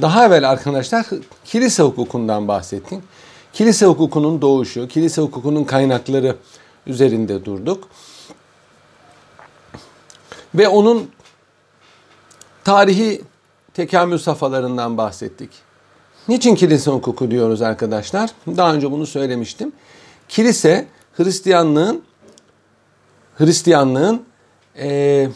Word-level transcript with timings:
daha 0.00 0.26
evvel 0.26 0.50
arkadaşlar 0.50 1.06
kilise 1.44 1.82
hukukundan 1.82 2.48
bahsettik. 2.48 2.98
Kilise 3.52 3.86
hukukunun 3.86 4.42
doğuşu, 4.42 4.88
kilise 4.88 5.22
hukukunun 5.22 5.64
kaynakları 5.64 6.36
üzerinde 6.86 7.44
durduk. 7.44 7.88
Ve 10.54 10.68
onun 10.68 11.10
tarihi 12.64 13.22
tekamül 13.74 14.18
safhalarından 14.18 14.98
bahsettik. 14.98 15.50
Niçin 16.28 16.54
kilise 16.54 16.90
hukuku 16.90 17.30
diyoruz 17.30 17.62
arkadaşlar? 17.62 18.30
Daha 18.46 18.74
önce 18.74 18.90
bunu 18.90 19.06
söylemiştim. 19.06 19.72
Kilise 20.28 20.86
Hristiyanlığın 21.16 22.02
Hristiyanlığın 23.38 24.22
e, 24.78 25.28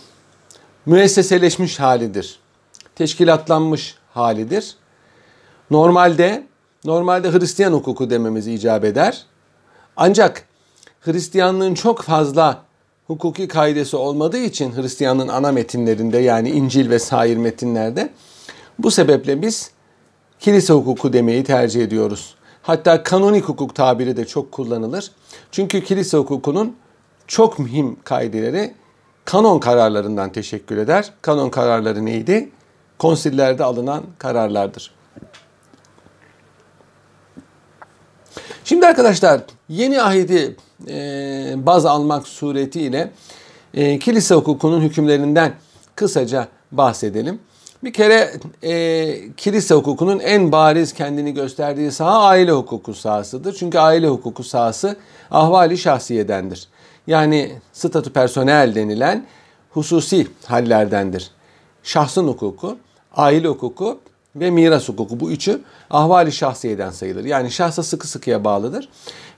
müesseseleşmiş 0.86 1.80
halidir. 1.80 2.38
Teşkilatlanmış 2.94 3.94
halidir. 4.16 4.76
Normalde 5.70 6.46
normalde 6.84 7.32
Hristiyan 7.32 7.72
hukuku 7.72 8.10
dememiz 8.10 8.46
icap 8.46 8.84
eder. 8.84 9.26
Ancak 9.96 10.44
Hristiyanlığın 11.00 11.74
çok 11.74 12.02
fazla 12.02 12.62
hukuki 13.06 13.48
kaidesi 13.48 13.96
olmadığı 13.96 14.38
için 14.38 14.76
Hristiyanlığın 14.76 15.28
ana 15.28 15.52
metinlerinde 15.52 16.18
yani 16.18 16.50
İncil 16.50 16.90
ve 16.90 16.98
sair 16.98 17.36
metinlerde 17.36 18.10
bu 18.78 18.90
sebeple 18.90 19.42
biz 19.42 19.70
kilise 20.40 20.72
hukuku 20.72 21.12
demeyi 21.12 21.44
tercih 21.44 21.82
ediyoruz. 21.82 22.34
Hatta 22.62 23.02
kanonik 23.02 23.44
hukuk 23.44 23.74
tabiri 23.74 24.16
de 24.16 24.24
çok 24.24 24.52
kullanılır. 24.52 25.10
Çünkü 25.50 25.84
kilise 25.84 26.16
hukukunun 26.16 26.76
çok 27.26 27.58
mühim 27.58 27.96
kaideleri 28.04 28.74
kanon 29.24 29.58
kararlarından 29.58 30.32
teşekkür 30.32 30.76
eder. 30.76 31.12
Kanon 31.22 31.50
kararları 31.50 32.04
neydi? 32.04 32.50
Konsillerde 32.98 33.64
alınan 33.64 34.02
kararlardır. 34.18 34.90
Şimdi 38.64 38.86
arkadaşlar 38.86 39.40
yeni 39.68 40.02
ahidi 40.02 40.56
e, 40.88 41.54
baz 41.56 41.86
almak 41.86 42.28
suretiyle 42.28 43.10
e, 43.74 43.98
kilise 43.98 44.34
hukukunun 44.34 44.80
hükümlerinden 44.80 45.52
kısaca 45.96 46.48
bahsedelim. 46.72 47.40
Bir 47.84 47.92
kere 47.92 48.32
e, 48.62 49.34
kilise 49.36 49.74
hukukunun 49.74 50.18
en 50.18 50.52
bariz 50.52 50.92
kendini 50.92 51.34
gösterdiği 51.34 51.92
saha 51.92 52.18
aile 52.20 52.52
hukuku 52.52 52.94
sahasıdır. 52.94 53.56
Çünkü 53.58 53.78
aile 53.78 54.08
hukuku 54.08 54.44
sahası 54.44 54.96
ahvali 55.30 55.78
şahsiyedendir. 55.78 56.68
Yani 57.06 57.52
statü 57.72 58.12
personel 58.12 58.74
denilen 58.74 59.26
hususi 59.70 60.26
hallerdendir. 60.44 61.30
Şahsın 61.82 62.28
hukuku, 62.28 62.78
aile 63.16 63.48
hukuku 63.48 63.98
ve 64.36 64.50
miras 64.50 64.88
hukuku 64.88 65.20
bu 65.20 65.30
üçü 65.30 65.60
ahvali 65.90 66.32
şahsiyeden 66.32 66.90
sayılır. 66.90 67.24
Yani 67.24 67.50
şahsa 67.50 67.82
sıkı 67.82 68.08
sıkıya 68.08 68.44
bağlıdır. 68.44 68.88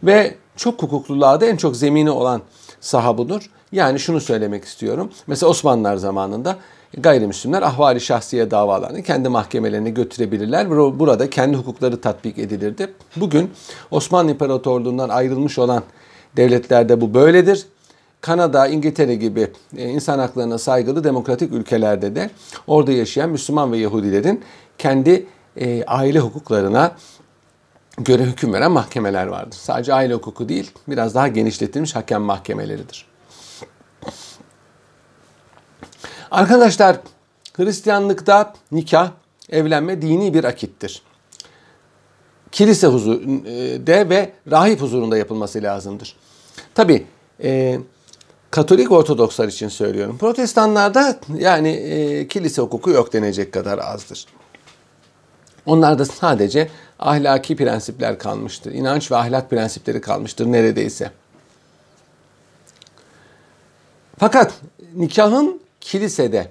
Ve 0.03 0.35
çok 0.57 0.83
hukukluluğa 0.83 1.41
da 1.41 1.47
en 1.47 1.57
çok 1.57 1.77
zemini 1.77 2.11
olan 2.11 2.43
saha 2.81 3.19
budur. 3.19 3.51
Yani 3.73 4.01
şunu 4.01 4.21
söylemek 4.21 4.65
istiyorum. 4.65 5.11
Mesela 5.27 5.51
Osmanlılar 5.51 5.97
zamanında 5.97 6.57
gayrimüslimler 6.99 7.63
ahvali 7.63 8.01
şahsiye 8.01 8.51
davalarını 8.51 9.03
kendi 9.03 9.29
mahkemelerine 9.29 9.91
götürebilirler 9.91 10.71
burada 10.71 11.31
kendi 11.31 11.57
hukukları 11.57 12.01
tatbik 12.01 12.39
edilirdi. 12.39 12.95
Bugün 13.17 13.51
Osmanlı 13.91 14.31
İmparatorluğundan 14.31 15.09
ayrılmış 15.09 15.59
olan 15.59 15.83
devletlerde 16.37 17.01
bu 17.01 17.15
böyledir. 17.15 17.67
Kanada, 18.21 18.67
İngiltere 18.67 19.15
gibi 19.15 19.51
e, 19.77 19.89
insan 19.89 20.19
haklarına 20.19 20.59
saygılı 20.59 21.05
demokratik 21.05 21.53
ülkelerde 21.53 22.15
de 22.15 22.31
orada 22.67 22.93
yaşayan 22.93 23.31
Müslüman 23.31 23.73
ve 23.73 23.79
Yahudilerin 23.79 24.45
kendi 24.79 25.27
e, 25.57 25.85
aile 25.85 26.19
hukuklarına 26.19 26.97
göre 27.99 28.23
hüküm 28.23 28.53
veren 28.53 28.73
mahkemeler 28.73 29.27
vardır. 29.27 29.59
Sadece 29.61 29.95
aile 29.95 30.15
hukuku 30.15 30.49
değil, 30.49 30.71
biraz 30.89 31.15
daha 31.15 31.29
genişletilmiş 31.29 31.97
hakem 31.97 32.23
mahkemeleridir. 32.23 33.07
Arkadaşlar, 36.31 36.97
Hristiyanlıkta 37.57 38.55
nikah, 38.73 39.11
evlenme 39.51 40.03
dini 40.03 40.35
bir 40.35 40.45
akittir. 40.45 41.03
Kilise 42.53 42.87
huzurunda 42.87 44.11
ve 44.11 44.33
rahip 44.51 44.81
huzurunda 44.81 45.17
yapılması 45.17 45.63
lazımdır. 45.63 46.17
Tabi 46.75 47.07
e, 47.43 47.79
Katolik 48.51 48.93
Ortodokslar 48.93 49.49
için 49.49 49.69
söylüyorum. 49.69 50.19
Protestanlarda 50.19 51.19
yani 51.39 51.69
e, 51.69 52.29
kilise 52.29 52.63
hukuku 52.63 52.91
yok 52.91 53.13
denecek 53.13 53.53
kadar 53.53 53.79
azdır. 53.79 54.27
Onlarda 55.67 56.05
sadece 56.05 56.71
ahlaki 56.99 57.57
prensipler 57.57 58.19
kalmıştır. 58.19 58.73
İnanç 58.73 59.11
ve 59.11 59.17
ahlak 59.17 59.51
prensipleri 59.51 60.01
kalmıştır 60.01 60.47
neredeyse. 60.47 61.11
Fakat 64.19 64.53
nikahın 64.95 65.61
kilisede 65.81 66.51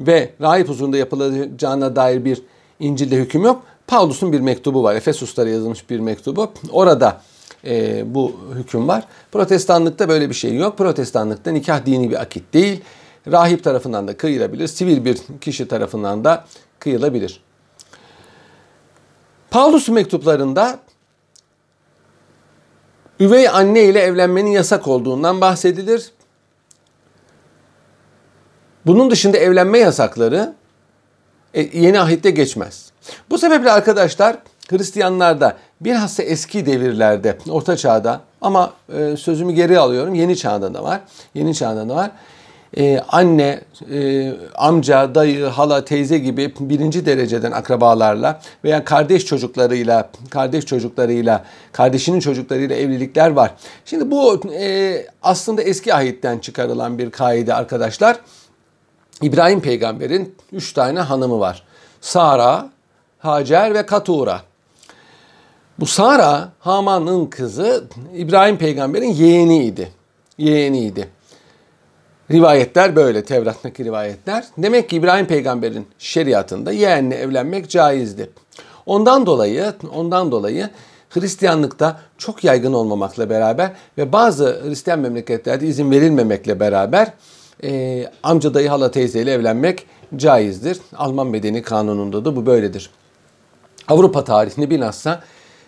ve 0.00 0.30
rahip 0.40 0.68
huzurunda 0.68 0.96
yapılacağına 0.96 1.96
dair 1.96 2.24
bir 2.24 2.42
İncil'de 2.80 3.16
hüküm 3.16 3.42
yok. 3.42 3.62
Paulus'un 3.86 4.32
bir 4.32 4.40
mektubu 4.40 4.82
var. 4.82 4.94
Efesuslara 4.94 5.48
yazılmış 5.48 5.90
bir 5.90 6.00
mektubu. 6.00 6.52
Orada 6.72 7.20
e, 7.64 8.02
bu 8.14 8.40
hüküm 8.54 8.88
var. 8.88 9.04
Protestanlıkta 9.32 10.08
böyle 10.08 10.28
bir 10.28 10.34
şey 10.34 10.56
yok. 10.56 10.78
Protestanlıkta 10.78 11.50
nikah 11.50 11.86
dini 11.86 12.10
bir 12.10 12.20
akit 12.20 12.54
değil. 12.54 12.80
Rahip 13.30 13.64
tarafından 13.64 14.08
da 14.08 14.16
kıyılabilir. 14.16 14.66
Sivil 14.66 15.04
bir 15.04 15.18
kişi 15.40 15.68
tarafından 15.68 16.24
da 16.24 16.44
kıyılabilir. 16.78 17.40
Paulus 19.50 19.88
mektuplarında 19.88 20.78
üvey 23.20 23.48
anne 23.48 23.84
ile 23.84 24.00
evlenmenin 24.00 24.50
yasak 24.50 24.88
olduğundan 24.88 25.40
bahsedilir. 25.40 26.10
Bunun 28.86 29.10
dışında 29.10 29.36
evlenme 29.36 29.78
yasakları 29.78 30.54
e, 31.54 31.78
yeni 31.78 32.00
ahitte 32.00 32.30
geçmez. 32.30 32.92
Bu 33.30 33.38
sebeple 33.38 33.72
arkadaşlar 33.72 34.36
Hristiyanlarda 34.70 35.56
bilhassa 35.80 36.22
eski 36.22 36.66
devirlerde, 36.66 37.38
orta 37.50 37.76
çağda 37.76 38.20
ama 38.40 38.72
e, 38.98 39.16
sözümü 39.16 39.52
geri 39.52 39.78
alıyorum 39.78 40.14
yeni 40.14 40.36
çağda 40.36 40.74
da 40.74 40.84
var. 40.84 41.00
Yeni 41.34 41.54
çağda 41.54 41.88
da 41.88 41.94
var. 41.94 42.10
Ee, 42.76 43.00
anne, 43.08 43.60
e, 43.92 44.32
amca, 44.54 45.14
dayı, 45.14 45.44
hala, 45.44 45.84
teyze 45.84 46.18
gibi 46.18 46.54
birinci 46.60 47.06
dereceden 47.06 47.52
akrabalarla 47.52 48.40
veya 48.64 48.84
kardeş 48.84 49.26
çocuklarıyla, 49.26 50.10
kardeş 50.30 50.66
çocuklarıyla, 50.66 51.44
kardeşinin 51.72 52.20
çocuklarıyla 52.20 52.76
evlilikler 52.76 53.30
var. 53.30 53.54
Şimdi 53.84 54.10
bu 54.10 54.40
e, 54.52 55.06
aslında 55.22 55.62
eski 55.62 55.94
ahitten 55.94 56.38
çıkarılan 56.38 56.98
bir 56.98 57.10
kaide 57.10 57.54
arkadaşlar. 57.54 58.20
İbrahim 59.22 59.60
peygamberin 59.60 60.34
üç 60.52 60.72
tane 60.72 61.00
hanımı 61.00 61.40
var. 61.40 61.62
Sara, 62.00 62.68
Hacer 63.18 63.74
ve 63.74 63.86
Katura. 63.86 64.49
Bu 65.80 65.86
Sara 65.86 66.48
Haman'ın 66.58 67.26
kızı 67.26 67.84
İbrahim 68.16 68.56
peygamberin 68.56 69.12
yeğeniydi. 69.12 69.90
Yeğeniydi. 70.38 71.08
Rivayetler 72.30 72.96
böyle, 72.96 73.24
Tevrat'taki 73.24 73.84
rivayetler. 73.84 74.44
Demek 74.58 74.88
ki 74.88 74.96
İbrahim 74.96 75.26
peygamberin 75.26 75.86
şeriatında 75.98 76.72
yeğenle 76.72 77.14
evlenmek 77.14 77.70
caizdi. 77.70 78.30
Ondan 78.86 79.26
dolayı, 79.26 79.74
ondan 79.94 80.32
dolayı 80.32 80.70
Hristiyanlıkta 81.10 82.00
çok 82.18 82.44
yaygın 82.44 82.72
olmamakla 82.72 83.30
beraber 83.30 83.72
ve 83.98 84.12
bazı 84.12 84.60
Hristiyan 84.64 85.00
memleketlerde 85.00 85.66
izin 85.66 85.90
verilmemekle 85.90 86.60
beraber 86.60 87.12
e, 87.62 88.04
amca 88.22 88.54
dayı 88.54 88.68
hala 88.68 88.90
teyzeyle 88.90 89.32
evlenmek 89.32 89.86
caizdir. 90.16 90.80
Alman 90.96 91.26
medeni 91.26 91.62
kanununda 91.62 92.24
da 92.24 92.36
bu 92.36 92.46
böyledir. 92.46 92.90
Avrupa 93.88 94.24
tarihinde 94.24 94.70
bilhassa 94.70 95.22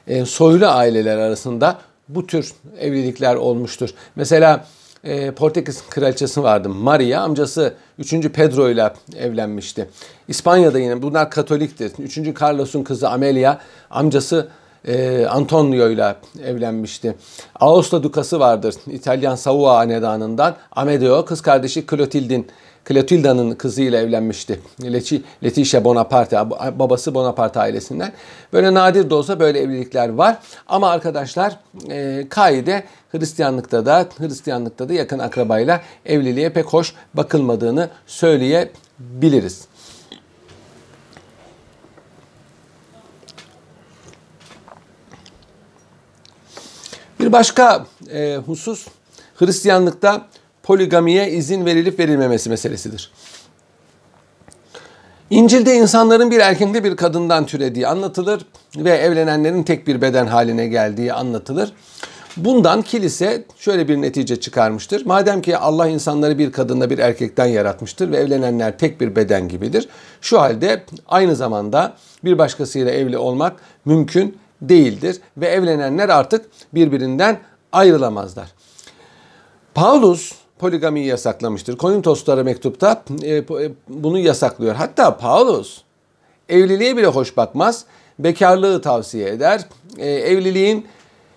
e, 0.06 0.24
soylu 0.24 0.66
aileler 0.66 1.16
arasında 1.16 1.78
bu 2.08 2.26
tür 2.26 2.52
evlilikler 2.80 3.34
olmuştur. 3.34 3.90
Mesela 4.16 4.64
e, 5.04 5.30
Portekiz 5.30 5.82
kraliçesi 5.90 6.42
vardı. 6.42 6.68
Maria 6.68 7.22
amcası 7.22 7.74
3. 7.98 8.12
Pedro 8.28 8.70
ile 8.70 8.92
evlenmişti. 9.18 9.88
İspanya'da 10.28 10.78
yine 10.78 11.02
bunlar 11.02 11.30
Katoliktir. 11.30 11.92
3. 11.98 12.40
Carlos'un 12.40 12.84
kızı 12.84 13.08
Amelia 13.08 13.58
amcası 13.90 14.48
e, 14.88 15.26
Antonio 15.26 15.88
ile 15.88 16.14
evlenmişti. 16.44 17.14
Aosta 17.60 18.02
Dukası 18.02 18.40
vardır. 18.40 18.74
İtalyan 18.86 19.34
Savoia 19.34 19.76
hanedanından. 19.76 20.56
Amedeo 20.72 21.24
kız 21.24 21.40
kardeşi 21.40 21.86
Clotildin 21.86 22.46
Clotilda'nın 22.88 23.54
kızıyla 23.54 24.00
evlenmişti. 24.00 24.60
Letitia 25.44 25.84
Bonaparte, 25.84 26.50
babası 26.78 27.14
Bonaparte 27.14 27.60
ailesinden. 27.60 28.12
Böyle 28.52 28.74
nadir 28.74 29.10
de 29.10 29.14
olsa 29.14 29.40
böyle 29.40 29.60
evlilikler 29.60 30.08
var. 30.08 30.38
Ama 30.66 30.90
arkadaşlar 30.90 31.58
e, 31.90 32.26
kaide 32.28 32.84
Hristiyanlıkta 33.12 33.86
da 33.86 34.06
Hristiyanlıkta 34.18 34.88
da 34.88 34.92
yakın 34.92 35.18
akrabayla 35.18 35.80
evliliğe 36.06 36.50
pek 36.50 36.66
hoş 36.66 36.94
bakılmadığını 37.14 37.88
söyleyebiliriz. 38.06 39.71
Bir 47.22 47.32
başka 47.32 47.86
e, 48.12 48.36
husus 48.46 48.86
Hristiyanlıkta 49.36 50.26
poligamiye 50.62 51.30
izin 51.30 51.66
verilip 51.66 51.98
verilmemesi 51.98 52.50
meselesidir. 52.50 53.12
İncil'de 55.30 55.74
insanların 55.74 56.30
bir 56.30 56.38
erkekle 56.38 56.84
bir 56.84 56.96
kadından 56.96 57.46
türediği 57.46 57.86
anlatılır 57.86 58.46
ve 58.76 58.90
evlenenlerin 58.90 59.62
tek 59.62 59.86
bir 59.86 60.00
beden 60.00 60.26
haline 60.26 60.66
geldiği 60.66 61.12
anlatılır. 61.12 61.72
Bundan 62.36 62.82
kilise 62.82 63.44
şöyle 63.58 63.88
bir 63.88 64.02
netice 64.02 64.40
çıkarmıştır. 64.40 65.06
Madem 65.06 65.42
ki 65.42 65.56
Allah 65.56 65.88
insanları 65.88 66.38
bir 66.38 66.52
kadınla 66.52 66.90
bir 66.90 66.98
erkekten 66.98 67.46
yaratmıştır 67.46 68.10
ve 68.10 68.16
evlenenler 68.16 68.78
tek 68.78 69.00
bir 69.00 69.16
beden 69.16 69.48
gibidir. 69.48 69.88
Şu 70.20 70.40
halde 70.40 70.84
aynı 71.08 71.36
zamanda 71.36 71.92
bir 72.24 72.38
başkasıyla 72.38 72.92
evli 72.92 73.18
olmak 73.18 73.56
mümkün 73.84 74.41
değildir 74.62 75.20
ve 75.36 75.46
evlenenler 75.46 76.08
artık 76.08 76.46
birbirinden 76.74 77.38
ayrılamazlar. 77.72 78.48
Paulus 79.74 80.32
poligamiyi 80.58 81.06
yasaklamıştır. 81.06 81.76
Korintoslara 81.76 82.44
mektupta 82.44 83.02
e, 83.22 83.36
e, 83.36 83.44
bunu 83.88 84.18
yasaklıyor. 84.18 84.74
Hatta 84.74 85.16
Paulus 85.16 85.82
evliliğe 86.48 86.96
bile 86.96 87.06
hoş 87.06 87.36
bakmaz. 87.36 87.84
Bekarlığı 88.18 88.82
tavsiye 88.82 89.28
eder. 89.28 89.60
E, 89.98 90.10
evliliğin 90.10 90.86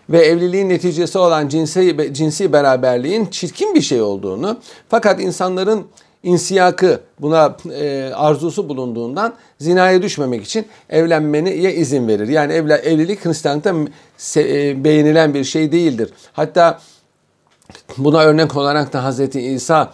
ve 0.10 0.19
evliliğin 0.19 0.69
neticesi 0.69 1.18
olan 1.18 1.48
cinsi, 1.48 2.13
cinsi 2.13 2.54
beraberliğin 2.54 3.25
çirkin 3.25 3.75
bir 3.75 3.81
şey 3.81 4.01
olduğunu 4.01 4.57
fakat 4.89 5.21
insanların 5.21 5.88
insiyakı 6.25 7.00
buna 7.22 7.57
e, 7.74 8.12
arzusu 8.16 8.69
bulunduğundan 8.69 9.33
zinaya 9.60 10.01
düşmemek 10.01 10.44
için 10.44 10.66
evlenmeye 10.89 11.75
izin 11.75 12.07
verir. 12.07 12.27
Yani 12.27 12.54
evle, 12.54 12.74
evlilik 12.74 13.25
Hristiyanlıkta 13.25 13.74
e, 14.38 14.83
beğenilen 14.83 15.33
bir 15.33 15.44
şey 15.44 15.72
değildir. 15.72 16.10
Hatta 16.33 16.80
buna 17.98 18.19
örnek 18.19 18.57
olarak 18.57 18.94
da 18.94 19.04
Hazreti 19.04 19.42
İsa 19.42 19.94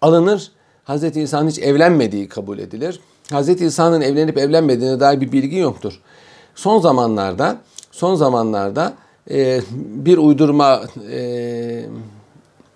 alınır. 0.00 0.50
Hazreti 0.84 1.20
İsa'nın 1.20 1.48
hiç 1.48 1.58
evlenmediği 1.58 2.28
kabul 2.28 2.58
edilir. 2.58 3.00
Hazreti 3.30 3.66
İsa'nın 3.66 4.00
evlenip 4.00 4.38
evlenmediğine 4.38 5.00
dair 5.00 5.20
bir 5.20 5.32
bilgi 5.32 5.56
yoktur. 5.56 6.00
Son 6.54 6.80
zamanlarda 6.80 7.56
son 7.90 8.14
zamanlarda 8.14 8.92
e, 9.30 9.60
bir 9.76 10.18
uydurma 10.18 10.82
e, 11.12 11.84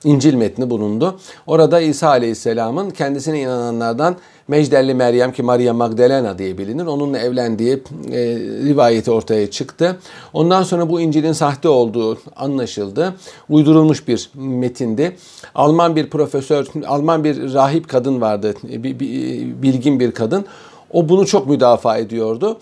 İncil 0.04 0.34
metni 0.34 0.70
bulundu. 0.70 1.18
Orada 1.46 1.80
İsa 1.80 2.08
Aleyhisselam'ın 2.08 2.90
kendisine 2.90 3.40
inananlardan 3.40 4.16
Mecdelli 4.48 4.94
Meryem 4.94 5.32
ki 5.32 5.42
Maria 5.42 5.72
Magdalena 5.72 6.38
diye 6.38 6.58
bilinir. 6.58 6.86
Onunla 6.86 7.18
evlendiği 7.18 7.82
e, 8.12 8.18
rivayeti 8.64 9.10
ortaya 9.10 9.50
çıktı. 9.50 9.96
Ondan 10.32 10.62
sonra 10.62 10.90
bu 10.90 11.00
İncil'in 11.00 11.32
sahte 11.32 11.68
olduğu 11.68 12.18
anlaşıldı. 12.36 13.14
Uydurulmuş 13.48 14.08
bir 14.08 14.30
metindi. 14.34 15.16
Alman 15.54 15.96
bir 15.96 16.10
profesör, 16.10 16.66
Alman 16.86 17.24
bir 17.24 17.54
rahip 17.54 17.88
kadın 17.88 18.20
vardı. 18.20 18.54
Bir, 18.62 19.00
bir, 19.00 19.62
bilgin 19.62 20.00
bir 20.00 20.12
kadın. 20.12 20.44
O 20.92 21.08
bunu 21.08 21.26
çok 21.26 21.46
müdafaa 21.46 21.98
ediyordu. 21.98 22.58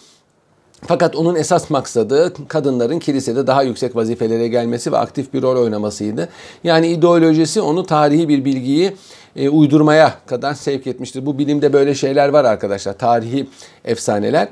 Fakat 0.87 1.17
onun 1.17 1.34
esas 1.34 1.70
maksadı 1.70 2.32
kadınların 2.49 2.99
kilisede 2.99 3.46
daha 3.46 3.62
yüksek 3.62 3.96
vazifelere 3.96 4.49
gelmesi 4.49 4.93
ve 4.93 4.99
aktif 4.99 5.34
bir 5.34 5.43
rol 5.43 5.62
oynamasıydı. 5.62 6.29
Yani 6.64 6.87
ideolojisi 6.87 7.61
onu 7.61 7.87
tarihi 7.87 8.29
bir 8.29 8.44
bilgiyi 8.44 8.96
e, 9.37 9.49
uydurmaya 9.49 10.14
kadar 10.26 10.55
sevk 10.55 10.87
etmiştir. 10.87 11.26
Bu 11.26 11.38
bilimde 11.38 11.73
böyle 11.73 11.94
şeyler 11.94 12.29
var 12.29 12.44
arkadaşlar. 12.44 12.99
Tarihi 12.99 13.46
efsaneler. 13.84 14.49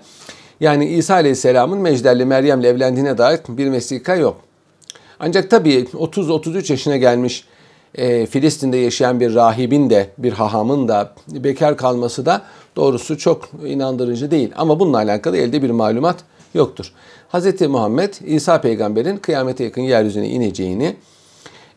Yani 0.61 0.87
İsa 0.87 1.15
Aleyhisselam'ın 1.15 1.79
Mecdelli 1.79 2.25
Meryem'le 2.25 2.65
evlendiğine 2.65 3.19
dair 3.19 3.41
bir 3.49 3.69
mesika 3.69 4.15
yok. 4.15 4.41
Ancak 5.21 5.51
tabii 5.51 5.87
30-33 5.93 6.73
yaşına 6.73 6.97
gelmiş 6.97 7.45
e, 7.95 8.27
Filistin'de 8.27 8.77
yaşayan 8.77 9.21
bir 9.21 9.35
rahibin 9.35 9.91
de 9.91 10.11
bir 10.19 10.33
hahamın 10.33 10.89
da 10.89 11.13
bekar 11.29 11.77
kalması 11.77 12.27
da 12.27 12.43
doğrusu 12.77 13.19
çok 13.19 13.49
inandırıcı 13.67 14.31
değil. 14.31 14.53
Ama 14.57 14.81
bununla 14.81 14.97
alakalı 14.97 15.37
elde 15.37 15.63
bir 15.63 15.71
malumat 15.71 16.17
yoktur. 16.55 16.93
Hz. 17.33 17.61
Muhammed 17.61 18.15
İsa 18.27 18.61
peygamberin 18.61 19.17
kıyamete 19.17 19.65
yakın 19.65 19.83
yeryüzüne 19.83 20.29
ineceğini, 20.29 20.97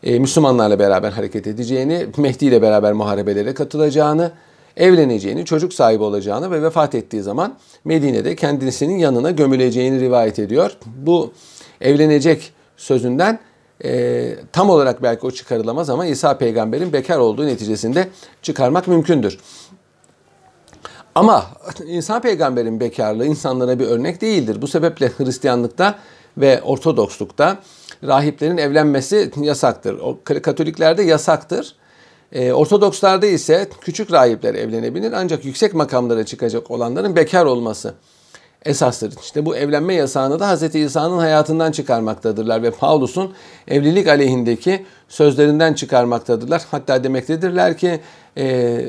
e, 0.02 0.18
Müslümanlarla 0.18 0.78
beraber 0.78 1.12
hareket 1.12 1.46
edeceğini, 1.46 2.06
Mehdi 2.16 2.44
ile 2.46 2.62
beraber 2.62 2.92
muharebelere 2.92 3.54
katılacağını, 3.54 4.32
evleneceğini, 4.76 5.44
çocuk 5.44 5.74
sahibi 5.74 6.02
olacağını 6.02 6.50
ve 6.50 6.62
vefat 6.62 6.94
ettiği 6.94 7.22
zaman 7.22 7.54
Medine'de 7.84 8.36
kendisinin 8.36 8.98
yanına 8.98 9.30
gömüleceğini 9.30 10.00
rivayet 10.00 10.38
ediyor. 10.38 10.76
Bu 10.86 11.32
evlenecek 11.80 12.52
sözünden 12.76 13.38
e, 13.84 14.34
tam 14.52 14.70
olarak 14.70 15.02
belki 15.02 15.26
o 15.26 15.30
çıkarılamaz 15.30 15.90
ama 15.90 16.06
İsa 16.06 16.38
peygamberin 16.38 16.92
bekar 16.92 17.18
olduğu 17.18 17.46
neticesinde 17.46 18.08
çıkarmak 18.42 18.88
mümkündür. 18.88 19.38
Ama 21.14 21.46
insan 21.86 22.22
peygamberin 22.22 22.80
bekarlığı 22.80 23.26
insanlara 23.26 23.78
bir 23.78 23.86
örnek 23.86 24.20
değildir. 24.20 24.62
Bu 24.62 24.66
sebeple 24.66 25.08
Hristiyanlıkta 25.16 25.98
ve 26.38 26.62
Ortodokslukta 26.62 27.58
rahiplerin 28.04 28.56
evlenmesi 28.56 29.30
yasaktır. 29.36 29.98
O 29.98 30.18
Katoliklerde 30.24 31.02
yasaktır. 31.02 31.74
E, 32.32 32.52
Ortodokslarda 32.52 33.26
ise 33.26 33.68
küçük 33.80 34.12
rahipler 34.12 34.54
evlenebilir 34.54 35.12
ancak 35.12 35.44
yüksek 35.44 35.74
makamlara 35.74 36.26
çıkacak 36.26 36.70
olanların 36.70 37.16
bekar 37.16 37.44
olması 37.44 37.94
esastır. 38.64 39.14
İşte 39.22 39.46
bu 39.46 39.56
evlenme 39.56 39.94
yasağını 39.94 40.40
da 40.40 40.56
Hz. 40.56 40.74
İsa'nın 40.74 41.18
hayatından 41.18 41.72
çıkarmaktadırlar 41.72 42.62
ve 42.62 42.70
Paulus'un 42.70 43.32
evlilik 43.68 44.08
aleyhindeki 44.08 44.86
sözlerinden 45.08 45.74
çıkarmaktadırlar. 45.74 46.62
Hatta 46.70 47.04
demektedirler 47.04 47.78
ki 47.78 48.00
e, 48.36 48.80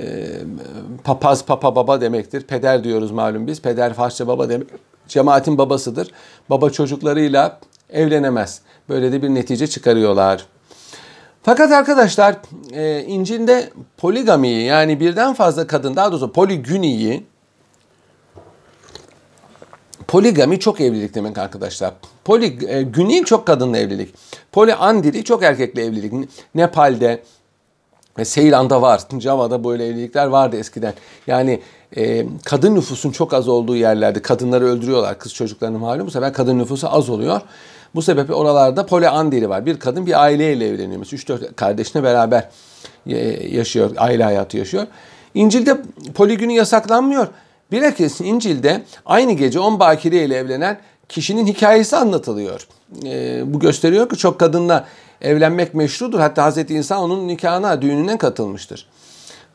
papaz 1.03 1.45
papa 1.45 1.75
baba 1.75 2.01
demektir. 2.01 2.41
Peder 2.41 2.83
diyoruz 2.83 3.11
malum 3.11 3.47
biz. 3.47 3.61
Peder 3.61 3.93
Farsça 3.93 4.27
baba 4.27 4.49
demek. 4.49 4.67
Cemaatin 5.07 5.57
babasıdır. 5.57 6.11
Baba 6.49 6.69
çocuklarıyla 6.69 7.59
evlenemez. 7.89 8.61
Böyle 8.89 9.11
de 9.11 9.21
bir 9.21 9.29
netice 9.29 9.67
çıkarıyorlar. 9.67 10.45
Fakat 11.43 11.71
arkadaşlar 11.71 12.35
e, 12.73 13.03
İncil'de 13.03 13.69
poligamiyi 13.97 14.65
yani 14.65 14.99
birden 14.99 15.33
fazla 15.33 15.67
kadın 15.67 15.95
daha 15.95 16.11
doğrusu 16.11 16.31
poligüniyi 16.31 17.23
Poligami 20.15 20.59
çok 20.59 20.81
evlilik 20.81 21.15
demek 21.15 21.37
arkadaşlar. 21.37 21.93
Poligüni 22.25 23.17
e, 23.17 23.23
çok 23.23 23.47
kadınla 23.47 23.77
evlilik. 23.77 24.13
Poliandiri 24.51 25.23
çok 25.23 25.43
erkekle 25.43 25.85
evlilik. 25.85 26.29
Nepal'de 26.55 27.23
ve 28.17 28.25
Seylan'da 28.25 28.81
var. 28.81 29.01
Java'da 29.19 29.63
böyle 29.63 29.87
evlilikler 29.87 30.27
vardı 30.27 30.57
eskiden. 30.57 30.93
Yani 31.27 31.61
e, 31.97 32.25
kadın 32.45 32.75
nüfusun 32.75 33.11
çok 33.11 33.33
az 33.33 33.47
olduğu 33.47 33.75
yerlerde 33.75 34.21
kadınları 34.21 34.65
öldürüyorlar. 34.65 35.19
Kız 35.19 35.33
çocuklarını 35.33 35.79
malum. 35.79 36.07
Bu 36.07 36.11
sefer 36.11 36.33
kadın 36.33 36.59
nüfusu 36.59 36.89
az 36.89 37.09
oluyor. 37.09 37.41
Bu 37.95 38.01
sebeple 38.01 38.33
oralarda 38.33 38.85
poliandiri 38.85 39.49
var. 39.49 39.65
Bir 39.65 39.79
kadın 39.79 40.05
bir 40.05 40.21
aileyle 40.23 40.67
evleniyor. 40.67 40.99
Mesela 40.99 41.37
3-4 41.37 41.53
kardeşine 41.53 42.03
beraber 42.03 42.49
e, 43.07 43.17
yaşıyor. 43.47 43.91
Aile 43.97 44.23
hayatı 44.23 44.57
yaşıyor. 44.57 44.87
İncil'de 45.33 45.77
poligünü 46.13 46.53
yasaklanmıyor. 46.53 47.27
Bilakis 47.71 48.21
İncil'de 48.21 48.83
aynı 49.05 49.31
gece 49.31 49.59
on 49.59 49.79
bakire 49.79 50.25
ile 50.25 50.35
evlenen 50.35 50.79
kişinin 51.09 51.47
hikayesi 51.47 51.95
anlatılıyor. 51.95 52.67
E, 53.05 53.43
bu 53.53 53.59
gösteriyor 53.59 54.09
ki 54.09 54.17
çok 54.17 54.39
kadınla 54.39 54.85
evlenmek 55.21 55.73
meşrudur. 55.73 56.19
Hatta 56.19 56.51
Hz. 56.51 56.71
İsa 56.71 57.01
onun 57.01 57.27
nikahına, 57.27 57.81
düğününe 57.81 58.17
katılmıştır. 58.17 58.87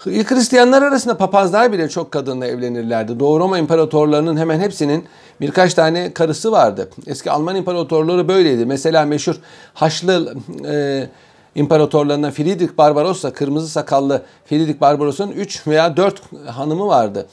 İlk 0.07 0.31
Hristiyanlar 0.31 0.83
arasında 0.83 1.17
papazlar 1.17 1.73
bile 1.73 1.89
çok 1.89 2.13
kadınla 2.13 2.47
evlenirlerdi. 2.47 3.21
Doğu 3.21 3.41
Roma 3.41 3.59
imparatorlarının 3.59 4.37
hemen 4.37 4.61
hepsinin 4.61 5.05
birkaç 5.41 5.75
tane 5.75 6.13
karısı 6.13 6.53
vardı. 6.53 6.91
Eski 7.07 7.31
Alman 7.31 7.57
imparatorları 7.57 8.29
böyleydi. 8.29 8.67
Mesela 8.67 9.05
meşhur 9.05 9.37
Haçlı 9.75 10.35
e, 10.69 11.09
imparatorlarından 11.55 12.31
Friedrich 12.31 12.79
Barbarossa, 12.79 13.33
kırmızı 13.33 13.69
sakallı 13.69 14.23
Friedrich 14.47 14.81
Barbarossa'nın 14.81 15.33
3 15.33 15.67
veya 15.67 15.97
4 15.97 16.23
hanımı 16.47 16.87
vardı. 16.87 17.27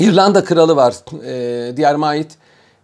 İrlanda 0.00 0.44
kralı 0.44 0.76
var. 0.76 0.94
E, 1.24 1.76
diğer 1.76 1.96
Mait 1.96 2.36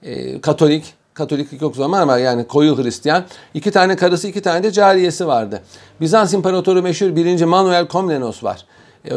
e, 0.02 0.40
Katolik. 0.40 0.94
Katoliklik 1.14 1.62
yok 1.62 1.76
zaman 1.76 2.02
ama 2.02 2.18
yani 2.18 2.46
koyu 2.46 2.78
Hristiyan. 2.78 3.24
İki 3.54 3.70
tane 3.70 3.96
karısı, 3.96 4.28
iki 4.28 4.42
tane 4.42 4.62
de 4.62 4.72
cariyesi 4.72 5.26
vardı. 5.26 5.62
Bizans 6.00 6.34
İmparatoru 6.34 6.82
meşhur 6.82 7.16
1. 7.16 7.44
Manuel 7.44 7.88
Komnenos 7.88 8.44
var. 8.44 8.66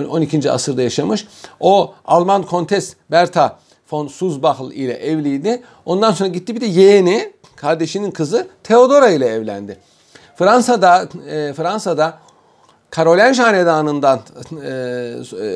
12. 0.10 0.38
E, 0.38 0.52
asırda 0.52 0.82
yaşamış. 0.82 1.28
O 1.60 1.94
Alman 2.06 2.44
kontes 2.44 2.96
Bertha 3.12 3.60
von 3.92 4.08
Suzbach 4.08 4.62
ile 4.74 4.94
evliydi. 4.94 5.64
Ondan 5.86 6.12
sonra 6.12 6.30
gitti 6.30 6.56
bir 6.56 6.62
de 6.62 6.66
yeğeni, 6.66 7.34
kardeşinin 7.56 8.12
kızı 8.12 8.48
Theodora 8.64 9.10
ile 9.10 9.26
evlendi. 9.26 9.78
Fransa'da 10.36 11.10
e, 11.30 11.54
Fransa'da 11.54 12.18
Karolinj 12.92 13.40
Hanedanı'ndan 13.40 14.20
e, 14.66 14.70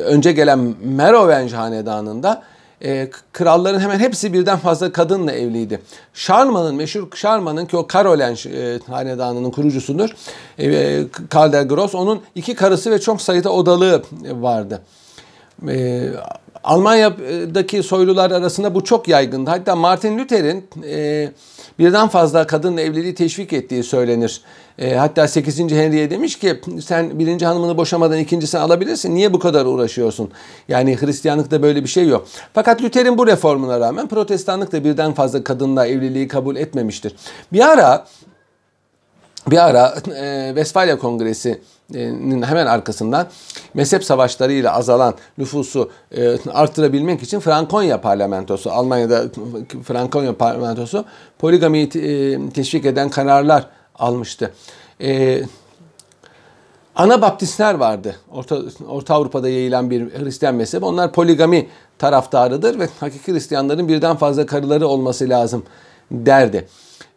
önce 0.05 0.31
gelen 0.31 0.75
Merovinj 0.83 1.53
Hanedanı'nda 1.53 2.43
e, 2.83 3.09
kralların 3.33 3.79
hemen 3.79 3.99
hepsi 3.99 4.33
birden 4.33 4.57
fazla 4.57 4.91
kadınla 4.91 5.31
evliydi. 5.31 5.81
Charlemagne'ın 6.13 6.75
meşhur 6.75 7.11
Charlemagne'ın 7.11 7.65
ki 7.65 7.77
o 7.77 7.87
Karolen 7.87 8.35
e, 8.45 8.79
hanedanının 8.87 9.51
kurucusudur. 9.51 10.09
E, 10.59 10.99
Karl 11.29 11.67
Gross 11.67 11.95
onun 11.95 12.21
iki 12.35 12.55
karısı 12.55 12.91
ve 12.91 13.01
çok 13.01 13.21
sayıda 13.21 13.49
odalığı 13.49 14.03
vardı. 14.31 14.81
E, 15.67 16.03
Almanya'daki 16.63 17.84
soylular 17.84 18.32
arasında 18.32 18.75
bu 18.75 18.84
çok 18.84 19.08
yaygındı. 19.08 19.50
Hatta 19.50 19.75
Martin 19.75 20.20
Luther'in 20.20 20.65
e, 20.84 21.32
birden 21.79 22.08
fazla 22.08 22.48
kadınla 22.48 22.82
evliliği 22.82 23.15
teşvik 23.15 23.53
ettiği 23.53 23.84
söylenir. 23.84 24.41
E, 24.79 24.96
hatta 24.96 25.27
8. 25.27 25.60
Henry'e 25.60 26.10
demiş 26.10 26.39
ki 26.39 26.62
sen 26.86 27.20
birinci 27.20 27.46
hanımını 27.46 27.77
boşamadan 27.77 28.20
ikincisini 28.20 28.62
alabilirsin. 28.62 29.15
Niye 29.15 29.34
bu 29.34 29.39
kadar 29.39 29.65
uğraşıyorsun? 29.65 30.32
Yani 30.67 30.98
Hristiyanlıkta 31.01 31.62
böyle 31.62 31.84
bir 31.84 31.89
şey 31.89 32.08
yok. 32.08 32.27
Fakat 32.53 32.84
Luther'in 32.84 33.17
bu 33.17 33.27
reformuna 33.27 33.79
rağmen 33.79 34.08
protestanlık 34.08 34.72
da 34.72 34.84
birden 34.84 35.13
fazla 35.13 35.43
kadınla 35.43 35.88
evliliği 35.88 36.27
kabul 36.27 36.55
etmemiştir. 36.55 37.15
Bir 37.53 37.72
ara 37.72 38.05
bir 39.51 39.58
ara 39.58 39.96
e, 40.15 40.48
Westfalia 40.48 40.98
Kongresi 40.98 41.62
hemen 42.43 42.65
arkasından 42.65 43.27
mezhep 43.73 44.03
savaşlarıyla 44.03 44.75
azalan 44.75 45.13
nüfusu 45.37 45.91
artırabilmek 46.53 47.23
için 47.23 47.39
Frankonya 47.39 48.01
parlamentosu, 48.01 48.71
Almanya'da 48.71 49.23
Frankonya 49.83 50.37
parlamentosu 50.37 51.05
poligamiyi 51.39 51.89
teşvik 52.49 52.85
eden 52.85 53.09
kararlar 53.09 53.67
almıştı. 53.95 54.53
E, 55.01 55.41
ana 56.95 57.21
baptistler 57.21 57.73
vardı. 57.73 58.15
Orta, 58.31 58.61
Orta 58.87 59.15
Avrupa'da 59.15 59.49
yayılan 59.49 59.89
bir 59.89 60.01
Hristiyan 60.01 60.55
mezhebi. 60.55 60.85
Onlar 60.85 61.11
poligami 61.11 61.67
taraftarıdır 61.99 62.79
ve 62.79 62.89
hakiki 62.99 63.33
Hristiyanların 63.33 63.87
birden 63.87 64.15
fazla 64.15 64.45
karıları 64.45 64.87
olması 64.87 65.29
lazım 65.29 65.63
derdi 66.11 66.67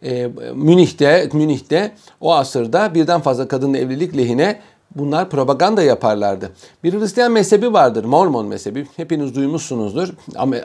e, 0.03 0.29
Münih'te, 0.55 1.29
Münih'te 1.33 1.91
o 2.21 2.33
asırda 2.33 2.93
birden 2.93 3.21
fazla 3.21 3.47
kadınla 3.47 3.77
evlilik 3.77 4.17
lehine 4.17 4.59
bunlar 4.95 5.29
propaganda 5.29 5.83
yaparlardı. 5.83 6.51
Bir 6.83 6.93
Hristiyan 6.93 7.31
mezhebi 7.31 7.73
vardır, 7.73 8.03
Mormon 8.03 8.45
mezhebi. 8.45 8.87
Hepiniz 8.95 9.35
duymuşsunuzdur. 9.35 10.09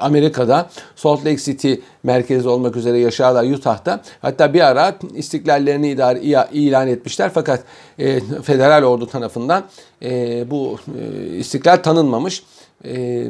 Amerika'da 0.00 0.70
Salt 0.96 1.20
Lake 1.26 1.36
City 1.36 1.74
merkezi 2.02 2.48
olmak 2.48 2.76
üzere 2.76 2.98
yaşarlar 2.98 3.44
Utah'ta. 3.44 4.02
Hatta 4.22 4.54
bir 4.54 4.60
ara 4.60 4.94
istiklallerini 5.14 5.90
idare, 5.90 6.20
ilan 6.52 6.88
etmişler 6.88 7.30
fakat 7.34 7.62
e, 7.98 8.20
federal 8.20 8.82
ordu 8.82 9.06
tarafından 9.06 9.64
e, 10.02 10.50
bu 10.50 10.78
e, 10.98 11.36
istiklal 11.36 11.76
tanınmamış. 11.76 12.42
E, 12.84 13.24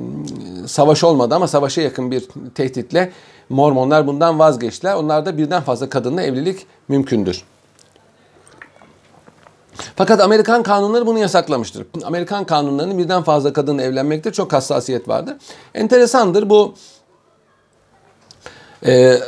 savaş 0.66 1.04
olmadı 1.04 1.34
ama 1.34 1.48
savaşa 1.48 1.82
yakın 1.82 2.10
bir 2.10 2.28
tehditle 2.54 3.12
Mormonlar 3.52 4.06
bundan 4.06 4.38
vazgeçtiler. 4.38 4.94
Onlarda 4.94 5.38
birden 5.38 5.62
fazla 5.62 5.88
kadınla 5.88 6.22
evlilik 6.22 6.66
mümkündür. 6.88 7.44
Fakat 9.96 10.20
Amerikan 10.20 10.62
kanunları 10.62 11.06
bunu 11.06 11.18
yasaklamıştır. 11.18 11.86
Amerikan 12.04 12.44
kanunlarının 12.44 12.98
birden 12.98 13.22
fazla 13.22 13.52
kadınla 13.52 13.82
evlenmekte 13.82 14.32
çok 14.32 14.52
hassasiyet 14.52 15.08
vardır. 15.08 15.36
Enteresandır 15.74 16.50
bu 16.50 16.74
e, 18.86 19.18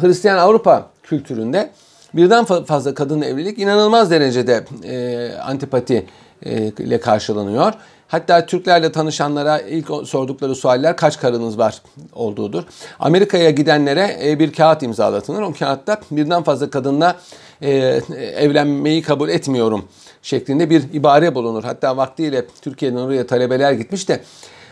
Hristiyan 0.00 0.38
Avrupa 0.38 0.90
kültüründe 1.02 1.70
birden 2.14 2.44
fazla 2.44 2.94
kadınla 2.94 3.24
evlilik 3.24 3.58
inanılmaz 3.58 4.10
derecede 4.10 4.64
e, 4.84 5.32
antipati 5.36 6.06
e, 6.42 6.66
ile 6.66 7.00
karşılanıyor. 7.00 7.72
Hatta 8.12 8.46
Türklerle 8.46 8.92
tanışanlara 8.92 9.60
ilk 9.60 9.86
sordukları 10.04 10.54
sualler 10.54 10.96
kaç 10.96 11.20
karınız 11.20 11.58
var 11.58 11.82
olduğudur. 12.12 12.62
Amerika'ya 13.00 13.50
gidenlere 13.50 14.16
e, 14.24 14.38
bir 14.38 14.52
kağıt 14.52 14.82
imzalatılır. 14.82 15.42
O 15.42 15.52
kağıtta 15.52 16.00
birden 16.10 16.42
fazla 16.42 16.70
kadınla 16.70 17.16
e, 17.62 17.70
evlenmeyi 18.36 19.02
kabul 19.02 19.28
etmiyorum 19.28 19.84
şeklinde 20.22 20.70
bir 20.70 20.82
ibare 20.92 21.34
bulunur. 21.34 21.64
Hatta 21.64 21.96
vaktiyle 21.96 22.46
Türkiye'den 22.62 22.96
oraya 22.96 23.26
talebeler 23.26 23.72
gitmiş 23.72 24.08
de 24.08 24.20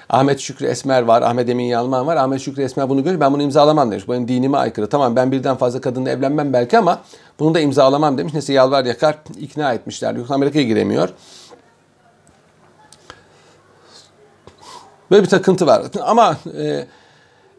Ahmet 0.09 0.41
Şükrü 0.41 0.67
Esmer 0.67 1.03
var, 1.03 1.23
Ahmet 1.23 1.49
Emin 1.49 1.65
Yalman 1.65 2.07
var. 2.07 2.17
Ahmet 2.17 2.41
Şükrü 2.41 2.63
Esmer 2.63 2.89
bunu 2.89 3.05
görüyor. 3.05 3.21
Ben 3.21 3.33
bunu 3.33 3.43
imzalamam 3.43 3.91
demiş. 3.91 4.09
Benim 4.09 4.29
dinime 4.29 4.59
aykırı. 4.59 4.89
Tamam 4.89 5.17
ben 5.17 5.33
birden 5.33 5.57
fazla 5.57 5.81
kadınla 5.81 6.11
evlenmem 6.11 6.53
belki 6.53 6.79
ama 6.79 6.99
bunu 7.39 7.55
da 7.55 7.61
imzalamam 7.61 8.19
demiş. 8.19 8.33
Neyse 8.33 8.53
yalvar 8.53 8.85
yakar 8.85 9.19
ikna 9.41 9.73
etmişler. 9.73 10.15
Yoksa 10.15 10.35
Amerika'ya 10.35 10.65
giremiyor. 10.65 11.09
Böyle 15.11 15.23
bir 15.23 15.29
takıntı 15.29 15.67
var. 15.67 15.83
Ama 16.03 16.37
e, 16.59 16.85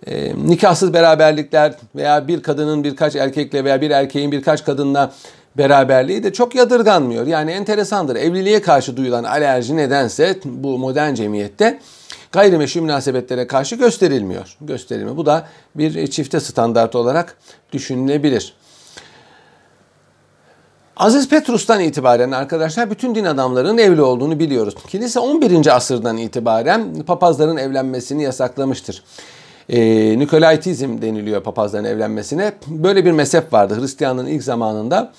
e, 0.08 0.36
nikahsız 0.48 0.94
beraberlikler 0.94 1.74
veya 1.96 2.28
bir 2.28 2.44
kadının 2.44 2.84
birkaç 2.84 3.16
erkekle 3.16 3.64
veya 3.64 3.82
bir 3.82 3.92
erkeğin 3.92 4.32
birkaç 4.32 4.66
kadınla 4.66 5.12
beraberliği 5.58 6.24
de 6.24 6.34
çok 6.34 6.56
yadırganmıyor. 6.56 7.28
Yani 7.28 7.52
enteresandır. 7.52 8.16
Evliliğe 8.16 8.62
karşı 8.62 8.98
duyulan 8.98 9.24
alerji 9.24 9.78
nedense 9.78 10.40
bu 10.46 10.78
modern 10.78 11.14
cemiyette 11.14 11.80
gayrimeşru 12.32 12.82
münasebetlere 12.82 13.48
karşı 13.48 13.76
gösterilmiyor. 13.76 14.58
Gösterilmiyor. 14.62 15.18
Bu 15.18 15.26
da 15.26 15.48
bir 15.76 16.08
çifte 16.08 16.40
standart 16.40 16.96
olarak 16.96 17.38
düşünülebilir. 17.72 18.54
Aziz 20.98 21.30
Petrus'tan 21.30 21.80
itibaren 21.80 22.32
arkadaşlar 22.32 22.92
bütün 22.92 23.16
din 23.16 23.26
adamlarının 23.26 23.78
evli 23.78 24.02
olduğunu 24.02 24.40
biliyoruz. 24.40 24.76
Kilise 24.88 25.20
11. 25.20 25.76
asırdan 25.76 26.18
itibaren 26.18 27.04
papazların 27.04 27.58
evlenmesini 27.58 28.24
yasaklamıştır. 28.24 29.04
Ee, 29.70 30.20
Nikolaitizm 30.20 31.02
deniliyor 31.02 31.44
papazların 31.44 31.84
evlenmesine. 31.84 32.54
Böyle 32.68 33.06
bir 33.06 33.12
mezhep 33.12 33.54
vardı 33.54 33.82
Hristiyanlığın 33.82 34.26
ilk 34.26 34.44
zamanında. 34.44 35.12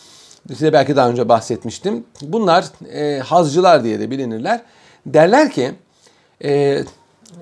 Size 0.49 0.73
belki 0.73 0.97
daha 0.97 1.09
önce 1.09 1.29
bahsetmiştim. 1.29 2.05
Bunlar 2.23 2.65
e, 2.95 3.19
hazcılar 3.19 3.85
diye 3.85 4.01
de 4.01 4.11
bilinirler. 4.11 4.61
Derler 5.07 5.51
ki 5.51 5.73
e, 6.45 6.83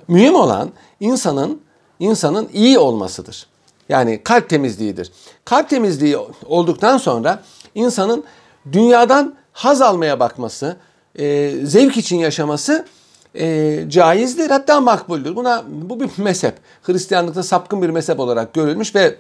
mühim 0.09 0.35
olan 0.35 0.71
insanın 1.01 1.61
insanın 1.99 2.49
iyi 2.53 2.79
olmasıdır. 2.79 3.47
Yani 3.89 4.23
kalp 4.25 4.49
temizliğidir. 4.49 5.13
Kalp 5.45 5.71
temizliği 5.71 6.17
olduktan 6.47 6.99
sonra 6.99 7.43
insanın 7.75 8.25
dünyadan 8.73 9.35
haz 9.53 9.83
almaya 9.83 10.21
bakması, 10.21 10.77
e, 11.19 11.53
zevk 11.65 11.97
için 11.97 12.17
yaşaması 12.17 12.87
e, 13.35 13.85
caizdir 13.89 14.51
hatta 14.51 14.81
makbuldür. 14.81 15.37
Buna 15.37 15.65
bu 15.69 16.01
bir 16.01 16.11
mezhep. 16.19 16.55
Hristiyanlıkta 16.83 17.43
sapkın 17.43 17.83
bir 17.83 17.91
mezhep 17.91 18.21
olarak 18.21 18.55
görülmüş 18.55 18.95
ve 18.95 19.17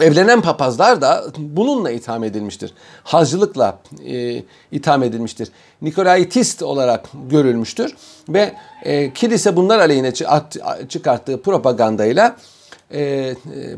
evlenen 0.00 0.40
papazlar 0.40 1.00
da 1.00 1.24
bununla 1.38 1.90
itham 1.90 2.24
edilmiştir. 2.24 2.74
Hazcılıkla 3.04 3.78
e, 4.06 4.42
itham 4.72 5.02
edilmiştir. 5.02 5.48
Nikolaitist 5.82 6.62
olarak 6.62 7.08
görülmüştür 7.30 7.96
ve 8.28 8.54
e, 8.82 9.12
kilise 9.12 9.56
bunlar 9.56 9.78
aleyhine 9.78 10.12
çıkarttığı 10.88 11.42
propagandayla 11.42 12.36
e, 12.90 13.00
e, 13.00 13.34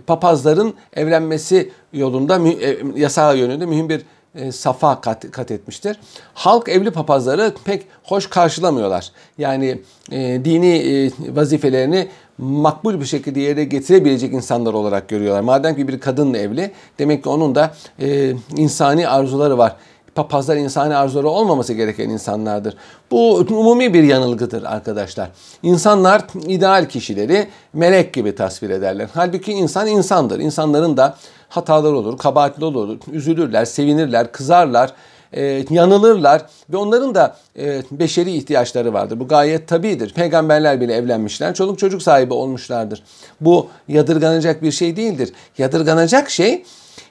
papazların 0.06 0.74
evlenmesi 0.92 1.72
yolunda 1.92 2.48
e, 2.48 2.78
yasağı 2.96 3.38
yönünde 3.38 3.66
mühim 3.66 3.88
bir 3.88 4.02
e, 4.34 4.52
safa 4.52 5.00
kat, 5.00 5.30
kat 5.30 5.50
etmiştir. 5.50 5.96
Halk 6.34 6.68
evli 6.68 6.90
papazları 6.90 7.52
pek 7.64 7.86
hoş 8.02 8.26
karşılamıyorlar. 8.26 9.12
Yani 9.38 9.80
e, 10.12 10.40
dini 10.44 10.76
e, 10.76 11.10
vazifelerini 11.36 12.08
makbul 12.38 13.00
bir 13.00 13.04
şekilde 13.04 13.40
yere 13.40 13.64
getirebilecek 13.64 14.32
insanlar 14.32 14.72
olarak 14.72 15.08
görüyorlar. 15.08 15.40
Madem 15.40 15.76
ki 15.76 15.88
bir 15.88 16.00
kadınla 16.00 16.38
evli 16.38 16.70
demek 16.98 17.22
ki 17.22 17.28
onun 17.28 17.54
da 17.54 17.74
e, 18.00 18.32
insani 18.56 19.08
arzuları 19.08 19.58
var 19.58 19.76
papazlar 20.14 20.56
insani 20.56 20.96
arzuları 20.96 21.28
olmaması 21.28 21.72
gereken 21.72 22.08
insanlardır. 22.08 22.74
Bu 23.10 23.34
umumi 23.36 23.94
bir 23.94 24.02
yanılgıdır 24.02 24.62
arkadaşlar. 24.62 25.30
İnsanlar 25.62 26.22
ideal 26.46 26.88
kişileri 26.88 27.48
melek 27.72 28.12
gibi 28.12 28.34
tasvir 28.34 28.70
ederler. 28.70 29.08
Halbuki 29.14 29.52
insan 29.52 29.86
insandır. 29.86 30.38
İnsanların 30.38 30.96
da 30.96 31.16
hatalar 31.48 31.92
olur, 31.92 32.18
kabahatli 32.18 32.64
olur, 32.64 32.98
üzülürler, 33.12 33.64
sevinirler, 33.64 34.32
kızarlar, 34.32 34.92
e, 35.32 35.64
yanılırlar 35.70 36.42
ve 36.70 36.76
onların 36.76 37.14
da 37.14 37.36
e, 37.58 37.82
beşeri 37.90 38.30
ihtiyaçları 38.36 38.92
vardır. 38.92 39.20
Bu 39.20 39.28
gayet 39.28 39.68
tabidir. 39.68 40.14
Peygamberler 40.14 40.80
bile 40.80 40.94
evlenmişler, 40.94 41.54
çoluk 41.54 41.78
çocuk 41.78 42.02
sahibi 42.02 42.34
olmuşlardır. 42.34 43.02
Bu 43.40 43.68
yadırganacak 43.88 44.62
bir 44.62 44.72
şey 44.72 44.96
değildir. 44.96 45.32
Yadırganacak 45.58 46.30
şey 46.30 46.64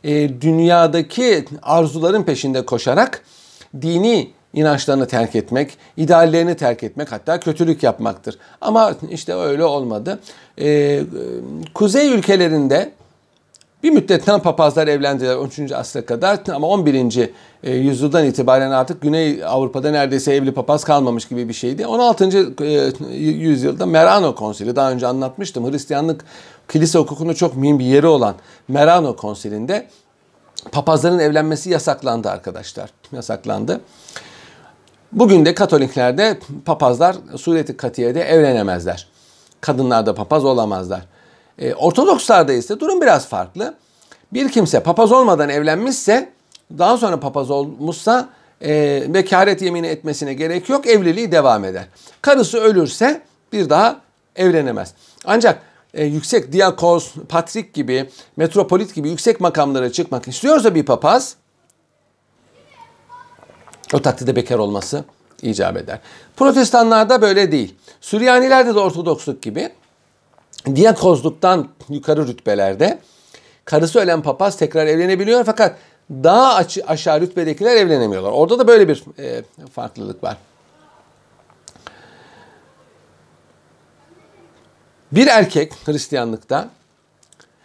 e, 0.04 0.42
dünyadaki 0.42 1.46
arzuların 1.62 2.24
peşinde 2.24 2.66
koşarak 2.66 3.24
dini 3.82 4.32
inançlarını 4.54 5.08
terk 5.08 5.36
etmek, 5.36 5.78
ideallerini 5.98 6.56
terk 6.56 6.84
etmek 6.84 7.12
hatta 7.12 7.40
kötülük 7.40 7.84
yapmaktır. 7.84 8.38
Ama 8.62 8.96
işte 9.10 9.34
öyle 9.36 9.64
olmadı. 9.64 10.20
Ee, 10.62 11.02
kuzey 11.74 12.14
ülkelerinde 12.14 12.92
Bir 13.84 13.90
müddetten 13.90 14.40
papazlar 14.40 14.88
evlendiler 14.88 15.36
13. 15.36 15.72
asra 15.72 16.06
kadar 16.06 16.40
ama 16.54 16.68
11. 16.68 17.30
E, 17.64 17.72
yüzyıldan 17.76 18.26
itibaren 18.26 18.72
artık 18.72 19.02
Güney 19.02 19.44
Avrupa'da 19.46 19.92
neredeyse 19.92 20.34
evli 20.34 20.54
papaz 20.54 20.84
kalmamış 20.84 21.28
gibi 21.28 21.50
bir 21.50 21.54
şeydi. 21.54 21.88
16. 21.88 22.56
E, 22.64 23.16
yüzyılda 23.18 23.86
Merano 23.86 24.36
Konsili 24.36 24.76
daha 24.76 24.92
önce 24.92 25.08
anlatmıştım. 25.08 25.72
Hristiyanlık 25.72 26.26
kilise 26.70 27.00
hukukunu 27.00 27.36
çok 27.36 27.56
mühim 27.56 27.80
bir 27.80 27.86
yeri 27.86 28.08
olan 28.08 28.36
Merano 28.68 29.16
Konsili'nde 29.16 29.88
papazların 30.72 31.20
evlenmesi 31.20 31.70
yasaklandı 31.70 32.30
arkadaşlar. 32.30 32.90
Yasaklandı. 33.12 33.82
Bugün 35.12 35.46
de 35.46 35.56
Katoliklerde 35.56 36.40
papazlar 36.66 37.16
sureti 37.38 37.78
katiyede 37.78 38.22
evlenemezler. 38.22 39.08
Kadınlar 39.62 40.06
da 40.06 40.16
papaz 40.16 40.46
olamazlar. 40.46 41.02
E, 41.62 41.74
Ortodokslarda 41.74 42.54
ise 42.54 42.80
durum 42.80 43.02
biraz 43.02 43.28
farklı. 43.28 43.74
Bir 44.34 44.50
kimse 44.50 44.80
papaz 44.80 45.12
olmadan 45.12 45.50
evlenmişse 45.50 46.30
daha 46.78 46.98
sonra 46.98 47.20
papaz 47.20 47.52
olmuşsa 47.52 48.30
e, 48.62 49.04
vekalet 49.08 49.62
yemini 49.62 49.88
etmesine 49.88 50.34
gerek 50.34 50.70
yok. 50.70 50.88
Evliliği 50.88 51.32
devam 51.32 51.66
eder. 51.66 51.88
Karısı 52.22 52.60
ölürse 52.60 53.22
bir 53.54 53.70
daha 53.70 54.02
evlenemez. 54.36 54.94
Ancak 55.26 55.62
e, 55.94 56.06
yüksek 56.06 56.54
diakos, 56.54 57.14
patrik 57.30 57.74
gibi, 57.74 58.10
metropolit 58.38 58.96
gibi 58.96 59.10
yüksek 59.10 59.40
makamlara 59.40 59.92
çıkmak 59.92 60.28
istiyorsa 60.28 60.76
bir 60.76 60.86
papaz 60.86 61.36
o 63.94 64.02
takdirde 64.02 64.36
bekar 64.36 64.60
olması 64.60 65.04
icap 65.42 65.78
eder. 65.78 66.00
Protestanlarda 66.38 67.22
böyle 67.22 67.52
değil. 67.52 67.76
Süryanilerde 68.02 68.76
de 68.76 68.80
Ortodoksluk 68.80 69.42
gibi 69.42 69.70
diyakozluktan 70.76 71.68
yukarı 71.90 72.28
rütbelerde 72.28 73.00
karısı 73.66 74.00
ölen 74.00 74.22
papaz 74.22 74.58
tekrar 74.58 74.88
evlenebiliyor 74.88 75.44
fakat 75.44 75.76
daha 76.12 76.64
aşağı 76.88 77.22
rütbedekiler 77.22 77.76
evlenemiyorlar. 77.76 78.32
Orada 78.32 78.60
da 78.60 78.68
böyle 78.68 78.88
bir 78.88 79.04
e, 79.20 79.44
farklılık 79.74 80.24
var. 80.24 80.38
Bir 85.12 85.28
erkek 85.28 85.74
Hristiyanlıkta 85.86 86.70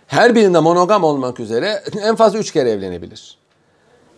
her 0.06 0.34
birinde 0.34 0.58
monogam 0.58 1.04
olmak 1.04 1.40
üzere 1.40 1.82
en 2.02 2.16
fazla 2.16 2.38
üç 2.38 2.52
kere 2.52 2.70
evlenebilir. 2.70 3.38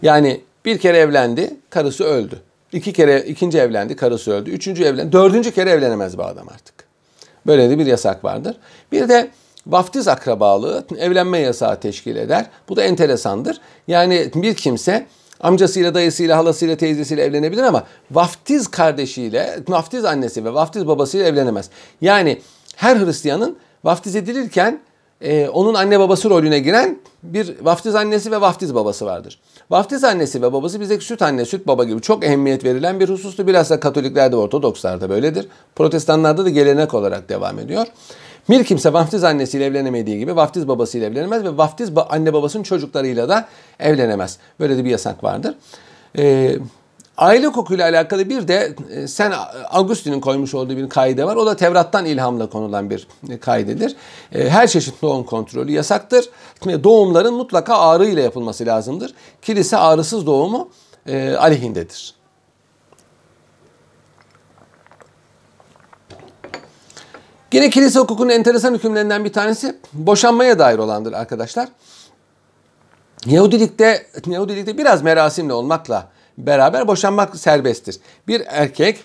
Yani 0.02 0.40
bir 0.64 0.78
kere 0.78 0.98
evlendi, 0.98 1.56
karısı 1.70 2.04
öldü. 2.04 2.42
İki 2.72 2.92
kere 2.92 3.20
ikinci 3.20 3.58
evlendi, 3.58 3.96
karısı 3.96 4.32
öldü. 4.32 4.50
Üçüncü 4.50 4.84
evlendi, 4.84 5.12
dördüncü 5.12 5.54
kere 5.54 5.70
evlenemez 5.70 6.18
bu 6.18 6.24
adam 6.24 6.48
artık. 6.48 6.77
Böyle 7.48 7.70
de 7.70 7.78
bir 7.78 7.86
yasak 7.86 8.24
vardır. 8.24 8.56
Bir 8.92 9.08
de 9.08 9.30
vaftiz 9.66 10.08
akrabalığı 10.08 10.86
evlenme 10.98 11.38
yasağı 11.38 11.80
teşkil 11.80 12.16
eder. 12.16 12.46
Bu 12.68 12.76
da 12.76 12.82
enteresandır. 12.82 13.60
Yani 13.88 14.30
bir 14.34 14.54
kimse 14.54 15.06
amcasıyla, 15.40 15.94
dayısıyla, 15.94 16.36
halasıyla, 16.36 16.76
teyzesiyle 16.76 17.22
evlenebilir 17.22 17.62
ama 17.62 17.84
vaftiz 18.10 18.68
kardeşiyle, 18.68 19.58
vaftiz 19.68 20.04
annesi 20.04 20.44
ve 20.44 20.54
vaftiz 20.54 20.86
babasıyla 20.86 21.26
evlenemez. 21.26 21.70
Yani 22.00 22.40
her 22.76 22.96
Hristiyanın 22.96 23.56
vaftiz 23.84 24.16
edilirken 24.16 24.80
e, 25.20 25.48
onun 25.48 25.74
anne 25.74 26.00
babası 26.00 26.30
rolüne 26.30 26.58
giren 26.58 26.98
bir 27.22 27.54
vaftiz 27.62 27.94
annesi 27.94 28.30
ve 28.30 28.40
vaftiz 28.40 28.74
babası 28.74 29.06
vardır. 29.06 29.38
Vaftiz 29.70 30.04
annesi 30.04 30.42
ve 30.42 30.52
babası 30.52 30.80
bizdeki 30.80 31.04
süt 31.04 31.22
anne, 31.22 31.44
süt 31.44 31.66
baba 31.66 31.84
gibi 31.84 32.00
çok 32.00 32.24
ehemmiyet 32.24 32.64
verilen 32.64 33.00
bir 33.00 33.08
husustu. 33.08 33.46
Bilhassa 33.46 33.80
Katoliklerde, 33.80 34.36
Ortodokslarda 34.36 35.10
böyledir. 35.10 35.48
Protestanlarda 35.76 36.44
da 36.44 36.50
gelenek 36.50 36.94
olarak 36.94 37.28
devam 37.28 37.58
ediyor. 37.58 37.86
Bir 38.50 38.64
kimse 38.64 38.92
vaftiz 38.92 39.24
annesiyle 39.24 39.64
evlenemediği 39.64 40.18
gibi 40.18 40.36
vaftiz 40.36 40.68
babasıyla 40.68 41.08
evlenemez 41.08 41.44
ve 41.44 41.56
vaftiz 41.56 41.90
anne 42.08 42.32
babasının 42.32 42.62
çocuklarıyla 42.62 43.28
da 43.28 43.48
evlenemez. 43.80 44.38
Böyle 44.60 44.76
de 44.78 44.84
bir 44.84 44.90
yasak 44.90 45.24
vardır. 45.24 45.54
Ee, 46.18 46.56
Aile 47.18 47.46
hukukuyla 47.46 47.84
alakalı 47.84 48.28
bir 48.28 48.48
de 48.48 48.74
e, 48.90 49.08
sen 49.08 49.32
Augustin'in 49.70 50.20
koymuş 50.20 50.54
olduğu 50.54 50.76
bir 50.76 50.88
kaide 50.88 51.24
var. 51.24 51.36
O 51.36 51.46
da 51.46 51.56
Tevrat'tan 51.56 52.04
ilhamla 52.04 52.50
konulan 52.50 52.90
bir 52.90 53.08
e, 53.28 53.38
kaidedir. 53.38 53.96
E, 54.32 54.48
her 54.48 54.66
çeşit 54.66 55.02
doğum 55.02 55.24
kontrolü 55.24 55.72
yasaktır. 55.72 56.28
Doğumların 56.64 57.34
mutlaka 57.34 57.78
ağrı 57.78 58.06
ile 58.06 58.22
yapılması 58.22 58.66
lazımdır. 58.66 59.14
Kilise 59.42 59.76
ağrısız 59.76 60.26
doğumu 60.26 60.68
aleyhindedir. 61.38 62.14
Yine 67.52 67.70
kilise 67.70 67.98
hukukunun 67.98 68.28
enteresan 68.28 68.74
hükümlerinden 68.74 69.24
bir 69.24 69.32
tanesi 69.32 69.78
boşanmaya 69.92 70.58
dair 70.58 70.78
olandır 70.78 71.12
arkadaşlar. 71.12 71.68
Yahudilikte, 73.26 74.06
Yahudilikte 74.26 74.78
biraz 74.78 75.02
merasimli 75.02 75.52
olmakla 75.52 76.08
beraber 76.46 76.88
boşanmak 76.88 77.36
serbesttir. 77.36 77.96
Bir 78.28 78.42
erkek 78.46 78.98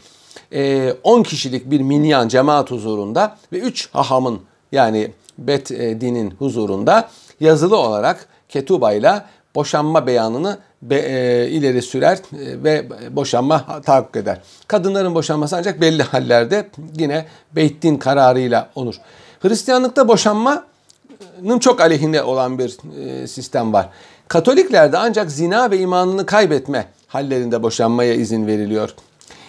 10 1.03 1.19
e, 1.19 1.23
kişilik 1.23 1.71
bir 1.71 1.81
minyan 1.81 2.27
cemaat 2.27 2.71
huzurunda 2.71 3.37
ve 3.51 3.59
3 3.59 3.89
hahamın 3.93 4.41
yani 4.71 5.11
Bet 5.37 5.71
e, 5.71 6.01
dinin 6.01 6.31
huzurunda 6.31 7.09
yazılı 7.39 7.77
olarak 7.77 8.27
ketubayla 8.49 9.25
boşanma 9.55 10.07
beyanını 10.07 10.57
be, 10.81 10.95
e, 10.95 11.49
ileri 11.49 11.81
sürer 11.81 12.17
e, 12.17 12.63
ve 12.63 12.85
boşanma 13.15 13.81
tahakkuk 13.85 14.15
eder. 14.15 14.41
Kadınların 14.67 15.15
boşanması 15.15 15.55
ancak 15.57 15.81
belli 15.81 16.03
hallerde 16.03 16.69
yine 16.97 17.25
Beyt 17.55 17.81
din 17.81 17.97
kararıyla 17.97 18.69
olur. 18.75 18.95
Hristiyanlıkta 19.39 20.07
boşanmanın 20.07 21.59
çok 21.59 21.81
aleyhinde 21.81 22.23
olan 22.23 22.59
bir 22.59 22.77
e, 22.99 23.27
sistem 23.27 23.73
var. 23.73 23.89
Katoliklerde 24.27 24.97
ancak 24.97 25.31
zina 25.31 25.71
ve 25.71 25.77
imanını 25.79 26.25
kaybetme 26.25 26.87
hallerinde 27.13 27.63
boşanmaya 27.63 28.13
izin 28.13 28.47
veriliyor. 28.47 28.89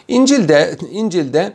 İncil'de 0.09 0.77
İncil'de 0.91 1.53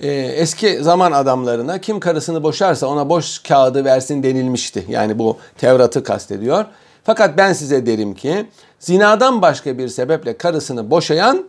e, 0.00 0.10
eski 0.12 0.82
zaman 0.82 1.12
adamlarına 1.12 1.80
kim 1.80 2.00
karısını 2.00 2.42
boşarsa 2.42 2.86
ona 2.86 3.08
boş 3.08 3.38
kağıdı 3.38 3.84
versin 3.84 4.22
denilmişti. 4.22 4.84
Yani 4.88 5.18
bu 5.18 5.38
Tevrat'ı 5.58 6.04
kastediyor. 6.04 6.64
Fakat 7.04 7.38
ben 7.38 7.52
size 7.52 7.86
derim 7.86 8.14
ki 8.14 8.46
zinadan 8.78 9.42
başka 9.42 9.78
bir 9.78 9.88
sebeple 9.88 10.36
karısını 10.36 10.90
boşayan 10.90 11.46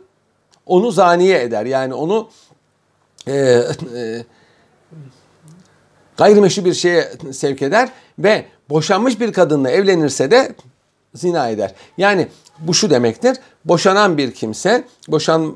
onu 0.65 0.91
zaniye 0.91 1.41
eder. 1.41 1.65
Yani 1.65 1.93
onu 1.93 2.29
e, 3.27 3.33
e, 3.33 4.23
gayrimeşru 6.17 6.65
bir 6.65 6.73
şeye 6.73 7.11
sevk 7.31 7.61
eder 7.61 7.89
ve 8.19 8.45
boşanmış 8.69 9.19
bir 9.19 9.33
kadınla 9.33 9.69
evlenirse 9.69 10.31
de 10.31 10.55
zina 11.15 11.49
eder. 11.49 11.73
Yani 11.97 12.27
bu 12.59 12.73
şu 12.73 12.89
demektir. 12.89 13.37
Boşanan 13.65 14.17
bir 14.17 14.32
kimse 14.32 14.84
boşan 15.08 15.54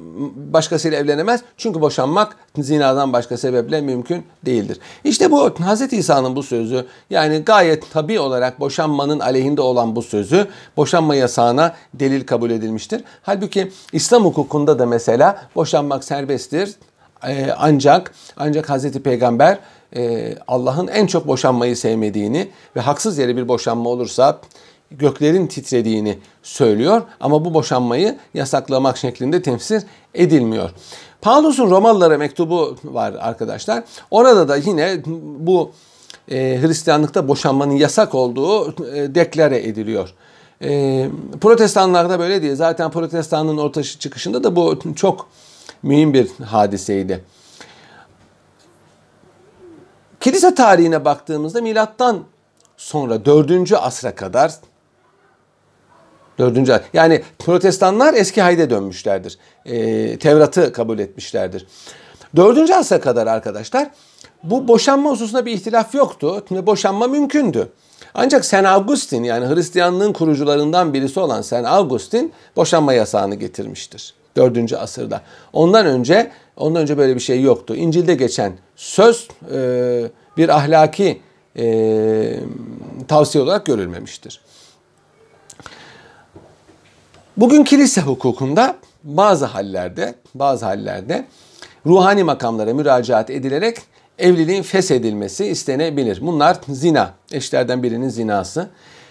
başkasıyla 0.54 0.98
evlenemez. 0.98 1.41
Çünkü 1.58 1.82
boşanmak 1.82 2.38
zinadan 2.58 3.13
başka 3.13 3.38
sebeple 3.38 3.82
mümkün 3.82 4.24
değildir. 4.46 4.80
İşte 5.04 5.32
bu 5.32 5.50
Hz. 5.50 5.93
İsa'nın 5.93 6.36
bu 6.36 6.43
sözü 6.43 6.86
yani 7.10 7.38
gayet 7.38 7.91
tabi 7.91 8.20
olarak 8.20 8.60
boşanmanın 8.60 9.20
aleyhinde 9.20 9.62
olan 9.62 9.96
bu 9.96 10.02
sözü 10.02 10.48
boşanma 10.78 11.15
yasağına 11.15 11.76
delil 11.93 12.26
kabul 12.26 12.50
edilmiştir. 12.50 13.04
Halbuki 13.22 13.72
İslam 13.93 14.26
hukukunda 14.26 14.80
da 14.80 14.86
mesela 14.86 15.41
boşanmak 15.56 16.04
serbesttir. 16.04 16.76
Ee, 17.28 17.52
ancak 17.58 18.13
ancak 18.38 18.70
Hz. 18.70 18.91
Peygamber 18.91 19.58
e, 19.96 20.36
Allah'ın 20.48 20.88
en 20.88 21.08
çok 21.08 21.28
boşanmayı 21.28 21.78
sevmediğini 21.78 22.48
ve 22.76 22.80
haksız 22.80 23.17
yere 23.17 23.38
bir 23.38 23.48
boşanma 23.48 23.89
olursa 23.89 24.39
göklerin 24.91 25.47
titrediğini 25.47 26.19
söylüyor 26.43 27.02
ama 27.19 27.45
bu 27.45 27.54
boşanmayı 27.54 28.17
yasaklamak 28.34 28.97
şeklinde 28.97 29.41
temsil 29.41 29.82
edilmiyor. 30.13 30.69
Paulus'un 31.21 31.69
Romalılara 31.69 32.17
mektubu 32.17 32.76
var 32.84 33.13
arkadaşlar. 33.19 33.84
Orada 34.12 34.47
da 34.47 34.56
yine 34.56 35.02
bu 35.39 35.71
e, 36.32 36.62
Hristiyanlıkta 36.62 37.28
boşanmanın 37.28 37.73
yasak 37.73 38.15
olduğu 38.15 38.71
e, 38.95 39.15
deklare 39.15 39.67
ediliyor. 39.67 40.13
E, 40.62 41.10
protestanlarda 41.41 42.19
böyle 42.19 42.41
değil. 42.41 42.56
Zaten 42.56 42.91
protestanlığın 42.91 43.58
ortaya 43.58 43.84
çıkışında 43.84 44.43
da 44.43 44.56
bu 44.56 44.80
çok 44.95 45.28
mühim 45.84 46.13
bir 46.13 46.30
hadiseydi. 46.45 47.23
Kilise 50.19 50.56
tarihine 50.56 51.06
baktığımızda 51.06 51.62
milattan 51.62 52.23
sonra 52.78 53.26
4. 53.26 53.73
asra 53.73 54.15
kadar 54.15 54.54
Dördüncü 56.39 56.73
ay. 56.73 56.82
Yani 56.93 57.21
protestanlar 57.39 58.13
eski 58.13 58.41
hayde 58.41 58.69
dönmüşlerdir. 58.69 59.38
E, 59.65 60.17
Tevrat'ı 60.17 60.73
kabul 60.73 61.00
etmişlerdir. 61.00 61.67
Dördüncü 62.36 62.73
asra 62.73 63.00
kadar 63.00 63.28
arkadaşlar 63.28 63.89
bu 64.43 64.67
boşanma 64.67 65.10
hususunda 65.10 65.45
bir 65.45 65.52
ihtilaf 65.52 65.95
yoktu. 65.95 66.45
Boşanma 66.50 67.08
mümkündü. 67.08 67.69
Ancak 68.13 68.45
Sen 68.45 68.63
Augustin 68.63 69.23
yani 69.23 69.56
Hristiyanlığın 69.56 70.13
kurucularından 70.13 70.93
birisi 70.93 71.19
olan 71.19 71.41
Sen 71.41 71.63
Augustin 71.63 72.34
boşanma 72.56 72.93
yasağını 72.93 73.36
getirmiştir. 73.36 74.13
Dördüncü 74.36 74.76
asırda. 74.76 75.21
Ondan 75.54 75.86
önce 75.86 76.32
ondan 76.58 76.82
önce 76.82 76.97
böyle 76.97 77.15
bir 77.15 77.19
şey 77.19 77.41
yoktu. 77.41 77.76
İncil'de 77.76 78.15
geçen 78.15 78.54
söz 78.76 79.28
e, 79.54 80.04
bir 80.38 80.50
ahlaki 80.50 81.21
e, 81.58 82.39
tavsiye 83.08 83.43
olarak 83.43 83.65
görülmemiştir. 83.65 84.41
Bugün 87.38 87.63
kilise 87.63 88.02
hukukunda 88.02 88.76
bazı 89.04 89.45
hallerde, 89.45 90.15
bazı 90.36 90.65
hallerde 90.65 91.26
ruhani 91.86 92.23
makamlara 92.23 92.73
müracaat 92.73 93.30
edilerek 93.30 93.78
evliliğin 94.19 94.63
feshedilmesi 94.63 95.45
istenebilir. 95.45 96.21
Bunlar 96.21 96.58
zina, 96.69 97.13
eşlerden 97.32 97.84
birinin 97.84 98.10
zinası, 98.10 98.69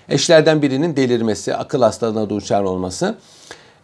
eşlerden 0.09 0.63
birinin 0.63 0.97
delirmesi, 0.97 1.57
akıl 1.57 1.83
hastalığına 1.83 2.31
duçar 2.31 2.63
olması, 2.63 3.15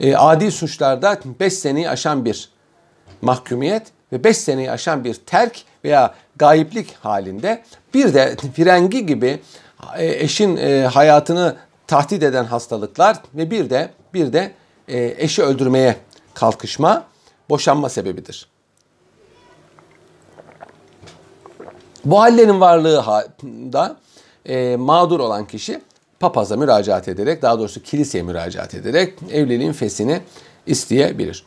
e, 0.00 0.16
adi 0.16 0.50
suçlarda 0.50 1.18
5 1.40 1.52
seneyi 1.52 1.88
aşan 1.88 2.24
bir 2.24 2.48
mahkumiyet 3.22 3.83
ve 4.12 4.24
5 4.24 4.37
seneyi 4.37 4.70
aşan 4.70 5.05
bir 5.05 5.14
terk 5.14 5.62
veya 5.85 6.14
gayiplik 6.37 6.94
halinde 6.94 7.62
bir 7.94 8.14
de 8.14 8.37
frengi 8.57 9.07
gibi 9.07 9.40
e, 9.96 10.07
eşin 10.07 10.57
e, 10.57 10.87
hayatını 10.92 11.57
tahdit 11.86 12.22
eden 12.22 12.44
hastalıklar 12.44 13.16
ve 13.34 13.50
bir 13.50 13.70
de 13.70 13.90
bir 14.14 14.32
de 14.32 14.52
e, 14.88 15.14
eşi 15.18 15.42
öldürmeye 15.42 15.96
kalkışma 16.34 17.04
boşanma 17.48 17.88
sebebidir. 17.88 18.48
Bu 22.04 22.20
hallerin 22.20 22.60
varlığı 22.60 23.04
da 23.72 23.96
e, 24.46 24.76
mağdur 24.76 25.20
olan 25.20 25.46
kişi 25.46 25.80
papaza 26.20 26.56
müracaat 26.56 27.08
ederek 27.08 27.42
daha 27.42 27.58
doğrusu 27.58 27.82
kiliseye 27.82 28.24
müracaat 28.24 28.74
ederek 28.74 29.14
evliliğin 29.32 29.72
fesini 29.72 30.20
isteyebilir. 30.66 31.44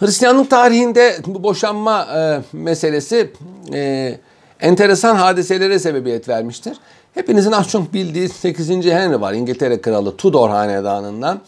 Hristiyanlık 0.00 0.50
tarihinde 0.50 1.16
bu 1.26 1.42
boşanma 1.42 2.02
e, 2.04 2.42
meselesi 2.52 3.32
e, 3.72 4.18
enteresan 4.60 5.16
hadiselere 5.16 5.78
sebebiyet 5.78 6.28
vermiştir. 6.28 6.76
Hepinizin 7.14 7.52
az 7.52 7.68
çok 7.68 7.92
bildiği 7.92 8.28
8. 8.28 8.70
Henry 8.70 9.20
var. 9.20 9.32
İngiltere 9.32 9.80
Kralı 9.80 10.16
Tudor 10.16 10.50
Hanedanı'ndan. 10.50 11.40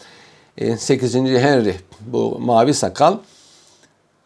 8. 0.77 1.15
E, 1.15 1.19
Henry 1.19 1.75
bu 1.99 2.39
mavi 2.39 2.73
sakal. 2.73 3.17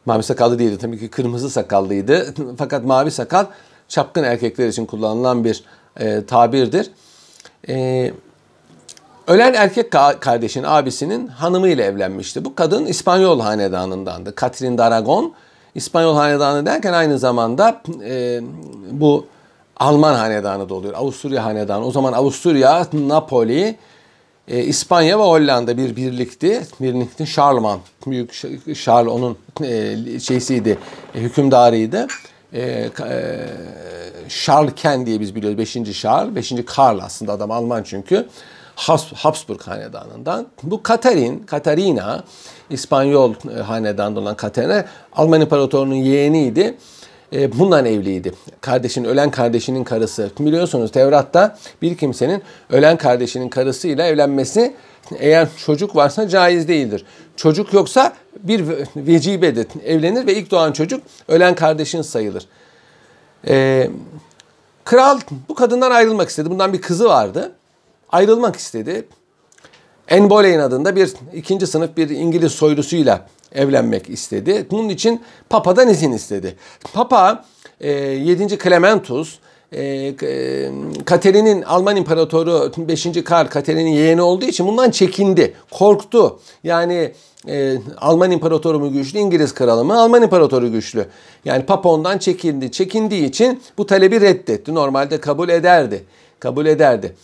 Mavi 0.06 0.24
sakallı 0.24 0.60
değildi 0.60 0.78
tabii 0.78 1.00
ki 1.00 1.08
kırmızı 1.08 1.50
sakallıydı. 1.50 2.34
Fakat 2.58 2.86
mavi 2.86 3.12
sakal 3.12 3.46
çapkın 3.88 4.24
erkekler 4.24 4.68
için 4.68 4.86
kullanılan 4.86 5.44
bir 5.44 5.64
e, 6.00 6.26
tabirdir. 6.26 6.92
E, 7.70 8.12
ölen 9.28 9.54
erkek 9.54 9.92
kardeşin 10.20 10.64
abisinin 10.64 11.28
hanımıyla 11.28 11.84
evlenmişti. 11.84 12.46
Bu 12.46 12.56
kadın 12.56 12.86
İspanyol 12.86 13.40
hanedanındandı. 13.40 14.34
Catherine 14.42 14.78
d'Aragon 14.78 15.34
İspanyol 15.78 16.16
hanedanı 16.16 16.66
derken 16.66 16.94
aynı 16.94 17.20
zamanda 17.20 17.82
e, 18.04 18.40
bu 18.92 19.26
Alman 19.78 20.16
hanedanı 20.16 20.70
da 20.70 20.74
oluyor. 20.74 20.94
Avusturya 20.94 21.46
hanedanı. 21.46 21.86
O 21.86 21.92
zaman 21.92 22.14
Avusturya, 22.14 22.88
Napoli, 22.94 23.78
e, 24.48 24.64
İspanya 24.64 25.20
ve 25.20 25.24
Hollanda 25.24 25.78
bir 25.78 25.96
birlikti. 25.96 26.62
Birlikti. 26.82 27.26
Charlemagne, 27.26 27.82
büyük 28.08 28.34
Charles 28.84 29.12
onun 29.12 29.38
e, 29.64 30.20
şeysiydi, 30.20 30.78
e, 31.16 31.20
hükümdarıydı. 31.20 32.08
E, 32.54 32.62
e, 32.62 32.90
Charles 34.30 34.74
Ken 34.76 35.06
diye 35.06 35.20
biz 35.20 35.36
biliyoruz. 35.36 35.58
Beşinci 35.58 35.94
Charles, 35.94 36.36
beşinci 36.36 36.66
Karl 36.66 37.00
aslında 37.00 37.34
adam 37.34 37.52
Alman 37.52 37.84
çünkü. 37.84 38.28
Habsburg 39.16 39.62
hanedanından. 39.62 40.48
Bu 40.64 40.84
Katarin, 40.84 41.40
Katarina, 41.40 42.24
İspanyol 42.70 43.34
e, 43.58 43.62
hanedanında 43.62 44.20
olan 44.20 44.36
Katarina, 44.36 44.86
Alman 45.14 45.42
İmparatorluğu'nun 45.42 45.96
yeğeniydi 45.96 46.78
e, 47.34 47.60
bundan 47.60 47.86
evliydi. 47.86 48.34
Kardeşin, 48.62 49.04
ölen 49.04 49.32
kardeşinin 49.32 49.84
karısı. 49.84 50.32
Biliyorsunuz 50.40 50.92
Tevrat'ta 50.92 51.58
bir 51.82 51.98
kimsenin 51.98 52.44
ölen 52.70 52.98
kardeşinin 52.98 53.50
karısıyla 53.50 54.06
evlenmesi 54.06 54.74
eğer 55.20 55.48
çocuk 55.66 55.96
varsa 55.96 56.30
caiz 56.30 56.68
değildir. 56.68 57.06
Çocuk 57.36 57.74
yoksa 57.74 58.14
bir 58.44 58.66
vecibedir. 58.96 59.68
Evlenir 59.86 60.28
ve 60.28 60.36
ilk 60.36 60.52
doğan 60.52 60.72
çocuk 60.72 61.04
ölen 61.28 61.56
kardeşin 61.56 62.02
sayılır. 62.02 62.46
Ee, 63.48 63.90
kral 64.86 65.20
bu 65.50 65.56
kadından 65.56 65.92
ayrılmak 65.92 66.30
istedi. 66.30 66.50
Bundan 66.50 66.74
bir 66.74 66.82
kızı 66.82 67.06
vardı. 67.06 67.52
Ayrılmak 68.12 68.56
istedi. 68.56 69.08
Anne 70.12 70.30
Boleyn 70.30 70.60
adında 70.60 70.96
bir 70.96 71.14
ikinci 71.34 71.68
sınıf 71.68 71.98
bir 71.98 72.10
İngiliz 72.10 72.52
soylusuyla 72.52 73.28
evlenmek 73.56 74.10
istedi. 74.10 74.68
Bunun 74.72 74.90
için 74.90 75.22
Papa'dan 75.50 75.90
izin 75.90 76.12
istedi. 76.12 76.56
Papa 76.94 77.46
e, 77.82 77.92
7. 77.92 78.58
Clementus 78.58 79.40
e, 79.72 79.84
e, 79.84 80.72
Katerin'in 81.06 81.62
Alman 81.62 81.96
İmparatoru 81.96 82.72
5. 82.78 83.08
Karl 83.26 83.48
Katerin'in 83.48 83.92
yeğeni 83.92 84.22
olduğu 84.22 84.46
için 84.46 84.68
bundan 84.68 84.92
çekindi. 84.92 85.54
Korktu. 85.72 86.40
Yani 86.64 87.12
e, 87.48 87.78
Alman 87.98 88.32
İmparatoru 88.32 88.80
mu 88.80 88.94
güçlü, 88.94 89.20
İngiliz 89.20 89.54
kralı 89.54 89.86
mı? 89.86 90.00
Alman 90.00 90.24
İmparatoru 90.24 90.72
güçlü. 90.72 91.06
Yani 91.46 91.66
Papa 91.66 91.90
ondan 91.90 92.18
çekindi. 92.18 92.72
Çekindiği 92.72 93.26
için 93.26 93.62
bu 93.78 93.86
talebi 93.86 94.22
reddetti. 94.22 94.74
Normalde 94.74 95.20
kabul 95.20 95.50
ederdi. 95.50 96.04
Kabul 96.40 96.66
ederdi. 96.66 97.16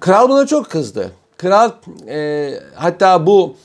Kral 0.00 0.28
buna 0.28 0.46
çok 0.46 0.70
kızdı. 0.70 1.12
Kral 1.38 1.70
e, 2.08 2.50
hatta 2.74 3.26
bu 3.26 3.56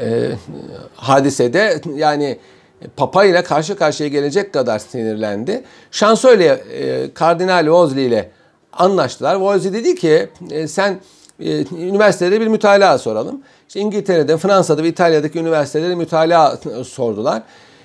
e, 0.00 0.30
hadisede 0.94 1.80
yani 1.94 2.38
Papa 2.96 3.24
ile 3.24 3.42
karşı 3.42 3.76
karşıya 3.76 4.08
gelecek 4.08 4.52
kadar 4.52 4.78
sinirlendi. 4.78 5.64
Şansölye 5.90 6.52
e, 6.52 7.14
Kardinal 7.14 7.64
Wolsey 7.64 8.06
ile 8.06 8.30
anlaştılar. 8.72 9.34
Wolsey 9.34 9.72
dedi 9.72 9.94
ki 9.94 10.28
e, 10.50 10.68
sen 10.68 11.00
e, 11.40 11.64
üniversitede 11.74 12.40
bir 12.40 12.46
mütalaa 12.46 12.98
soralım. 12.98 13.42
İşte 13.68 13.80
İngiltere'de, 13.80 14.36
Fransa'da 14.36 14.82
ve 14.82 14.88
İtalya'daki 14.88 15.38
üniversitelere 15.38 15.94
mütalaa 15.94 16.56
sordular. 16.84 17.42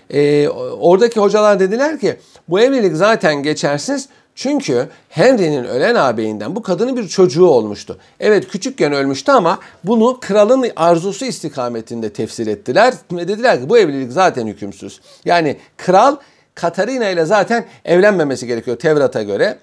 E, 0.10 0.50
oradaki 0.80 1.20
hocalar 1.20 1.60
dediler 1.60 2.00
ki 2.00 2.18
bu 2.48 2.60
evlilik 2.60 2.96
zaten 2.96 3.44
geçersiz. 3.44 4.10
Çünkü 4.36 4.90
Henry'nin 5.10 5.64
ölen 5.64 5.96
ağabeyinden 5.96 6.56
bu 6.56 6.62
kadının 6.62 6.98
bir 6.98 7.08
çocuğu 7.08 7.46
olmuştu. 7.46 7.98
Evet 8.20 8.48
küçükken 8.48 8.94
ölmüştü 8.94 9.32
ama 9.32 9.60
bunu 9.84 10.20
kralın 10.22 10.66
arzusu 10.76 11.26
istikametinde 11.26 12.14
tefsir 12.14 12.48
ettiler. 12.48 12.94
Ve 13.12 13.28
dediler 13.28 13.62
ki 13.62 13.70
bu 13.70 13.78
evlilik 13.78 14.12
zaten 14.12 14.48
hükümsüz. 14.48 15.02
Yani 15.26 15.58
kral 15.78 16.16
Katarina 16.56 17.10
ile 17.10 17.26
zaten 17.26 17.66
evlenmemesi 17.86 18.48
gerekiyor 18.48 18.78
Tevrat'a 18.78 19.24
göre. 19.24 19.58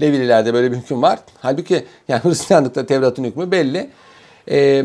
Levililerde 0.00 0.54
böyle 0.54 0.72
bir 0.72 0.76
hüküm 0.76 1.02
var. 1.02 1.18
Halbuki 1.40 1.84
yani 2.08 2.20
Hristiyanlıkta 2.24 2.86
Tevrat'ın 2.86 3.24
hükmü 3.24 3.50
belli. 3.50 3.90
Ee, 4.50 4.84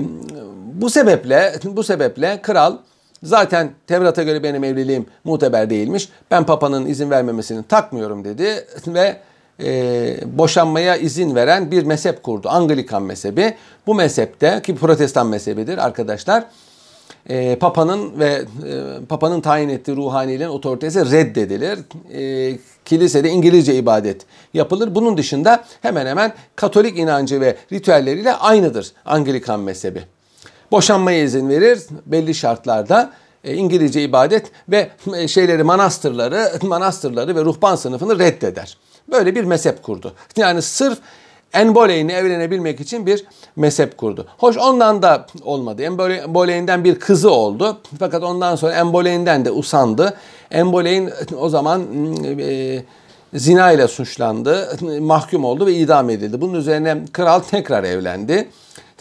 bu 0.73 0.89
sebeple 0.89 1.53
bu 1.63 1.83
sebeple 1.83 2.41
kral 2.41 2.77
zaten 3.23 3.71
Tevrat'a 3.87 4.23
göre 4.23 4.43
benim 4.43 4.63
evliliğim 4.63 5.05
muteber 5.23 5.69
değilmiş. 5.69 6.09
Ben 6.31 6.45
papanın 6.45 6.85
izin 6.85 7.09
vermemesini 7.09 7.63
takmıyorum 7.63 8.23
dedi 8.23 8.65
ve 8.87 9.17
e, 9.59 10.17
boşanmaya 10.25 10.95
izin 10.95 11.35
veren 11.35 11.71
bir 11.71 11.83
mezhep 11.83 12.23
kurdu. 12.23 12.49
Anglikan 12.49 13.03
mezhebi. 13.03 13.55
Bu 13.87 13.95
mezhepte 13.95 14.61
ki 14.61 14.75
protestan 14.75 15.27
mezhebidir 15.27 15.77
arkadaşlar. 15.77 16.43
E, 17.29 17.55
Papa'nın 17.55 18.19
ve 18.19 18.27
e, 18.27 19.05
Papa'nın 19.09 19.41
tayin 19.41 19.69
ettiği 19.69 19.95
ruhanilerin 19.95 20.49
otoritesi 20.49 21.11
reddedilir. 21.11 21.79
E, 22.13 22.57
kilisede 22.85 23.29
İngilizce 23.29 23.75
ibadet 23.75 24.21
yapılır. 24.53 24.95
Bunun 24.95 25.17
dışında 25.17 25.63
hemen 25.81 26.05
hemen 26.05 26.33
Katolik 26.55 26.97
inancı 26.97 27.41
ve 27.41 27.57
ritüelleriyle 27.71 28.33
aynıdır 28.33 28.91
Anglikan 29.05 29.59
mezhebi. 29.59 30.03
Boşanmaya 30.71 31.23
izin 31.23 31.49
verir 31.49 31.79
belli 32.05 32.35
şartlarda. 32.35 33.11
E, 33.43 33.53
İngilizce 33.53 34.01
ibadet 34.03 34.51
ve 34.69 34.89
e, 35.15 35.27
şeyleri 35.27 35.63
manastırları, 35.63 36.51
manastırları 36.61 37.35
ve 37.35 37.41
ruhban 37.41 37.75
sınıfını 37.75 38.19
reddeder. 38.19 38.77
Böyle 39.11 39.35
bir 39.35 39.43
mezhep 39.43 39.83
kurdu. 39.83 40.13
Yani 40.37 40.61
sırf 40.61 40.97
Enboley'ini 41.53 42.11
evlenebilmek 42.11 42.79
için 42.79 43.05
bir 43.05 43.25
mezhep 43.55 43.97
kurdu. 43.97 44.27
Hoş 44.37 44.57
ondan 44.57 45.01
da 45.01 45.25
olmadı. 45.43 45.81
Enboley'inden 45.83 46.83
bir 46.83 46.99
kızı 46.99 47.31
oldu. 47.31 47.77
Fakat 47.99 48.23
ondan 48.23 48.55
sonra 48.55 48.73
Enboley'inden 48.73 49.45
de 49.45 49.51
usandı. 49.51 50.17
Enboley'in 50.51 51.09
o 51.39 51.49
zaman 51.49 51.83
e, 52.39 52.83
zina 53.33 53.71
ile 53.71 53.87
suçlandı, 53.87 54.77
mahkum 55.01 55.45
oldu 55.45 55.65
ve 55.65 55.73
idam 55.73 56.09
edildi. 56.09 56.41
Bunun 56.41 56.53
üzerine 56.53 56.97
kral 57.13 57.39
tekrar 57.39 57.83
evlendi. 57.83 58.49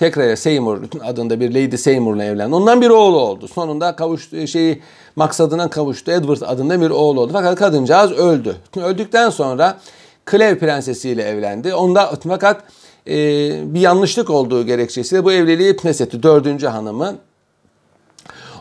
Tekrar 0.02 0.36
Seymour 0.36 0.78
adında 1.04 1.40
bir 1.40 1.50
Lady 1.50 1.76
Seymour'la 1.76 2.24
evlendi. 2.24 2.54
Ondan 2.54 2.80
bir 2.80 2.90
oğlu 2.90 3.18
oldu. 3.18 3.48
Sonunda 3.48 3.96
kavuştu 3.96 4.46
şeyi 4.46 4.82
maksadına 5.16 5.70
kavuştu. 5.70 6.10
Edward 6.10 6.40
adında 6.40 6.80
bir 6.80 6.90
oğlu 6.90 7.20
oldu. 7.20 7.30
Fakat 7.32 7.58
kadıncağız 7.58 8.12
öldü. 8.12 8.56
Öldükten 8.76 9.30
sonra 9.30 9.78
Klev 10.24 10.58
prensesiyle 10.58 11.22
evlendi. 11.22 11.74
Onda 11.74 12.12
fakat 12.28 12.64
e, 13.08 13.14
bir 13.74 13.80
yanlışlık 13.80 14.30
olduğu 14.30 14.66
gerekçesiyle 14.66 15.24
bu 15.24 15.32
evliliği 15.32 15.76
feshetti. 15.76 16.22
Dördüncü 16.22 16.66
hanımı. 16.66 17.14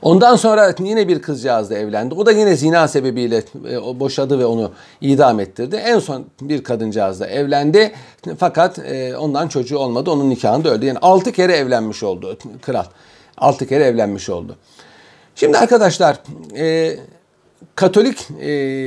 Ondan 0.02 0.36
sonra 0.36 0.76
yine 0.80 1.08
bir 1.08 1.22
kızcağızla 1.22 1.78
evlendi. 1.78 2.16
O 2.16 2.26
da 2.26 2.32
yine 2.32 2.56
zina 2.56 2.88
sebebiyle 2.88 3.44
e, 3.70 4.00
boşadı 4.00 4.40
ve 4.40 4.46
onu 4.46 4.72
idam 5.02 5.40
ettirdi. 5.40 5.76
En 5.76 6.00
son 6.00 6.26
bir 6.42 6.64
kadıncağızla 6.64 7.28
evlendi. 7.28 7.92
Fakat 8.38 8.80
e, 8.80 9.18
ondan 9.18 9.48
çocuğu 9.48 9.78
olmadı. 9.78 10.12
Onun 10.12 10.30
nikahında 10.30 10.70
öldü. 10.70 10.86
Yani 10.86 11.00
6 11.02 11.32
kere 11.32 11.54
evlenmiş 11.54 12.04
oldu 12.04 12.38
kral. 12.62 12.86
6 13.38 13.68
kere 13.68 13.84
evlenmiş 13.84 14.30
oldu. 14.30 14.56
Şimdi 15.36 15.58
arkadaşlar 15.58 16.18
e, 16.58 16.98
Katolik 17.76 18.30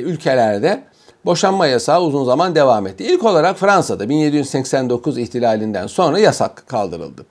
ülkelerde 0.05 0.85
boşanma 1.25 1.67
yasağı 1.67 2.03
uzun 2.03 2.25
zaman 2.25 2.55
devam 2.55 2.87
etti. 2.87 3.05
İlk 3.05 3.25
olarak 3.25 3.59
Fransa'da 3.59 4.09
1789 4.09 5.19
ihtilalinden 5.19 5.87
sonra 5.87 6.19
yasak 6.19 6.65
kaldırıldı. 6.67 7.25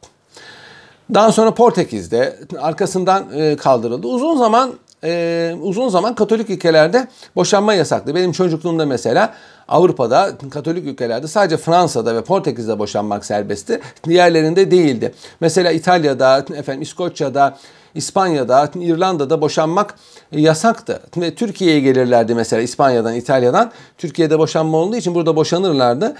Daha 1.13 1.31
sonra 1.31 1.53
Portekiz'de 1.53 2.39
arkasından 2.59 3.25
e, 3.35 3.55
kaldırıldı. 3.55 4.07
Uzun 4.07 4.37
zaman 4.37 4.73
e, 5.03 5.55
uzun 5.61 5.89
zaman 5.89 6.15
Katolik 6.15 6.49
ülkelerde 6.49 7.07
boşanma 7.35 7.73
yasaktı. 7.73 8.15
Benim 8.15 8.31
çocukluğumda 8.31 8.85
mesela 8.85 9.33
Avrupa'da 9.67 10.31
Katolik 10.51 10.85
ülkelerde 10.85 11.27
sadece 11.27 11.57
Fransa'da 11.57 12.15
ve 12.15 12.21
Portekiz'de 12.21 12.79
boşanmak 12.79 13.25
serbestti. 13.25 13.81
Diğerlerinde 14.03 14.71
değildi. 14.71 15.13
Mesela 15.39 15.71
İtalya'da, 15.71 16.45
efendim 16.55 16.81
İskoçya'da, 16.81 17.57
İspanya'da, 17.95 18.69
İrlanda'da 18.75 19.41
boşanmak 19.41 19.95
yasaktı. 20.31 20.99
Ve 21.17 21.35
Türkiye'ye 21.35 21.79
gelirlerdi 21.79 22.35
mesela 22.35 22.61
İspanya'dan, 22.61 23.15
İtalya'dan. 23.15 23.71
Türkiye'de 23.97 24.39
boşanma 24.39 24.77
olduğu 24.77 24.95
için 24.95 25.15
burada 25.15 25.35
boşanırlardı. 25.35 26.15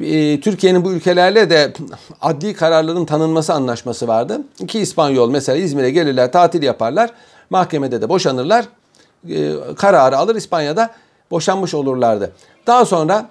Ee, 0.00 0.40
Türkiye'nin 0.40 0.84
bu 0.84 0.92
ülkelerle 0.92 1.50
de 1.50 1.72
adli 2.20 2.54
kararların 2.54 3.04
tanınması 3.04 3.54
anlaşması 3.54 4.08
vardı. 4.08 4.40
İki 4.60 4.78
İspanyol 4.80 5.30
mesela 5.30 5.58
İzmir'e 5.58 5.90
gelirler, 5.90 6.32
tatil 6.32 6.62
yaparlar. 6.62 7.10
Mahkemede 7.50 8.02
de 8.02 8.08
boşanırlar. 8.08 8.64
Ee, 9.28 9.52
kararı 9.76 10.18
alır 10.18 10.36
İspanya'da 10.36 10.90
boşanmış 11.30 11.74
olurlardı. 11.74 12.32
Daha 12.66 12.84
sonra 12.84 13.30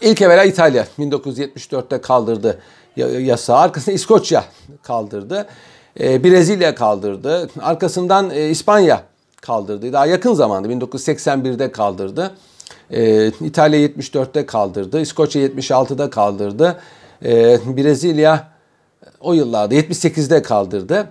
ilk 0.00 0.22
evvela 0.22 0.44
İtalya 0.44 0.86
1974'te 0.98 2.00
kaldırdı 2.00 2.58
yasağı. 2.96 3.56
Arkasında 3.56 3.94
İskoçya 3.94 4.44
kaldırdı. 4.82 5.46
Ee, 6.00 6.24
Brezilya 6.24 6.74
kaldırdı. 6.74 7.50
Arkasından 7.60 8.30
e, 8.30 8.48
İspanya 8.48 9.02
kaldırdı. 9.40 9.92
Daha 9.92 10.06
yakın 10.06 10.34
zamanda 10.34 10.68
1981'de 10.68 11.72
kaldırdı. 11.72 12.34
Ee, 12.90 13.26
İtalya 13.26 13.80
74'te 13.80 14.46
kaldırdı. 14.46 15.00
İskoçya 15.00 15.46
76'da 15.46 16.10
kaldırdı. 16.10 16.80
Ee, 17.24 17.58
Brezilya 17.76 18.48
o 19.20 19.32
yıllarda 19.32 19.74
78'de 19.74 20.42
kaldırdı. 20.42 21.08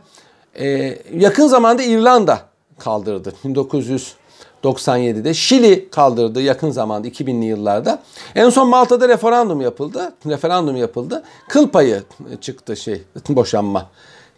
yakın 1.14 1.48
zamanda 1.48 1.84
İrlanda 1.84 2.40
kaldırdı. 2.80 3.34
1997'de 3.46 5.34
Şili 5.34 5.90
kaldırdı 5.90 6.42
yakın 6.42 6.72
zamanda 6.72 7.08
2000'li 7.08 7.46
yıllarda. 7.46 8.00
En 8.36 8.50
son 8.50 8.70
Malta'da 8.70 9.10
referandum 9.10 9.62
yapıldı. 9.62 10.14
Referandum 10.26 10.76
yapıldı. 10.76 11.24
Kıl 11.50 11.70
payı 11.70 12.04
çıktı 12.42 12.78
şey 12.78 13.02
boşanma 13.30 13.90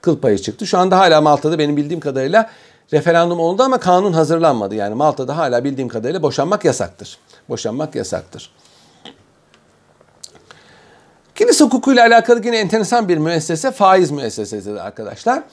kıl 0.02 0.20
payı 0.20 0.38
çıktı. 0.38 0.68
Şu 0.68 0.78
anda 0.78 1.00
hala 1.00 1.22
Malta'da 1.22 1.60
benim 1.60 1.78
bildiğim 1.78 2.00
kadarıyla 2.00 2.50
referandum 2.94 3.40
oldu 3.40 3.64
ama 3.64 3.80
kanun 3.80 4.14
hazırlanmadı. 4.14 4.76
Yani 4.76 4.96
Malta'da 4.96 5.38
hala 5.38 5.64
bildiğim 5.64 5.88
kadarıyla 5.88 6.24
boşanmak 6.24 6.66
yasaktır. 6.66 7.18
Boşanmak 7.50 7.96
yasaktır. 7.96 8.52
Kilise 11.36 11.64
hukukuyla 11.64 12.08
alakalı 12.08 12.46
yine 12.46 12.58
enteresan 12.58 13.10
bir 13.10 13.18
müessese 13.18 13.72
faiz 13.72 14.12
müessesesidir 14.12 14.76
arkadaşlar. 14.76 15.44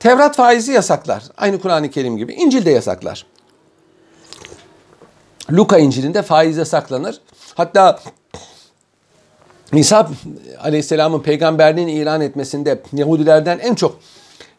Tevrat 0.00 0.36
faizi 0.36 0.72
yasaklar. 0.72 1.22
Aynı 1.36 1.60
Kur'an-ı 1.60 1.90
Kerim 1.90 2.16
gibi. 2.16 2.32
İncil 2.32 2.64
de 2.64 2.70
yasaklar. 2.70 3.26
Luka 5.52 5.78
İncil'inde 5.78 6.22
faiz 6.22 6.56
yasaklanır. 6.56 7.20
Hatta 7.54 8.00
İsa 9.72 10.10
Aleyhisselam'ın 10.60 11.20
peygamberliğini 11.20 11.92
ilan 11.92 12.20
etmesinde 12.20 12.82
Yahudilerden 12.92 13.58
en 13.58 13.74
çok 13.74 13.98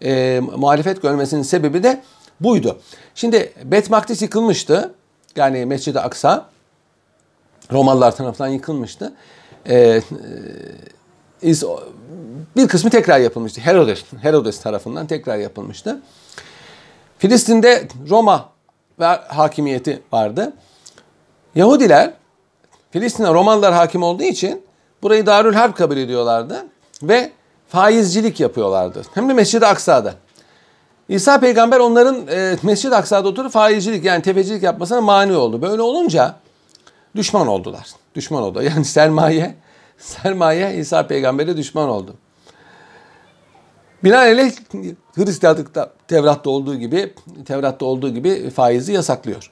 e, 0.03 0.41
muhalefet 0.58 1.01
görmesinin 1.01 1.41
sebebi 1.41 1.84
de 1.84 2.01
buydu. 2.41 2.79
Şimdi 3.15 3.53
Bet 3.63 3.89
Makdis 3.89 4.21
yıkılmıştı. 4.21 4.93
Yani 5.36 5.65
Mescid-i 5.65 5.99
Aksa 5.99 6.49
Romalılar 7.71 8.15
tarafından 8.15 8.47
yıkılmıştı. 8.47 9.13
Ee, 9.69 10.01
e, 11.43 11.53
bir 12.55 12.67
kısmı 12.67 12.89
tekrar 12.89 13.19
yapılmıştı. 13.19 13.62
Herodes, 13.62 14.03
Herodes 14.21 14.62
tarafından 14.62 15.08
tekrar 15.08 15.38
yapılmıştı. 15.38 16.01
Filistin'de 17.17 17.88
Roma 18.10 18.49
ve 18.99 19.05
hakimiyeti 19.05 20.01
vardı. 20.12 20.53
Yahudiler 21.55 22.13
Filistin'e 22.91 23.34
Romalılar 23.34 23.73
hakim 23.73 24.03
olduğu 24.03 24.23
için 24.23 24.65
Burayı 25.03 25.25
Darül 25.25 25.53
Harp 25.53 25.77
kabul 25.77 25.97
ediyorlardı 25.97 26.65
ve 27.03 27.31
faizcilik 27.75 28.39
yapıyorlardı. 28.39 29.01
Hem 29.13 29.29
de 29.29 29.33
Mescid-i 29.33 29.65
Aksa'da. 29.65 30.13
İsa 31.09 31.39
peygamber 31.39 31.79
onların 31.79 32.27
e, 32.27 32.57
Mescid-i 32.63 32.95
Aksa'da 32.95 33.27
oturup 33.27 33.51
faizcilik 33.51 34.05
yani 34.05 34.21
tefecilik 34.21 34.63
yapmasına 34.63 35.01
mani 35.01 35.33
oldu. 35.33 35.61
Böyle 35.61 35.81
olunca 35.81 36.35
düşman 37.15 37.47
oldular. 37.47 37.88
Düşman 38.15 38.43
oldu. 38.43 38.61
Yani 38.75 38.85
sermaye, 38.85 39.55
sermaye 39.97 40.75
İsa 40.75 41.07
peygambere 41.07 41.57
düşman 41.57 41.89
oldu. 41.89 42.15
Binaenaleyh 44.03 44.51
Hristiyanlıkta 45.15 45.91
Tevrat'ta 46.07 46.49
olduğu 46.49 46.75
gibi 46.75 47.13
Tevrat'ta 47.45 47.85
olduğu 47.85 48.09
gibi 48.09 48.49
faizi 48.49 48.93
yasaklıyor. 48.93 49.51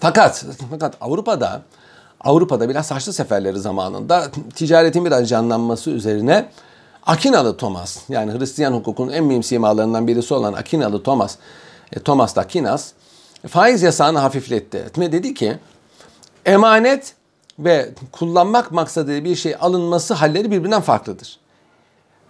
Fakat 0.00 0.44
fakat 0.70 0.94
Avrupa'da 1.00 1.62
Avrupa'da 2.20 2.68
biraz 2.68 2.90
Haçlı 2.90 3.12
seferleri 3.12 3.58
zamanında 3.58 4.30
ticaretin 4.54 5.04
biraz 5.04 5.28
canlanması 5.28 5.90
üzerine 5.90 6.48
Akinalı 7.06 7.56
Thomas 7.56 7.98
yani 8.08 8.38
Hristiyan 8.38 8.72
hukukunun 8.72 9.12
en 9.12 9.24
mühim 9.24 9.42
simalarından 9.42 10.08
birisi 10.08 10.34
olan 10.34 10.52
Akinalı 10.52 11.02
Thomas, 11.02 11.36
e, 11.92 12.00
Thomas 12.00 12.36
da 12.36 12.40
Aquinas 12.40 12.92
faiz 13.48 13.82
yasağını 13.82 14.18
hafifletti. 14.18 14.84
Ve 14.98 15.12
dedi 15.12 15.34
ki 15.34 15.58
emanet 16.46 17.14
ve 17.58 17.90
kullanmak 18.12 18.72
maksadı 18.72 19.24
bir 19.24 19.36
şey 19.36 19.56
alınması 19.60 20.14
halleri 20.14 20.50
birbirinden 20.50 20.82
farklıdır. 20.82 21.38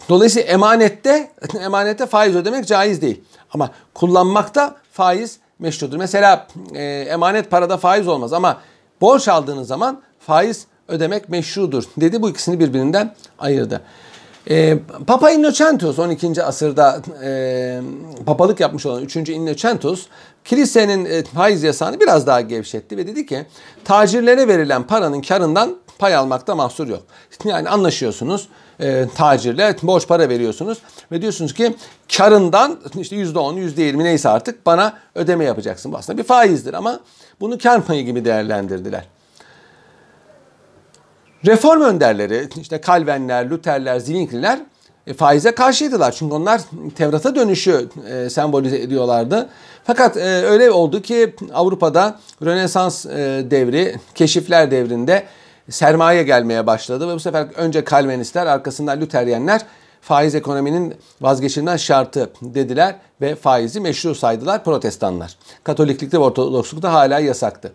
Dolayısıyla 0.09 0.49
emanette 0.49 1.33
emanette 1.61 2.07
faiz 2.07 2.37
ödemek 2.37 2.67
caiz 2.67 3.03
değil. 3.03 3.25
Ama 3.55 3.71
kullanmakta 3.95 4.77
faiz 4.93 5.39
meşrudur. 5.59 5.97
Mesela 5.97 6.47
e, 6.75 6.85
emanet 6.85 7.51
parada 7.51 7.77
faiz 7.77 8.09
olmaz 8.09 8.33
ama 8.33 8.61
borç 9.01 9.29
aldığınız 9.29 9.69
zaman 9.69 10.03
faiz 10.21 10.67
ödemek 10.89 11.29
meşrudur 11.29 11.85
dedi. 11.97 12.23
Bu 12.23 12.31
ikisini 12.31 12.61
birbirinden 12.61 13.15
ayırdı. 13.39 13.81
E, 14.51 14.79
Papa 15.07 15.31
Innocentus 15.31 15.99
12. 15.99 16.43
asırda 16.43 17.03
e, 17.25 17.81
papalık 18.27 18.61
yapmış 18.61 18.87
olan 18.87 19.03
3. 19.03 19.17
Innocentus 19.17 20.07
kilisenin 20.45 21.05
e, 21.05 21.25
faiz 21.25 21.63
yasağını 21.63 22.01
biraz 22.01 22.27
daha 22.27 22.41
gevşetti 22.41 22.97
ve 22.97 23.07
dedi 23.07 23.27
ki 23.27 23.47
tacirlere 23.85 24.49
verilen 24.49 24.83
paranın 24.83 25.21
karından 25.21 25.77
pay 25.99 26.15
almakta 26.17 26.55
mahsur 26.55 26.89
yok. 26.89 27.03
Yani 27.45 27.69
anlaşıyorsunuz 27.69 28.49
e, 28.81 29.07
tacirle 29.15 29.77
borç 29.83 30.09
para 30.09 30.29
veriyorsunuz 30.29 30.79
ve 31.13 31.23
diyorsunuz 31.23 31.55
ki 31.55 31.75
karından 32.17 32.79
işte 32.99 33.17
%10, 33.17 33.75
%20 33.75 34.05
neyse 34.05 34.29
artık 34.29 34.67
bana 34.67 34.93
ödeme 35.15 35.45
yapacaksın. 35.45 35.93
Bu 35.93 35.97
aslında 35.97 36.19
bir 36.19 36.25
faizdir 36.25 36.75
ama 36.75 37.01
bunu 37.41 37.59
kar 37.59 37.87
payı 37.87 38.05
gibi 38.05 38.25
değerlendirdiler. 38.25 39.05
Reform 41.47 41.81
önderleri 41.81 42.49
işte 42.61 42.81
Kalvenler, 42.81 43.51
Lutherler, 43.51 43.99
Zwingliler 43.99 44.59
e, 45.07 45.15
faize 45.15 45.55
karşıydılar. 45.55 46.13
Çünkü 46.13 46.35
onlar 46.35 46.61
Tevrat'a 46.97 47.35
dönüşü 47.35 47.89
e, 48.11 48.31
sembolize 48.31 48.79
ediyorlardı. 48.79 49.49
Fakat 49.85 50.17
e, 50.17 50.21
öyle 50.21 50.71
oldu 50.71 51.03
ki 51.03 51.35
Avrupa'da 51.53 52.19
Rönesans 52.45 53.07
e, 53.07 53.47
devri, 53.51 53.97
keşifler 54.15 54.71
devrinde 54.71 55.25
sermaye 55.71 56.23
gelmeye 56.23 56.67
başladı 56.67 57.09
ve 57.09 57.15
bu 57.15 57.21
sefer 57.21 57.47
önce 57.57 57.85
Kalvinistler 57.85 58.47
arkasından 58.47 59.01
Lüteryenler 59.01 59.61
faiz 60.01 60.35
ekonominin 60.35 60.95
vazgeçilmez 61.21 61.81
şartı 61.81 62.31
dediler 62.43 62.97
ve 63.21 63.35
faizi 63.35 63.81
meşru 63.81 64.15
saydılar 64.15 64.65
protestanlar. 64.65 65.37
Katoliklikte 65.65 66.19
ve 66.19 66.23
Ortodokslukta 66.23 66.93
hala 66.93 67.19
yasaktı. 67.19 67.73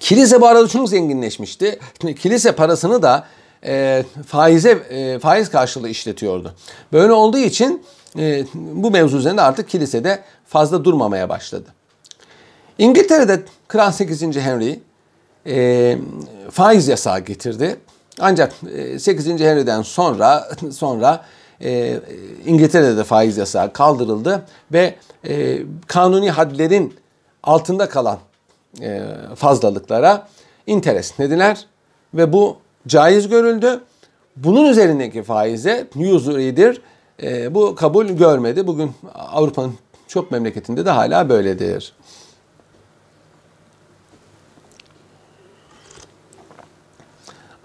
Kilise 0.00 0.40
bu 0.40 0.46
arada 0.46 0.68
çok 0.68 0.88
zenginleşmişti. 0.88 1.78
Kilise 2.20 2.52
parasını 2.52 3.02
da 3.02 3.26
e, 3.64 4.04
faize 4.26 4.70
e, 4.70 5.18
faiz 5.18 5.50
karşılığı 5.50 5.88
işletiyordu. 5.88 6.54
Böyle 6.92 7.12
olduğu 7.12 7.38
için 7.38 7.82
e, 8.18 8.44
bu 8.54 8.90
mevzu 8.90 9.16
üzerinde 9.16 9.42
artık 9.42 9.68
kilisede 9.68 10.22
fazla 10.46 10.84
durmamaya 10.84 11.28
başladı. 11.28 11.68
İngiltere'de 12.78 13.42
Kral 13.68 13.92
8. 13.92 14.22
Henry 14.22 14.80
e, 15.46 15.98
faiz 16.50 16.88
yasağı 16.88 17.20
getirdi. 17.20 17.76
Ancak 18.20 18.52
8. 18.98 19.28
E, 19.28 19.50
Henry'den 19.50 19.82
sonra 19.82 20.48
sonra 20.72 21.24
e, 21.60 22.00
İngiltere'de 22.46 22.96
de 22.96 23.04
faiz 23.04 23.36
yasağı 23.36 23.72
kaldırıldı 23.72 24.42
ve 24.72 24.94
e, 25.28 25.58
kanuni 25.86 26.30
hadlerin 26.30 26.94
altında 27.42 27.88
kalan 27.88 28.18
e, 28.82 29.02
fazlalıklara 29.36 30.28
interest 30.66 31.18
dediler 31.18 31.66
ve 32.14 32.32
bu 32.32 32.56
caiz 32.86 33.28
görüldü. 33.28 33.80
Bunun 34.36 34.64
üzerindeki 34.70 35.22
faize 35.22 35.86
usury'dir. 35.96 36.80
E, 37.22 37.54
bu 37.54 37.74
kabul 37.74 38.06
görmedi. 38.06 38.66
Bugün 38.66 38.92
Avrupa'nın 39.14 39.74
çok 40.08 40.30
memleketinde 40.30 40.86
de 40.86 40.90
hala 40.90 41.28
böyledir. 41.28 41.92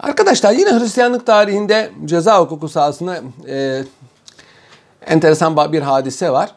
Arkadaşlar 0.02 0.52
yine 0.52 0.80
Hristiyanlık 0.80 1.26
tarihinde 1.26 1.90
ceza 2.04 2.40
hukuku 2.40 2.68
sahasında 2.68 3.20
e, 3.48 3.84
enteresan 5.06 5.72
bir 5.72 5.82
hadise 5.82 6.30
var. 6.30 6.54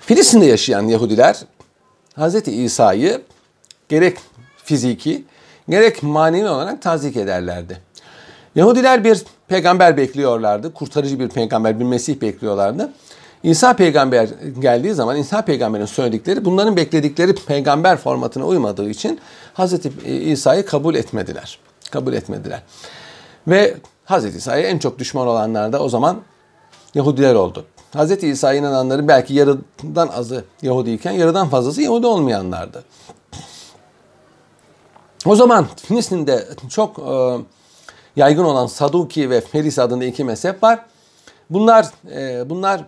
Filistin'de 0.00 0.44
yaşayan 0.44 0.82
Yahudiler 0.82 1.36
Hz. 2.16 2.48
İsa'yı 2.48 3.22
gerek 3.88 4.18
fiziki 4.64 5.24
gerek 5.68 6.02
manevi 6.02 6.48
olarak 6.48 6.82
tazik 6.82 7.16
ederlerdi. 7.16 7.80
Yahudiler 8.54 9.04
bir 9.04 9.22
peygamber 9.48 9.96
bekliyorlardı. 9.96 10.74
Kurtarıcı 10.74 11.20
bir 11.20 11.28
peygamber, 11.28 11.80
bir 11.80 11.84
Mesih 11.84 12.20
bekliyorlardı. 12.20 12.92
İsa 13.46 13.76
peygamber 13.76 14.28
geldiği 14.58 14.94
zaman 14.94 15.16
İsa 15.16 15.42
peygamberin 15.42 15.84
söyledikleri 15.84 16.44
bunların 16.44 16.76
bekledikleri 16.76 17.34
peygamber 17.34 17.96
formatına 17.96 18.46
uymadığı 18.46 18.90
için 18.90 19.20
Hz. 19.54 19.74
İsa'yı 20.06 20.66
kabul 20.66 20.94
etmediler. 20.94 21.58
Kabul 21.90 22.12
etmediler. 22.12 22.62
Ve 23.48 23.74
Hz. 24.06 24.24
İsa'ya 24.24 24.68
en 24.68 24.78
çok 24.78 24.98
düşman 24.98 25.26
olanlar 25.26 25.72
da 25.72 25.82
o 25.82 25.88
zaman 25.88 26.20
Yahudiler 26.94 27.34
oldu. 27.34 27.64
Hz. 27.96 28.24
İsa'ya 28.24 28.60
inananların 28.60 29.08
belki 29.08 29.34
yarıdan 29.34 30.08
azı 30.08 30.44
Yahudiyken 30.62 31.12
yarıdan 31.12 31.48
fazlası 31.48 31.82
Yahudi 31.82 32.06
olmayanlardı. 32.06 32.84
O 35.26 35.36
zaman 35.36 35.66
Filistin'de 35.76 36.48
çok 36.70 36.98
e, 36.98 37.36
yaygın 38.16 38.44
olan 38.44 38.66
Saduki 38.66 39.30
ve 39.30 39.40
Feris 39.40 39.78
adında 39.78 40.04
iki 40.04 40.24
mezhep 40.24 40.62
var. 40.62 40.80
Bunlar 41.50 41.86
e, 42.14 42.50
bunlar 42.50 42.84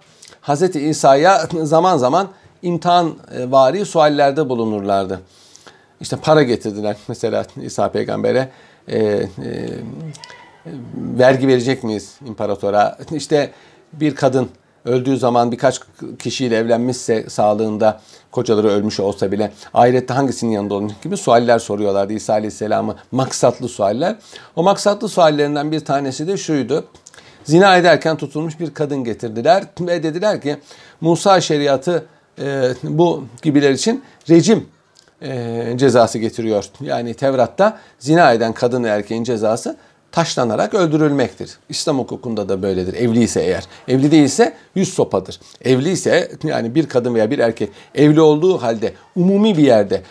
Hz. 0.49 0.77
İsa'ya 0.77 1.49
zaman 1.63 1.97
zaman 1.97 2.29
imtihan 2.63 3.15
e, 3.35 3.51
vari 3.51 3.87
suallerde 3.87 4.49
bulunurlardı. 4.49 5.21
İşte 6.01 6.17
para 6.17 6.43
getirdiler 6.43 6.97
mesela 7.09 7.47
İsa 7.63 7.89
peygambere. 7.93 8.49
E, 8.89 8.99
e, 8.99 9.29
vergi 10.97 11.49
verecek 11.49 11.85
miyiz 11.85 12.15
imparatora? 12.27 12.99
İşte 13.13 13.51
bir 13.93 14.15
kadın 14.15 14.49
öldüğü 14.85 15.17
zaman 15.17 15.53
birkaç 15.53 15.81
kişiyle 16.19 16.57
evlenmişse 16.57 17.31
sağlığında 17.31 18.01
kocaları 18.31 18.69
ölmüş 18.69 19.01
olsa 19.01 19.33
bile 19.33 19.53
ahirette 19.75 20.15
hangisinin 20.15 20.51
yanında 20.51 20.75
olacak 20.75 21.03
gibi 21.03 21.17
sualler 21.17 21.59
soruyorlardı 21.59 22.13
İsa 22.13 22.33
Aleyhisselam'ı 22.33 22.97
maksatlı 23.13 23.69
sualler. 23.69 24.17
O 24.57 24.63
maksatlı 24.63 25.09
suallerinden 25.09 25.73
bir 25.73 25.81
tanesi 25.81 26.27
de 26.29 26.37
şuydu. 26.37 26.85
Zina 27.49 27.77
ederken 27.77 28.17
tutulmuş 28.17 28.61
bir 28.61 28.75
kadın 28.75 29.05
getirdiler 29.05 29.65
ve 29.81 30.03
dediler 30.03 30.41
ki 30.41 30.57
Musa 31.01 31.41
şeriatı 31.41 32.07
e, 32.39 32.63
bu 32.83 33.25
gibiler 33.43 33.71
için 33.71 34.05
rejim 34.31 34.67
e, 35.23 35.73
cezası 35.77 36.19
getiriyor. 36.19 36.65
Yani 36.81 37.15
Tevrat'ta 37.15 37.79
zina 37.99 38.33
eden 38.33 38.53
kadın 38.53 38.85
ve 38.85 38.89
erkeğin 38.89 39.25
cezası 39.25 39.77
taşlanarak 40.13 40.75
öldürülmektir. 40.75 41.59
İslam 41.69 41.99
hukukunda 41.99 42.49
da 42.49 42.63
böyledir. 42.63 42.95
Evli 42.95 43.23
ise 43.23 43.41
eğer. 43.41 43.65
Evli 43.89 44.11
değilse 44.11 44.55
yüz 44.75 44.95
sopadır. 44.95 45.41
Evli 45.65 45.91
ise 45.91 46.31
yani 46.45 46.75
bir 46.75 46.89
kadın 46.89 47.15
veya 47.15 47.31
bir 47.31 47.39
erkek 47.39 47.71
evli 47.95 48.21
olduğu 48.21 48.63
halde 48.63 48.93
umumi 49.17 49.57
bir 49.57 49.63
yerde 49.63 50.03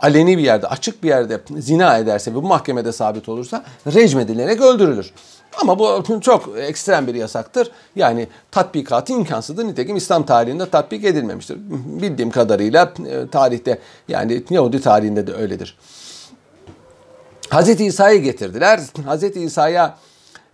aleni 0.00 0.38
bir 0.38 0.42
yerde, 0.42 0.66
açık 0.66 1.02
bir 1.02 1.08
yerde 1.08 1.40
zina 1.58 1.98
ederse 1.98 2.30
ve 2.30 2.34
bu 2.34 2.42
mahkemede 2.42 2.92
sabit 2.92 3.28
olursa 3.28 3.64
rejmedilerek 3.86 4.60
öldürülür. 4.60 5.12
Ama 5.58 5.78
bu 5.78 6.04
çok 6.20 6.58
ekstrem 6.58 7.06
bir 7.06 7.14
yasaktır. 7.14 7.70
Yani 7.96 8.28
tatbikatı 8.50 9.12
imkansızdır. 9.12 9.64
Nitekim 9.64 9.96
İslam 9.96 10.26
tarihinde 10.26 10.70
tatbik 10.70 11.04
edilmemiştir. 11.04 11.58
Bildiğim 12.02 12.30
kadarıyla 12.30 12.92
e, 13.06 13.28
tarihte 13.28 13.78
yani 14.08 14.42
Yahudi 14.50 14.80
tarihinde 14.80 15.26
de 15.26 15.32
öyledir. 15.32 15.78
Hazreti 17.50 17.84
İsa'yı 17.84 18.22
getirdiler. 18.22 18.80
Hazreti 19.04 19.40
İsa'ya 19.40 19.98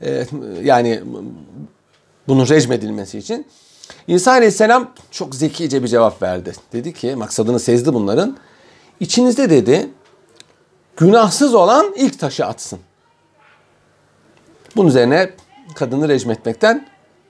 e, 0.01 0.27
yani 0.63 1.03
bunun 2.29 2.49
rejmedilmesi 2.49 3.19
için 3.19 3.47
İsa 4.09 4.31
Aleyhisselam 4.31 4.91
çok 5.11 5.35
zekice 5.35 5.83
bir 5.83 5.89
cevap 5.89 6.23
verdi. 6.23 6.53
Dedi 6.73 6.93
ki 6.93 7.17
maksadını 7.17 7.61
sezdi 7.61 7.95
bunların. 7.95 8.37
İçinizde 9.01 9.51
dedi 9.51 9.91
günahsız 10.97 11.55
olan 11.55 11.95
ilk 11.97 12.19
taşı 12.19 12.47
atsın. 12.47 12.79
Bunun 14.77 14.89
üzerine 14.89 15.31
kadını 15.75 16.09
rejim 16.09 16.31
etmekten 16.31 16.87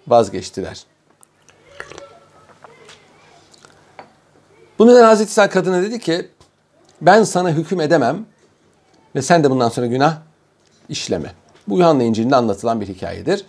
vazgeçtiler. 0.09 0.85
Bunun 4.79 4.91
üzerine 4.91 5.07
Hazreti 5.07 5.31
İsa 5.31 5.49
kadına 5.49 5.83
dedi 5.83 6.01
ki 6.01 6.29
ben 7.01 7.23
sana 7.23 7.51
hüküm 7.51 7.81
edemem 7.81 8.27
ve 9.15 9.23
sen 9.23 9.45
de 9.45 9.51
bundan 9.51 9.69
sonra 9.69 9.87
günah 9.87 10.17
işleme. 10.89 11.33
Bu 11.69 11.79
Yuhanna 11.79 12.03
İncil'inde 12.03 12.37
anlatılan 12.37 12.81
bir 12.81 12.87
hikayedir. 12.87 13.45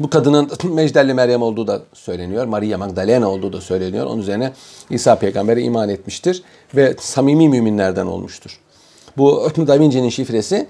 Bu 0.00 0.10
kadının 0.10 0.50
Mecdelli 0.74 1.14
Meryem 1.14 1.42
olduğu 1.42 1.66
da 1.66 1.82
söyleniyor. 1.92 2.46
Maria 2.46 2.78
Magdalena 2.78 3.30
olduğu 3.30 3.52
da 3.52 3.60
söyleniyor. 3.60 4.06
Onun 4.06 4.20
üzerine 4.20 4.52
İsa 4.90 5.16
peygambere 5.16 5.62
iman 5.62 5.88
etmiştir 5.88 6.42
ve 6.74 6.96
samimi 7.00 7.48
müminlerden 7.48 8.06
olmuştur. 8.06 8.60
Bu 9.16 9.50
Da 9.66 9.80
Vinci'nin 9.80 10.08
şifresi 10.08 10.68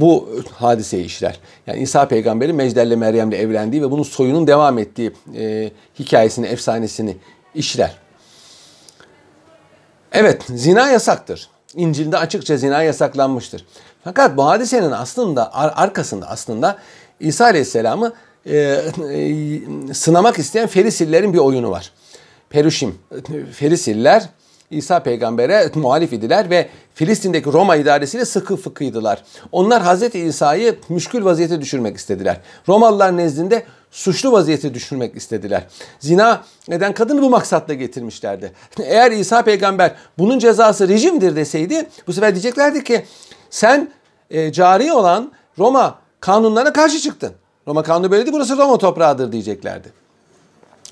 bu 0.00 0.42
hadiseyi 0.54 1.04
işler. 1.04 1.40
Yani 1.66 1.80
İsa 1.80 2.08
peygamberi 2.08 2.52
Mecdelli 2.52 2.96
Meryem'le 2.96 3.32
evlendiği 3.32 3.82
ve 3.82 3.90
bunun 3.90 4.02
soyunun 4.02 4.46
devam 4.46 4.78
ettiği 4.78 5.12
e, 5.36 5.70
hikayesini, 5.98 6.46
efsanesini 6.46 7.16
işler. 7.54 7.96
Evet, 10.12 10.42
zina 10.48 10.90
yasaktır. 10.90 11.48
İncil'de 11.74 12.18
açıkça 12.18 12.56
zina 12.56 12.82
yasaklanmıştır. 12.82 13.66
Fakat 14.04 14.36
bu 14.36 14.46
hadisenin 14.46 14.90
aslında 14.90 15.54
arkasında 15.54 16.28
aslında 16.28 16.78
İsa 17.20 17.44
Aleyhisselam'ı 17.44 18.12
e, 18.46 18.56
e, 18.56 19.94
sınamak 19.94 20.38
isteyen 20.38 20.66
Ferisillerin 20.66 21.32
bir 21.32 21.38
oyunu 21.38 21.70
var. 21.70 21.92
Peruşim, 22.50 22.98
Ferisiller 23.52 24.28
İsa 24.70 25.02
peygambere 25.02 25.70
muhalif 25.74 26.12
idiler 26.12 26.50
ve 26.50 26.68
Filistin'deki 26.94 27.52
Roma 27.52 27.76
idaresiyle 27.76 28.24
sıkı 28.24 28.56
fıkıydılar. 28.56 29.22
Onlar 29.52 29.82
Hazreti 29.82 30.18
İsa'yı 30.18 30.78
müşkül 30.88 31.24
vaziyete 31.24 31.60
düşürmek 31.60 31.96
istediler. 31.96 32.40
Romalılar 32.68 33.16
nezdinde 33.16 33.64
suçlu 33.90 34.32
vaziyete 34.32 34.74
düşürmek 34.74 35.16
istediler. 35.16 35.66
Zina 35.98 36.42
neden 36.68 36.94
kadını 36.94 37.22
bu 37.22 37.30
maksatla 37.30 37.74
getirmişlerdi. 37.74 38.52
Eğer 38.78 39.12
İsa 39.12 39.42
peygamber 39.42 39.94
bunun 40.18 40.38
cezası 40.38 40.88
rejimdir 40.88 41.36
deseydi 41.36 41.88
bu 42.06 42.12
sefer 42.12 42.34
diyeceklerdi 42.34 42.84
ki 42.84 43.04
sen 43.50 43.90
e, 44.30 44.52
cari 44.52 44.92
olan 44.92 45.32
Roma 45.58 45.98
kanunlarına 46.20 46.72
karşı 46.72 47.00
çıktın. 47.00 47.32
Roma 47.68 47.82
kanunu 47.82 48.10
böyle 48.10 48.26
değil 48.26 48.34
burası 48.34 48.56
Roma 48.56 48.78
toprağıdır 48.78 49.32
diyeceklerdi. 49.32 49.92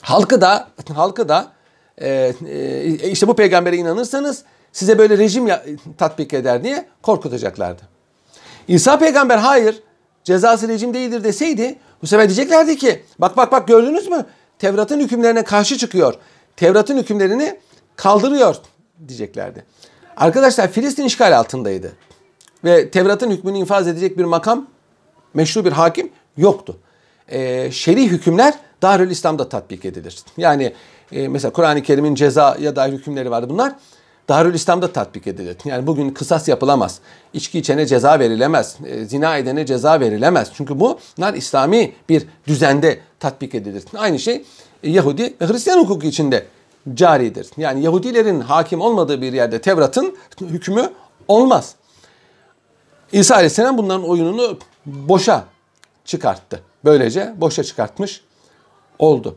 Halkı 0.00 0.40
da 0.40 0.68
halkı 0.94 1.28
da 1.28 1.55
e, 1.98 2.32
e, 2.46 3.10
işte 3.10 3.28
bu 3.28 3.36
peygambere 3.36 3.76
inanırsanız 3.76 4.44
size 4.72 4.98
böyle 4.98 5.18
rejim 5.18 5.46
ya, 5.46 5.64
tatbik 5.98 6.34
eder 6.34 6.64
diye 6.64 6.86
korkutacaklardı. 7.02 7.82
İsa 8.68 8.98
peygamber 8.98 9.38
hayır 9.38 9.82
cezası 10.24 10.68
rejim 10.68 10.94
değildir 10.94 11.24
deseydi 11.24 11.78
bu 12.02 12.06
sefer 12.06 12.28
diyeceklerdi 12.28 12.76
ki 12.76 13.02
bak 13.18 13.36
bak 13.36 13.52
bak 13.52 13.68
gördünüz 13.68 14.08
mü? 14.08 14.26
Tevrat'ın 14.58 15.00
hükümlerine 15.00 15.44
karşı 15.44 15.78
çıkıyor. 15.78 16.14
Tevrat'ın 16.56 16.98
hükümlerini 16.98 17.60
kaldırıyor 17.96 18.56
diyeceklerdi. 19.08 19.64
Arkadaşlar 20.16 20.72
Filistin 20.72 21.04
işgal 21.04 21.38
altındaydı. 21.38 21.92
Ve 22.64 22.90
Tevrat'ın 22.90 23.30
hükmünü 23.30 23.58
infaz 23.58 23.88
edecek 23.88 24.18
bir 24.18 24.24
makam, 24.24 24.66
meşru 25.34 25.64
bir 25.64 25.72
hakim 25.72 26.10
yoktu. 26.36 26.78
Ee, 27.28 27.70
şer'i 27.70 28.08
hükümler 28.08 28.54
Darül 28.82 29.10
İslam'da 29.10 29.48
tatbik 29.48 29.84
edilir. 29.84 30.18
Yani 30.36 30.72
e, 31.12 31.28
mesela 31.28 31.52
Kur'an-ı 31.52 31.82
Kerim'in 31.82 32.14
cezaya 32.14 32.76
dair 32.76 32.92
hükümleri 32.92 33.30
vardı 33.30 33.46
bunlar. 33.50 33.74
Darül 34.28 34.54
İslam'da 34.54 34.92
tatbik 34.92 35.26
edilir. 35.26 35.56
Yani 35.64 35.86
bugün 35.86 36.10
kısas 36.10 36.48
yapılamaz. 36.48 36.98
İçki 37.32 37.58
içene 37.58 37.86
ceza 37.86 38.18
verilemez. 38.18 38.76
E, 38.86 39.04
zina 39.04 39.36
edene 39.36 39.66
ceza 39.66 40.00
verilemez. 40.00 40.50
Çünkü 40.54 40.80
bunlar 40.80 41.34
İslami 41.34 41.92
bir 42.08 42.26
düzende 42.46 42.98
tatbik 43.20 43.54
edilir. 43.54 43.84
Aynı 43.96 44.18
şey 44.18 44.44
e, 44.82 44.90
Yahudi 44.90 45.34
ve 45.40 45.46
Hristiyan 45.46 45.78
hukuku 45.78 46.06
içinde 46.06 46.46
caridir. 46.94 47.50
Yani 47.56 47.82
Yahudilerin 47.82 48.40
hakim 48.40 48.80
olmadığı 48.80 49.22
bir 49.22 49.32
yerde 49.32 49.60
Tevrat'ın 49.60 50.16
hükmü 50.40 50.90
olmaz. 51.28 51.74
İsa 53.12 53.34
Aleyhisselam 53.34 53.78
bunların 53.78 54.08
oyununu 54.08 54.58
boşa 54.86 55.44
çıkarttı. 56.04 56.60
Böylece 56.84 57.34
boşa 57.36 57.64
çıkartmış 57.64 58.20
oldu. 58.98 59.36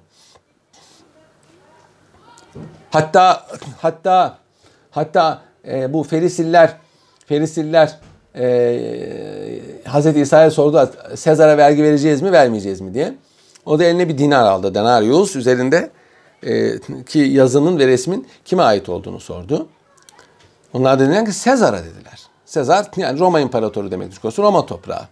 Hatta 2.91 3.45
hatta 3.77 4.37
hatta 4.91 5.41
e, 5.67 5.93
bu 5.93 6.03
Ferisiller 6.03 6.77
Ferisiller 7.25 7.97
e, 8.35 9.59
Hazreti 9.85 10.19
İsa'ya 10.19 10.51
sordu 10.51 10.91
Sezar'a 11.15 11.57
vergi 11.57 11.83
vereceğiz 11.83 12.21
mi 12.21 12.31
vermeyeceğiz 12.31 12.81
mi 12.81 12.93
diye. 12.93 13.15
O 13.65 13.79
da 13.79 13.83
eline 13.83 14.09
bir 14.09 14.17
dinar 14.17 14.45
aldı. 14.45 14.73
Denarius 14.73 15.35
üzerinde 15.35 15.89
e, 16.43 16.79
ki 17.03 17.19
yazının 17.19 17.79
ve 17.79 17.87
resmin 17.87 18.27
kime 18.45 18.63
ait 18.63 18.89
olduğunu 18.89 19.19
sordu. 19.19 19.67
Onlar 20.73 20.99
dediler 20.99 21.25
ki 21.25 21.33
Sezar'a 21.33 21.83
dediler. 21.83 22.19
Sezar 22.45 22.85
yani 22.97 23.19
Roma 23.19 23.39
İmparatoru 23.39 23.91
demektir. 23.91 24.37
Roma 24.37 24.65
toprağı. 24.65 25.07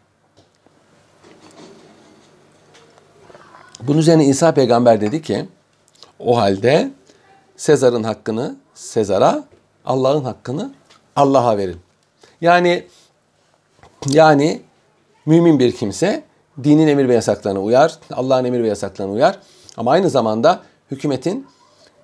Bunun 3.81 3.97
üzerine 3.97 4.25
İsa 4.25 4.53
peygamber 4.53 5.01
dedi 5.01 5.21
ki 5.21 5.45
o 6.19 6.37
halde 6.37 6.91
Sezar'ın 7.57 8.03
hakkını 8.03 8.55
Sezar'a, 8.73 9.43
Allah'ın 9.85 10.23
hakkını 10.23 10.71
Allah'a 11.15 11.57
verin. 11.57 11.77
Yani 12.41 12.87
yani 14.09 14.61
mümin 15.25 15.59
bir 15.59 15.71
kimse 15.71 16.23
dinin 16.63 16.87
emir 16.87 17.09
ve 17.09 17.13
yasaklarına 17.13 17.59
uyar, 17.59 17.95
Allah'ın 18.13 18.45
emir 18.45 18.63
ve 18.63 18.67
yasaklarına 18.67 19.13
uyar 19.13 19.39
ama 19.77 19.91
aynı 19.91 20.09
zamanda 20.09 20.59
hükümetin 20.91 21.47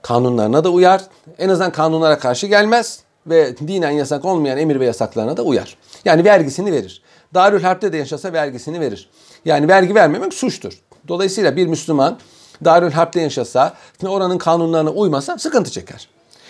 kanunlarına 0.01 0.63
da 0.63 0.69
uyar. 0.69 1.01
En 1.37 1.49
azından 1.49 1.71
kanunlara 1.71 2.19
karşı 2.19 2.47
gelmez 2.47 3.03
ve 3.27 3.57
dinen 3.57 3.91
yasak 3.91 4.25
olmayan 4.25 4.57
emir 4.57 4.79
ve 4.79 4.85
yasaklarına 4.85 5.37
da 5.37 5.41
uyar. 5.41 5.77
Yani 6.05 6.25
vergisini 6.25 6.71
verir. 6.71 7.01
Darül 7.33 7.63
Harp'te 7.63 7.93
de 7.93 7.97
yaşasa 7.97 8.33
vergisini 8.33 8.79
verir. 8.79 9.09
Yani 9.45 9.67
vergi 9.67 9.95
vermemek 9.95 10.33
suçtur. 10.33 10.81
Dolayısıyla 11.07 11.55
bir 11.55 11.67
Müslüman 11.67 12.17
Darül 12.65 12.91
Harp'te 12.91 13.21
yaşasa, 13.21 13.73
oranın 14.07 14.37
kanunlarına 14.37 14.89
uymasa 14.89 15.37
sıkıntı 15.37 15.71
çeker. 15.71 16.07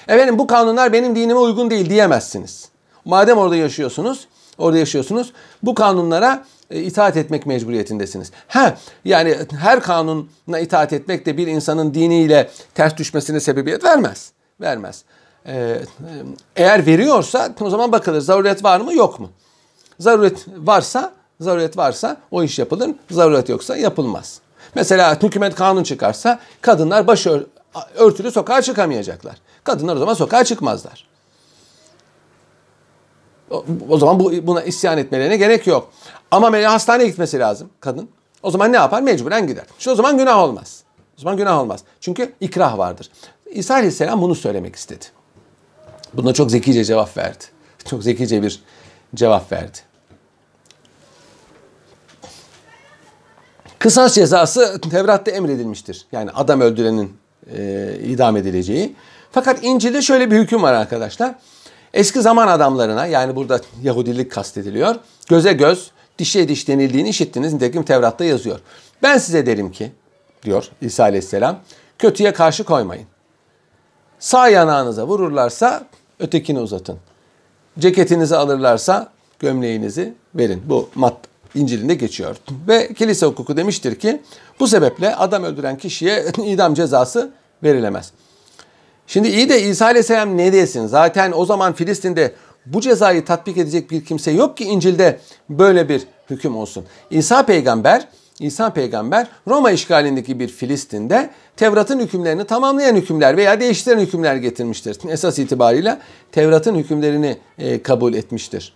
Efendim 0.07 0.39
bu 0.39 0.47
kanunlar 0.47 0.93
benim 0.93 1.15
dinime 1.15 1.39
uygun 1.39 1.69
değil 1.69 1.89
diyemezsiniz. 1.89 2.69
Madem 3.05 3.37
orada 3.37 3.55
yaşıyorsunuz, 3.55 4.27
orada 4.57 4.77
yaşıyorsunuz, 4.77 5.33
bu 5.63 5.75
kanunlara 5.75 6.45
e, 6.71 6.81
itaat 6.81 7.17
etmek 7.17 7.45
mecburiyetindesiniz. 7.45 8.31
Ha 8.47 8.77
yani 9.05 9.37
her 9.59 9.81
kanuna 9.81 10.59
itaat 10.59 10.93
etmek 10.93 11.25
de 11.25 11.37
bir 11.37 11.47
insanın 11.47 11.93
diniyle 11.93 12.49
ters 12.75 12.97
düşmesine 12.97 13.39
sebebiyet 13.39 13.83
vermez. 13.83 14.31
Vermez. 14.61 15.03
Ee, 15.47 15.79
eğer 16.55 16.85
veriyorsa 16.85 17.49
o 17.61 17.69
zaman 17.69 17.91
bakılır 17.91 18.21
zaruret 18.21 18.63
var 18.63 18.79
mı 18.79 18.93
yok 18.93 19.19
mu? 19.19 19.29
Zaruret 19.99 20.45
varsa 20.57 21.13
zaruret 21.39 21.77
varsa 21.77 22.17
o 22.31 22.43
iş 22.43 22.59
yapılır. 22.59 22.91
Zaruret 23.11 23.49
yoksa 23.49 23.77
yapılmaz. 23.77 24.39
Mesela 24.75 25.21
hükümet 25.23 25.55
kanun 25.55 25.83
çıkarsa 25.83 26.39
kadınlar 26.61 27.07
başı 27.07 27.47
örtülü 27.95 28.31
sokağa 28.31 28.61
çıkamayacaklar. 28.61 29.35
Kadınlar 29.63 29.95
o 29.95 29.99
zaman 29.99 30.13
sokağa 30.13 30.43
çıkmazlar. 30.43 31.07
O, 33.51 33.65
o 33.89 33.97
zaman 33.97 34.19
bu, 34.19 34.47
buna 34.47 34.63
isyan 34.63 34.97
etmelerine 34.97 35.37
gerek 35.37 35.67
yok. 35.67 35.91
Ama 36.31 36.63
hastaneye 36.63 37.07
gitmesi 37.07 37.39
lazım 37.39 37.69
kadın. 37.79 38.09
O 38.43 38.51
zaman 38.51 38.71
ne 38.71 38.75
yapar? 38.75 39.01
Mecburen 39.01 39.47
gider. 39.47 39.65
Şu 39.79 39.91
o 39.91 39.95
zaman 39.95 40.17
günah 40.17 40.37
olmaz. 40.37 40.83
O 41.17 41.21
zaman 41.21 41.37
günah 41.37 41.59
olmaz. 41.59 41.83
Çünkü 41.99 42.33
ikrah 42.39 42.77
vardır. 42.77 43.09
İsa 43.51 43.73
Aleyhisselam 43.73 44.21
bunu 44.21 44.35
söylemek 44.35 44.75
istedi. 44.75 45.05
Buna 46.13 46.33
çok 46.33 46.51
zekice 46.51 46.83
cevap 46.83 47.17
verdi. 47.17 47.43
Çok 47.85 48.03
zekice 48.03 48.43
bir 48.43 48.61
cevap 49.15 49.51
verdi. 49.51 49.77
Kısas 53.83 54.15
cezası 54.15 54.81
Tevrat'ta 54.81 55.31
emredilmiştir. 55.31 56.05
Yani 56.11 56.31
adam 56.31 56.61
öldürenin 56.61 57.17
e, 57.57 57.93
idam 58.03 58.37
edileceği. 58.37 58.95
Fakat 59.31 59.59
İncil'de 59.63 60.01
şöyle 60.01 60.31
bir 60.31 60.39
hüküm 60.39 60.63
var 60.63 60.73
arkadaşlar. 60.73 61.35
Eski 61.93 62.21
zaman 62.21 62.47
adamlarına 62.47 63.05
yani 63.05 63.35
burada 63.35 63.61
Yahudilik 63.81 64.31
kastediliyor. 64.31 64.95
Göze 65.29 65.53
göz, 65.53 65.91
dişe 66.17 66.47
diş 66.47 66.67
denildiğini 66.67 67.09
işittiniz. 67.09 67.53
Nitekim 67.53 67.83
Tevrat'ta 67.83 68.25
yazıyor. 68.25 68.59
Ben 69.03 69.17
size 69.17 69.45
derim 69.45 69.71
ki 69.71 69.91
diyor 70.43 70.69
İsa 70.81 71.03
Aleyhisselam 71.03 71.59
kötüye 71.99 72.33
karşı 72.33 72.63
koymayın. 72.63 73.05
Sağ 74.19 74.49
yanağınıza 74.49 75.07
vururlarsa 75.07 75.83
ötekini 76.19 76.59
uzatın. 76.59 76.97
Ceketinizi 77.79 78.35
alırlarsa 78.35 79.11
gömleğinizi 79.39 80.13
verin. 80.35 80.63
Bu 80.65 80.89
mat 80.95 81.32
İncil'inde 81.55 81.95
geçiyor. 81.95 82.35
Ve 82.67 82.93
kilise 82.93 83.25
hukuku 83.25 83.57
demiştir 83.57 83.95
ki 83.95 84.21
bu 84.59 84.67
sebeple 84.67 85.15
adam 85.15 85.43
öldüren 85.43 85.77
kişiye 85.77 86.25
idam 86.45 86.73
cezası 86.73 87.31
verilemez. 87.63 88.11
Şimdi 89.07 89.27
iyi 89.27 89.49
de 89.49 89.61
İsa 89.61 89.85
Aleyhisselam 89.85 90.37
ne 90.37 90.53
desin? 90.53 90.87
Zaten 90.87 91.31
o 91.35 91.45
zaman 91.45 91.73
Filistin'de 91.73 92.33
bu 92.65 92.81
cezayı 92.81 93.25
tatbik 93.25 93.57
edecek 93.57 93.91
bir 93.91 94.05
kimse 94.05 94.31
yok 94.31 94.57
ki 94.57 94.63
İncil'de 94.63 95.19
böyle 95.49 95.89
bir 95.89 96.01
hüküm 96.29 96.57
olsun. 96.57 96.85
İsa 97.09 97.45
peygamber 97.45 98.07
İsa 98.39 98.73
peygamber 98.73 99.27
Roma 99.47 99.71
işgalindeki 99.71 100.39
bir 100.39 100.47
Filistin'de 100.47 101.29
Tevrat'ın 101.57 101.99
hükümlerini 101.99 102.45
tamamlayan 102.45 102.95
hükümler 102.95 103.37
veya 103.37 103.59
değiştiren 103.59 103.99
hükümler 103.99 104.35
getirmiştir. 104.35 104.97
Esas 105.09 105.39
itibariyle 105.39 105.99
Tevrat'ın 106.31 106.75
hükümlerini 106.75 107.37
e, 107.57 107.83
kabul 107.83 108.13
etmiştir. 108.13 108.73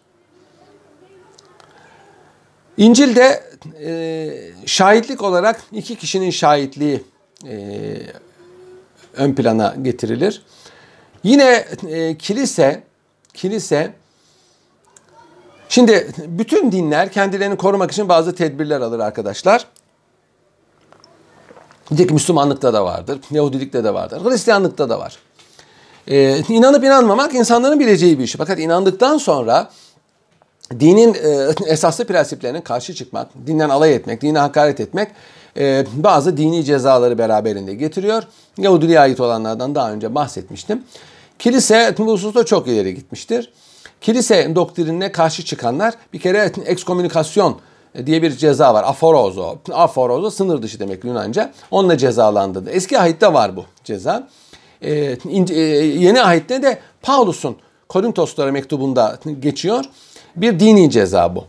İncil'de 2.78 3.43
e, 3.86 4.65
şahitlik 4.65 5.23
olarak 5.23 5.61
iki 5.71 5.95
kişinin 5.95 6.30
şahitliği 6.30 7.03
e, 7.47 7.57
ön 9.13 9.36
plana 9.36 9.75
getirilir. 9.82 10.41
Yine 11.23 11.65
e, 11.88 12.17
kilise 12.17 12.84
kilise 13.34 13.93
şimdi 15.69 16.07
bütün 16.28 16.71
dinler 16.71 17.11
kendilerini 17.11 17.57
korumak 17.57 17.91
için 17.91 18.09
bazı 18.09 18.36
tedbirler 18.36 18.82
alır 18.82 18.99
arkadaşlar. 18.99 19.67
Nitekim 21.91 22.13
Müslümanlıkta 22.13 22.73
da 22.73 22.86
vardır, 22.86 23.19
Yahudilikte 23.32 23.84
de 23.84 23.93
vardır, 23.93 24.25
Hristiyanlıkta 24.25 24.89
da 24.89 24.99
var. 24.99 25.17
Ee, 26.07 26.38
inanıp 26.49 26.84
inanmamak 26.84 27.36
insanların 27.36 27.80
bileceği 27.80 28.19
bir 28.19 28.23
iş. 28.23 28.36
Fakat 28.36 28.59
inandıktan 28.59 29.17
sonra 29.17 29.69
dinin 30.80 31.13
e, 31.13 31.49
esaslı 31.72 32.05
prensiplerine 32.05 32.61
karşı 32.61 32.93
çıkmak, 32.93 33.28
dinden 33.47 33.70
alay 33.70 33.95
etmek, 33.95 34.22
dine 34.22 34.39
hakaret 34.39 34.80
etmek 34.80 35.09
e, 35.57 35.86
bazı 35.93 36.38
dini 36.38 36.65
cezaları 36.65 37.18
beraberinde 37.18 37.74
getiriyor. 37.74 38.24
Yahudiliğe 38.57 38.99
ait 38.99 39.20
olanlardan 39.20 39.76
daha 39.76 39.91
önce 39.91 40.15
bahsetmiştim. 40.15 40.84
Kilise 41.39 41.95
bu 41.97 42.11
hususta 42.11 42.45
çok 42.45 42.68
ileri 42.68 42.95
gitmiştir. 42.95 43.51
Kilise 44.01 44.55
doktrinine 44.55 45.11
karşı 45.11 45.45
çıkanlar 45.45 45.93
bir 46.13 46.20
kere 46.20 46.51
ekskomünikasyon 46.65 47.57
diye 48.05 48.22
bir 48.22 48.38
ceza 48.38 48.74
var. 48.74 48.84
Aforozo. 48.84 49.57
Aforozo 49.74 50.30
sınır 50.30 50.61
dışı 50.61 50.80
demek 50.80 51.03
Yunanca. 51.03 51.51
Onunla 51.72 51.97
cezalandırdı. 51.97 52.70
Eski 52.70 52.99
ahitte 52.99 53.34
var 53.34 53.55
bu 53.55 53.65
ceza. 53.84 54.28
Ee, 54.82 55.18
yeni 55.99 56.22
ahitte 56.22 56.63
de 56.63 56.80
Paulus'un 57.01 57.55
Korintoslara 57.89 58.51
mektubunda 58.51 59.20
geçiyor. 59.39 59.86
Bir 60.38 60.59
dini 60.59 60.89
ceza 60.89 61.35
bu. 61.35 61.45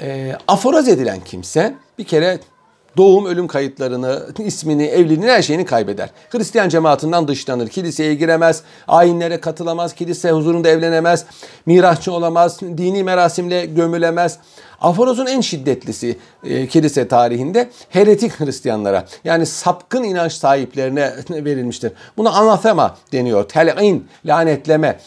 E, 0.00 0.32
aforoz 0.48 0.88
edilen 0.88 1.20
kimse 1.24 1.74
bir 1.98 2.04
kere 2.04 2.38
doğum 2.96 3.26
ölüm 3.26 3.46
kayıtlarını, 3.46 4.26
ismini, 4.38 4.84
evliliğini, 4.84 5.30
her 5.30 5.42
şeyini 5.42 5.64
kaybeder. 5.64 6.10
Hristiyan 6.30 6.68
cemaatinden 6.68 7.28
dışlanır. 7.28 7.68
Kiliseye 7.68 8.14
giremez, 8.14 8.62
ayinlere 8.88 9.40
katılamaz, 9.40 9.92
kilise 9.92 10.30
huzurunda 10.30 10.68
evlenemez, 10.68 11.24
mirasçı 11.66 12.12
olamaz, 12.12 12.60
dini 12.60 13.04
merasimle 13.04 13.66
gömülemez. 13.66 14.38
Aforozun 14.80 15.26
en 15.26 15.40
şiddetlisi 15.40 16.18
e, 16.44 16.66
kilise 16.66 17.08
tarihinde 17.08 17.70
heretik 17.88 18.40
Hristiyanlara 18.40 19.04
yani 19.24 19.46
sapkın 19.46 20.02
inanç 20.02 20.32
sahiplerine 20.32 21.12
verilmiştir. 21.30 21.92
Buna 22.16 22.30
anafema 22.30 22.96
deniyor. 23.12 23.48
Tel'in, 23.48 24.08
lanetleme. 24.24 24.98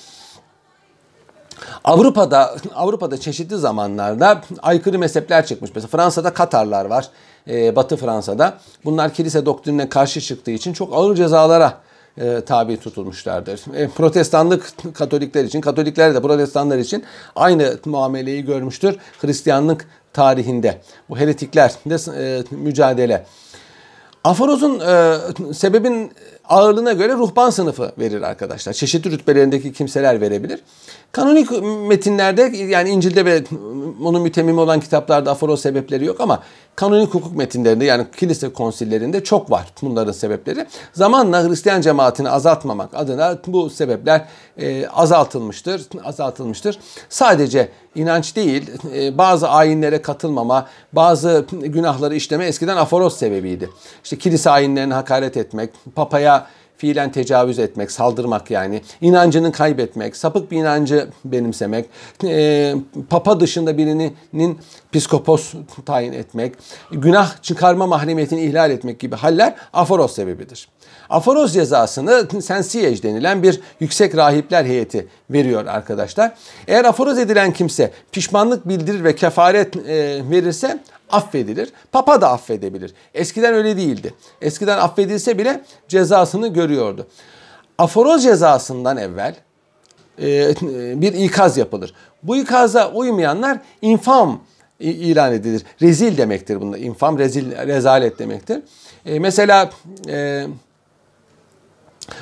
Avrupa'da 1.83 2.55
Avrupa'da 2.75 3.19
çeşitli 3.19 3.57
zamanlarda 3.57 4.41
aykırı 4.61 4.99
mezhepler 4.99 5.45
çıkmış. 5.45 5.71
Mesela 5.75 5.87
Fransa'da 5.87 6.33
Katarlar 6.33 6.85
var. 6.85 7.09
E, 7.47 7.75
Batı 7.75 7.97
Fransa'da. 7.97 8.57
Bunlar 8.85 9.13
kilise 9.13 9.45
doktrinine 9.45 9.89
karşı 9.89 10.21
çıktığı 10.21 10.51
için 10.51 10.73
çok 10.73 10.93
ağır 10.93 11.15
cezalara 11.15 11.77
e, 12.17 12.41
tabi 12.41 12.77
tutulmuşlardır. 12.77 13.61
E, 13.75 13.87
protestanlık 13.87 14.71
Katolikler 14.93 15.43
için, 15.43 15.61
Katolikler 15.61 16.15
de 16.15 16.21
Protestanlar 16.21 16.77
için 16.77 17.03
aynı 17.35 17.77
muameleyi 17.85 18.45
görmüştür 18.45 18.97
Hristiyanlık 19.21 19.87
tarihinde. 20.13 20.81
Bu 21.09 21.17
heretikler 21.17 21.73
de 21.85 22.43
mücadele. 22.51 23.25
Aforoz'un 24.23 24.79
e, 24.79 25.17
sebebin 25.53 26.11
ağırlığına 26.49 26.93
göre 26.93 27.13
ruhban 27.13 27.49
sınıfı 27.49 27.91
verir 27.99 28.21
arkadaşlar. 28.21 28.73
Çeşitli 28.73 29.11
rütbelerindeki 29.11 29.73
kimseler 29.73 30.21
verebilir. 30.21 30.59
Kanonik 31.11 31.51
metinlerde 31.87 32.57
yani 32.57 32.89
İncil'de 32.89 33.25
ve 33.25 33.43
onun 34.03 34.21
mütemmimi 34.21 34.59
olan 34.59 34.79
kitaplarda 34.79 35.31
aforoz 35.31 35.61
sebepleri 35.61 36.05
yok 36.05 36.21
ama 36.21 36.43
kanonik 36.75 37.13
hukuk 37.13 37.35
metinlerinde 37.35 37.85
yani 37.85 38.05
kilise 38.17 38.53
konsillerinde 38.53 39.23
çok 39.23 39.51
var 39.51 39.67
bunların 39.81 40.11
sebepleri. 40.11 40.65
Zamanla 40.93 41.49
Hristiyan 41.49 41.81
cemaatini 41.81 42.29
azaltmamak 42.29 42.93
adına 42.93 43.37
bu 43.47 43.69
sebepler 43.69 44.25
e, 44.57 44.87
azaltılmıştır. 44.87 45.81
azaltılmıştır. 46.03 46.79
Sadece 47.09 47.69
inanç 47.95 48.35
değil 48.35 48.71
e, 48.95 49.17
bazı 49.17 49.49
ayinlere 49.49 50.01
katılmama, 50.01 50.67
bazı 50.93 51.45
günahları 51.51 52.15
işleme 52.15 52.45
eskiden 52.45 52.77
aforoz 52.77 53.17
sebebiydi. 53.17 53.69
İşte 54.03 54.17
kilise 54.17 54.49
ayinlerine 54.49 54.93
hakaret 54.93 55.37
etmek, 55.37 55.69
papaya 55.95 56.38
fiilen 56.79 57.11
tecavüz 57.11 57.59
etmek, 57.59 57.91
saldırmak 57.91 58.51
yani, 58.51 58.81
inancını 59.01 59.51
kaybetmek, 59.51 60.15
sapık 60.15 60.51
bir 60.51 60.57
inancı 60.57 61.07
benimsemek, 61.25 61.85
e, 62.23 62.75
papa 63.09 63.39
dışında 63.39 63.77
birinin 63.77 64.59
piskopos 64.91 65.53
tayin 65.85 66.13
etmek, 66.13 66.55
günah 66.91 67.41
çıkarma 67.41 67.87
mahremiyetini 67.87 68.41
ihlal 68.41 68.71
etmek 68.71 68.99
gibi 68.99 69.15
haller 69.15 69.55
aforoz 69.73 70.11
sebebidir. 70.11 70.67
Aforoz 71.09 71.53
cezasını 71.53 72.41
sensiyej 72.41 73.03
denilen 73.03 73.43
bir 73.43 73.59
yüksek 73.79 74.15
rahipler 74.15 74.65
heyeti 74.65 75.07
veriyor 75.29 75.65
arkadaşlar. 75.65 76.31
Eğer 76.67 76.85
aforoz 76.85 77.19
edilen 77.19 77.53
kimse 77.53 77.91
pişmanlık 78.11 78.67
bildirir 78.67 79.03
ve 79.03 79.15
kefaret 79.15 79.75
e, 79.75 80.21
verirse 80.31 80.79
affedilir. 81.09 81.69
Papa 81.91 82.21
da 82.21 82.29
affedebilir. 82.31 82.93
Eskiden 83.13 83.53
öyle 83.53 83.77
değildi. 83.77 84.13
Eskiden 84.41 84.77
affedilse 84.77 85.37
bile 85.37 85.63
cezasını 85.87 86.47
görüyordu. 86.47 87.07
Aforoz 87.77 88.23
cezasından 88.23 88.97
evvel 88.97 89.35
e, 90.21 90.55
bir 91.01 91.13
ikaz 91.13 91.57
yapılır. 91.57 91.93
Bu 92.23 92.35
ikaza 92.35 92.91
uymayanlar 92.91 93.59
infam 93.81 94.41
ilan 94.79 95.33
edilir. 95.33 95.63
Rezil 95.81 96.17
demektir 96.17 96.61
bunda. 96.61 96.77
İnfam, 96.77 97.19
rezil, 97.19 97.51
rezalet 97.51 98.19
demektir. 98.19 98.61
E, 99.05 99.19
mesela 99.19 99.69
e, 100.07 100.47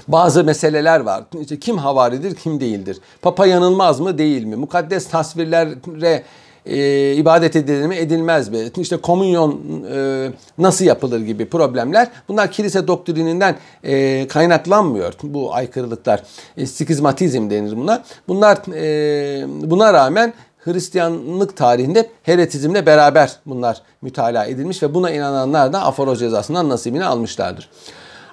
bazı 0.08 0.44
meseleler 0.44 1.00
var. 1.00 1.24
İşte 1.42 1.60
kim 1.60 1.78
havaridir, 1.78 2.36
kim 2.36 2.60
değildir? 2.60 3.00
Papa 3.22 3.46
yanılmaz 3.46 4.00
mı, 4.00 4.18
değil 4.18 4.44
mi? 4.44 4.56
Mukaddes 4.56 5.08
tasvirlere 5.08 6.24
e, 6.70 7.14
ibadet 7.14 7.56
edilir 7.56 7.86
mi 7.86 7.96
edilmez 7.96 8.50
mi? 8.50 8.58
İşte 8.78 8.98
komünyon 8.98 9.62
e, 9.94 10.30
nasıl 10.58 10.86
yapılır 10.86 11.20
gibi 11.20 11.46
problemler. 11.50 12.08
Bunlar 12.28 12.52
kilise 12.52 12.88
doktrininden 12.88 13.56
e, 13.84 14.28
kaynaklanmıyor 14.28 15.14
bu 15.24 15.54
aykırılıklar. 15.54 16.24
E, 16.58 16.66
skizmatizm 16.66 17.50
denir 17.50 17.78
buna. 17.78 18.04
Bunlar 18.28 18.58
e, 18.74 19.70
buna 19.70 19.94
rağmen 19.94 20.34
Hristiyanlık 20.58 21.58
tarihinde 21.58 22.10
heretizmle 22.24 22.86
beraber 22.86 23.32
bunlar 23.46 23.82
mütalaa 24.02 24.46
edilmiş 24.46 24.84
ve 24.84 24.94
buna 24.94 25.12
inananlar 25.12 25.74
da 25.74 25.86
aforoz 25.86 26.20
cezasından 26.20 26.70
nasibini 26.70 27.06
almışlardır. 27.06 27.70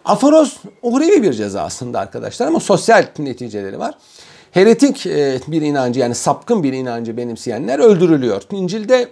Aforoz 0.05 0.57
uhrevi 0.83 1.23
bir 1.23 1.33
ceza 1.33 1.63
aslında 1.63 2.01
arkadaşlar 2.01 2.47
ama 2.47 2.61
sosyal 2.61 3.07
neticeleri 3.19 3.79
var 3.79 3.95
heretik 4.55 5.07
e, 5.07 5.41
bir 5.47 5.63
inancı 5.63 6.01
yani 6.01 6.15
sapkın 6.15 6.63
bir 6.63 6.73
inancı 6.73 7.17
benimseyenler 7.17 7.79
öldürülüyor. 7.79 8.43
İncil'de 8.53 9.09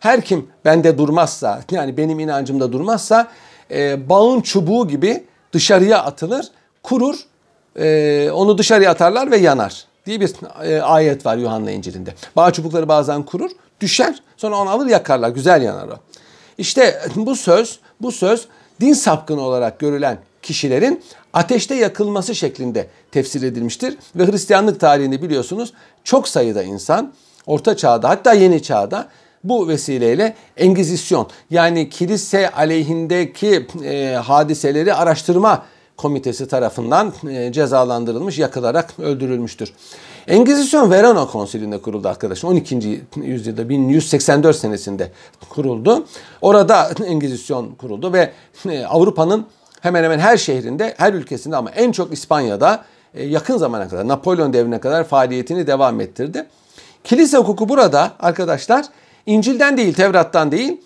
her 0.00 0.20
kim 0.20 0.48
bende 0.64 0.98
durmazsa 0.98 1.62
yani 1.70 1.96
benim 1.96 2.20
inancımda 2.20 2.72
durmazsa 2.72 3.28
e, 3.70 4.08
bağın 4.08 4.40
çubuğu 4.40 4.88
gibi 4.88 5.24
dışarıya 5.52 6.02
atılır, 6.02 6.46
kurur, 6.82 7.16
e, 7.76 8.30
onu 8.32 8.58
dışarıya 8.58 8.90
atarlar 8.90 9.30
ve 9.30 9.36
yanar 9.36 9.84
diye 10.06 10.20
bir 10.20 10.32
ayet 10.94 11.26
var 11.26 11.36
Yuhanna 11.36 11.70
İncil'inde. 11.70 12.14
Bağ 12.36 12.52
çubukları 12.52 12.88
bazen 12.88 13.22
kurur, 13.22 13.50
düşer, 13.80 14.22
sonra 14.36 14.56
onu 14.56 14.70
alır 14.70 14.86
yakarlar, 14.86 15.28
güzel 15.28 15.62
yanar 15.62 15.88
o. 15.88 15.96
İşte 16.58 17.02
bu 17.16 17.36
söz, 17.36 17.78
bu 18.00 18.12
söz 18.12 18.48
din 18.80 18.92
sapkını 18.92 19.40
olarak 19.40 19.78
görülen 19.78 20.18
kişilerin 20.42 21.02
ateşte 21.36 21.74
yakılması 21.74 22.34
şeklinde 22.34 22.86
tefsir 23.12 23.42
edilmiştir. 23.42 23.98
Ve 24.16 24.26
Hristiyanlık 24.26 24.80
tarihinde 24.80 25.22
biliyorsunuz 25.22 25.72
çok 26.04 26.28
sayıda 26.28 26.62
insan 26.62 27.12
Orta 27.46 27.76
Çağ'da 27.76 28.08
hatta 28.08 28.32
Yeni 28.32 28.62
Çağ'da 28.62 29.08
bu 29.44 29.68
vesileyle 29.68 30.34
Engizisyon 30.56 31.28
yani 31.50 31.90
kilise 31.90 32.50
aleyhindeki 32.50 33.66
e, 33.84 34.14
hadiseleri 34.24 34.94
araştırma 34.94 35.64
komitesi 35.96 36.48
tarafından 36.48 37.12
e, 37.30 37.52
cezalandırılmış, 37.52 38.38
yakılarak 38.38 38.94
öldürülmüştür. 38.98 39.72
Engizisyon 40.28 40.90
Verona 40.90 41.26
Konsili'nde 41.26 41.78
kuruldu 41.78 42.08
arkadaşlar. 42.08 42.50
12. 42.50 43.02
yüzyılda 43.16 43.68
1184 43.68 44.56
senesinde 44.56 45.10
kuruldu. 45.48 46.06
Orada 46.42 46.90
Engizisyon 47.06 47.74
kuruldu 47.74 48.12
ve 48.12 48.32
e, 48.68 48.84
Avrupa'nın 48.84 49.46
hemen 49.86 50.04
hemen 50.04 50.18
her 50.18 50.36
şehrinde, 50.36 50.94
her 50.98 51.12
ülkesinde 51.12 51.56
ama 51.56 51.70
en 51.70 51.92
çok 51.92 52.12
İspanya'da 52.12 52.84
e, 53.14 53.24
yakın 53.24 53.56
zamana 53.56 53.88
kadar, 53.88 54.08
Napolyon 54.08 54.52
devrine 54.52 54.80
kadar 54.80 55.04
faaliyetini 55.04 55.66
devam 55.66 56.00
ettirdi. 56.00 56.46
Kilise 57.04 57.36
hukuku 57.36 57.68
burada 57.68 58.12
arkadaşlar 58.20 58.84
İncil'den 59.26 59.76
değil, 59.76 59.94
Tevrat'tan 59.94 60.52
değil, 60.52 60.80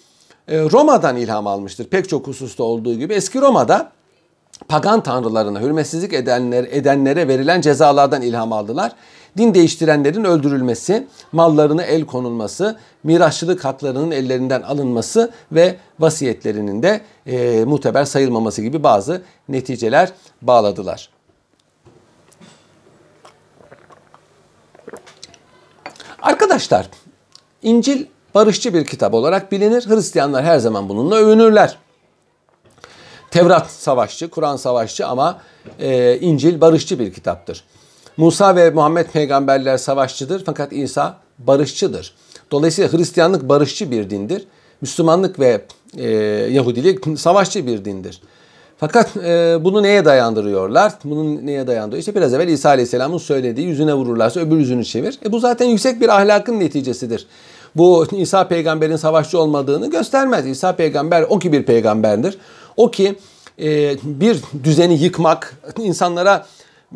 e, 0.49 0.61
Roma'dan 0.61 1.17
ilham 1.17 1.47
almıştır. 1.47 1.85
Pek 1.85 2.09
çok 2.09 2.27
hususta 2.27 2.65
olduğu 2.65 2.95
gibi. 2.95 3.15
Eski 3.15 3.41
Roma'da 3.41 3.93
pagan 4.69 5.03
tanrılarına 5.03 5.61
hürmetsizlik 5.61 6.13
edenler, 6.13 6.65
edenlere 6.71 7.29
verilen 7.29 7.61
cezalardan 7.61 8.23
ilham 8.23 8.53
aldılar. 8.53 8.93
Din 9.39 9.55
değiştirenlerin 9.55 10.25
öldürülmesi, 10.25 11.07
mallarına 11.33 11.83
el 11.83 12.07
konulması, 12.07 12.79
mirasçılık 13.05 13.65
haklarının 13.65 14.11
ellerinden 14.11 14.63
alınması 14.63 15.31
ve 15.53 15.77
vasiyetlerinin 16.01 16.83
de 16.83 17.01
e, 17.27 17.65
muteber 17.65 18.05
sayılmaması 18.05 18.63
gibi 18.63 18.83
bazı 18.83 19.23
neticeler 19.49 20.13
bağladılar. 20.43 21.11
Arkadaşlar, 26.23 26.89
İncil 27.63 28.07
barışçı 28.35 28.75
bir 28.75 28.85
kitap 28.85 29.15
olarak 29.15 29.53
bilinir. 29.53 29.89
Hristiyanlar 29.89 30.45
her 30.45 30.59
zaman 30.59 30.89
bununla 30.89 31.17
övünürler. 31.17 31.79
Tevrat 33.31 33.71
savaşçı, 33.71 34.31
Kur'an 34.31 34.57
savaşçı 34.57 35.07
ama 35.07 35.41
e, 35.79 36.19
İncil 36.21 36.61
barışçı 36.61 36.99
bir 36.99 37.13
kitaptır. 37.13 37.65
Musa 38.17 38.57
ve 38.57 38.71
Muhammed 38.71 39.07
peygamberler 39.07 39.77
savaşçıdır 39.77 40.43
fakat 40.47 40.73
İsa 40.73 41.17
barışçıdır. 41.39 42.15
Dolayısıyla 42.51 42.93
Hristiyanlık 42.93 43.49
barışçı 43.49 43.91
bir 43.91 44.11
dindir. 44.11 44.47
Müslümanlık 44.81 45.41
ve 45.41 45.65
e, 45.99 46.11
Yahudilik 46.51 47.19
savaşçı 47.19 47.67
bir 47.67 47.85
dindir. 47.85 48.21
Fakat 48.79 49.17
e, 49.17 49.59
bunu 49.61 49.83
neye 49.83 50.05
dayandırıyorlar? 50.05 50.93
Bunu 51.05 51.47
neye 51.47 51.67
dayandırıyor? 51.67 52.01
İşte 52.01 52.15
biraz 52.15 52.35
evvel 52.35 52.49
İsa 52.49 52.69
Aleyhisselam'ın 52.69 53.19
söylediği 53.19 53.67
yüzüne 53.67 53.95
vururlarsa 53.95 54.41
öbür 54.41 54.57
yüzünü 54.57 54.85
çevir. 54.85 55.19
E 55.25 55.33
bu 55.33 55.39
zaten 55.39 55.67
yüksek 55.67 56.01
bir 56.01 56.09
ahlakın 56.09 56.61
neticesidir. 56.61 57.27
Bu 57.77 58.07
İsa 58.13 58.49
peygamberin 58.49 58.97
savaşçı 58.97 59.39
olmadığını 59.39 59.91
göstermez. 59.91 60.47
İsa 60.47 60.77
peygamber 60.77 61.23
o 61.23 61.39
ki 61.39 61.53
bir 61.53 61.63
peygamberdir. 61.63 62.39
O 62.77 62.91
ki 62.91 63.17
e, 63.63 63.97
bir 64.03 64.41
düzeni 64.65 64.95
yıkmak, 65.03 65.57
insanlara 65.79 66.47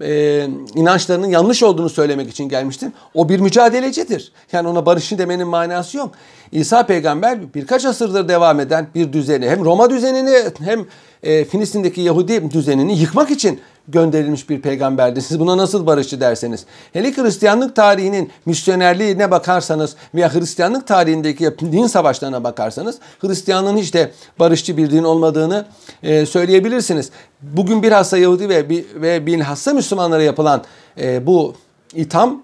e, 0.02 0.46
inançlarının 0.74 1.26
yanlış 1.26 1.62
olduğunu 1.62 1.88
söylemek 1.88 2.30
için 2.30 2.48
gelmiştir. 2.48 2.88
O 3.14 3.28
bir 3.28 3.40
mücadelecidir. 3.40 4.32
Yani 4.52 4.68
ona 4.68 4.86
barışın 4.86 5.18
demenin 5.18 5.48
manası 5.48 5.96
yok. 5.96 6.10
İsa 6.52 6.86
peygamber 6.86 7.54
birkaç 7.54 7.84
asırdır 7.84 8.28
devam 8.28 8.60
eden 8.60 8.88
bir 8.94 9.12
düzeni 9.12 9.50
hem 9.50 9.64
Roma 9.64 9.90
düzenini 9.90 10.36
hem 10.64 10.86
e, 11.22 11.44
Filistin'deki 11.44 12.00
Yahudi 12.00 12.50
düzenini 12.50 12.98
yıkmak 12.98 13.30
için 13.30 13.60
gönderilmiş 13.88 14.50
bir 14.50 14.60
peygamberdir. 14.62 15.20
Siz 15.20 15.40
buna 15.40 15.56
nasıl 15.56 15.86
barışçı 15.86 16.20
derseniz. 16.20 16.64
Hele 16.92 17.12
Hristiyanlık 17.12 17.76
tarihinin 17.76 18.30
misyonerliğine 18.46 19.30
bakarsanız 19.30 19.96
veya 20.14 20.34
Hristiyanlık 20.34 20.86
tarihindeki 20.86 21.44
din 21.60 21.86
savaşlarına 21.86 22.44
bakarsanız 22.44 22.98
Hristiyanlığın 23.20 23.76
hiç 23.76 23.94
de 23.94 24.10
barışçı 24.38 24.76
bir 24.76 24.90
din 24.90 25.04
olmadığını 25.04 25.66
e, 26.02 26.26
söyleyebilirsiniz. 26.26 27.10
Bugün 27.42 27.82
bilhassa 27.82 28.18
Yahudi 28.18 28.48
ve, 28.48 28.68
ve 28.94 29.26
bilhassa 29.26 29.72
Müslümanlara 29.72 30.22
yapılan 30.22 30.64
e, 31.00 31.26
bu 31.26 31.54
itham 31.94 32.42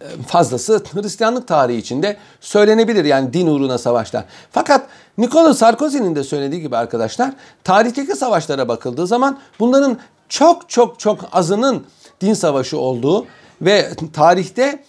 e, 0.00 0.06
fazlası 0.26 0.82
Hristiyanlık 0.92 1.48
tarihi 1.48 1.78
içinde 1.78 2.16
söylenebilir. 2.40 3.04
Yani 3.04 3.32
din 3.32 3.46
uğruna 3.46 3.78
savaşlar. 3.78 4.24
Fakat 4.50 4.86
Nicolas 5.18 5.58
Sarkozy'nin 5.58 6.16
de 6.16 6.24
söylediği 6.24 6.60
gibi 6.60 6.76
arkadaşlar 6.76 7.32
tarihteki 7.64 8.16
savaşlara 8.16 8.68
bakıldığı 8.68 9.06
zaman 9.06 9.38
bunların 9.60 9.98
çok 10.30 10.68
çok 10.68 10.98
çok 11.00 11.18
azının 11.32 11.86
din 12.20 12.34
savaşı 12.34 12.78
olduğu 12.78 13.26
ve 13.62 13.90
tarihte 14.12 14.84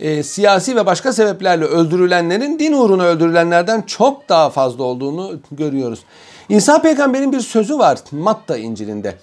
e, 0.00 0.22
siyasi 0.22 0.76
ve 0.76 0.86
başka 0.86 1.12
sebeplerle 1.12 1.64
öldürülenlerin 1.64 2.58
din 2.58 2.72
uğruna 2.72 3.04
öldürülenlerden 3.04 3.82
çok 3.82 4.28
daha 4.28 4.50
fazla 4.50 4.84
olduğunu 4.84 5.40
görüyoruz. 5.52 6.00
İsa 6.48 6.82
peygamberin 6.82 7.32
bir 7.32 7.40
sözü 7.40 7.78
var 7.78 7.98
Matta 8.12 8.56
İncil'inde. 8.56 9.14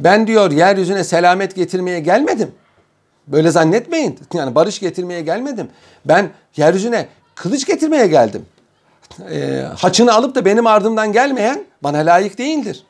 Ben 0.00 0.26
diyor 0.26 0.50
yeryüzüne 0.50 1.04
selamet 1.04 1.54
getirmeye 1.54 2.00
gelmedim. 2.00 2.50
Böyle 3.26 3.50
zannetmeyin. 3.50 4.18
Yani 4.34 4.54
barış 4.54 4.80
getirmeye 4.80 5.20
gelmedim. 5.20 5.68
Ben 6.04 6.30
yeryüzüne 6.56 7.08
kılıç 7.34 7.66
getirmeye 7.66 8.06
geldim. 8.06 8.46
E, 9.30 9.64
haçını 9.78 10.14
alıp 10.14 10.34
da 10.34 10.44
benim 10.44 10.66
ardımdan 10.66 11.12
gelmeyen 11.12 11.64
bana 11.82 11.98
layık 11.98 12.38
değildir. 12.38 12.84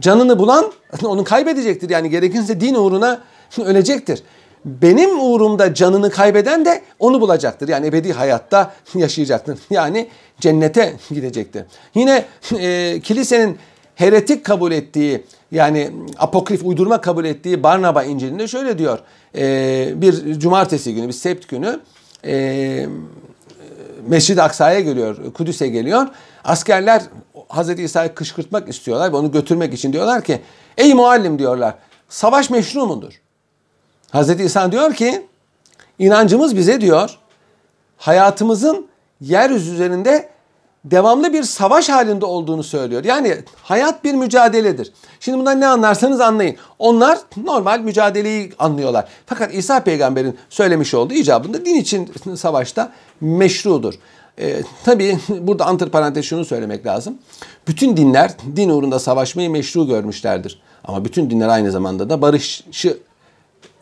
Canını 0.00 0.38
bulan 0.38 0.72
onu 1.04 1.24
kaybedecektir. 1.24 1.90
Yani 1.90 2.10
gerekirse 2.10 2.60
din 2.60 2.74
uğruna 2.74 3.20
ölecektir. 3.64 4.22
Benim 4.64 5.20
uğrumda 5.20 5.74
canını 5.74 6.10
kaybeden 6.10 6.64
de 6.64 6.82
onu 6.98 7.20
bulacaktır. 7.20 7.68
Yani 7.68 7.86
ebedi 7.86 8.12
hayatta 8.12 8.72
yaşayacaktır. 8.94 9.58
Yani 9.70 10.08
cennete 10.40 10.94
gidecektir. 11.10 11.64
Yine 11.94 12.24
e, 12.58 13.00
kilisenin 13.02 13.58
heretik 13.94 14.44
kabul 14.44 14.72
ettiği 14.72 15.24
yani 15.52 15.90
apokrif 16.18 16.64
uydurma 16.64 17.00
kabul 17.00 17.24
ettiği 17.24 17.62
Barnaba 17.62 18.04
İncil'inde 18.04 18.48
şöyle 18.48 18.78
diyor. 18.78 18.98
E, 19.36 19.92
bir 19.96 20.40
cumartesi 20.40 20.94
günü, 20.94 21.08
bir 21.08 21.12
sept 21.12 21.48
günü 21.48 21.80
e, 22.26 22.86
Mescid-i 24.08 24.42
Aksa'ya 24.42 24.80
geliyor, 24.80 25.16
Kudüs'e 25.32 25.68
geliyor. 25.68 26.06
Askerler 26.44 27.02
Hazreti 27.56 27.82
İsa'yı 27.82 28.14
kışkırtmak 28.14 28.68
istiyorlar 28.68 29.12
ve 29.12 29.16
onu 29.16 29.32
götürmek 29.32 29.74
için 29.74 29.92
diyorlar 29.92 30.24
ki 30.24 30.40
ey 30.78 30.94
muallim 30.94 31.38
diyorlar 31.38 31.74
savaş 32.08 32.50
meşru 32.50 32.86
mudur? 32.86 33.20
Hazreti 34.10 34.42
İsa 34.42 34.72
diyor 34.72 34.94
ki 34.94 35.26
inancımız 35.98 36.56
bize 36.56 36.80
diyor 36.80 37.18
hayatımızın 37.96 38.86
yeryüzü 39.20 39.74
üzerinde 39.74 40.28
devamlı 40.84 41.32
bir 41.32 41.42
savaş 41.42 41.88
halinde 41.88 42.24
olduğunu 42.24 42.62
söylüyor. 42.62 43.04
Yani 43.04 43.36
hayat 43.62 44.04
bir 44.04 44.14
mücadeledir. 44.14 44.92
Şimdi 45.20 45.38
bundan 45.38 45.60
ne 45.60 45.66
anlarsanız 45.66 46.20
anlayın. 46.20 46.56
Onlar 46.78 47.18
normal 47.36 47.80
mücadeleyi 47.80 48.52
anlıyorlar. 48.58 49.08
Fakat 49.26 49.54
İsa 49.54 49.80
peygamberin 49.80 50.38
söylemiş 50.48 50.94
olduğu 50.94 51.14
icabında 51.14 51.64
din 51.64 51.74
için 51.74 52.12
savaşta 52.36 52.92
meşrudur. 53.20 53.94
E, 54.40 54.62
tabii 54.84 55.18
burada 55.28 55.66
antiparantez 55.66 56.24
şunu 56.24 56.44
söylemek 56.44 56.86
lazım. 56.86 57.18
Bütün 57.68 57.96
dinler 57.96 58.30
din 58.56 58.68
uğrunda 58.68 58.98
savaşmayı 58.98 59.50
meşru 59.50 59.86
görmüşlerdir. 59.86 60.60
Ama 60.84 61.04
bütün 61.04 61.30
dinler 61.30 61.48
aynı 61.48 61.70
zamanda 61.70 62.10
da 62.10 62.22
barışı 62.22 62.96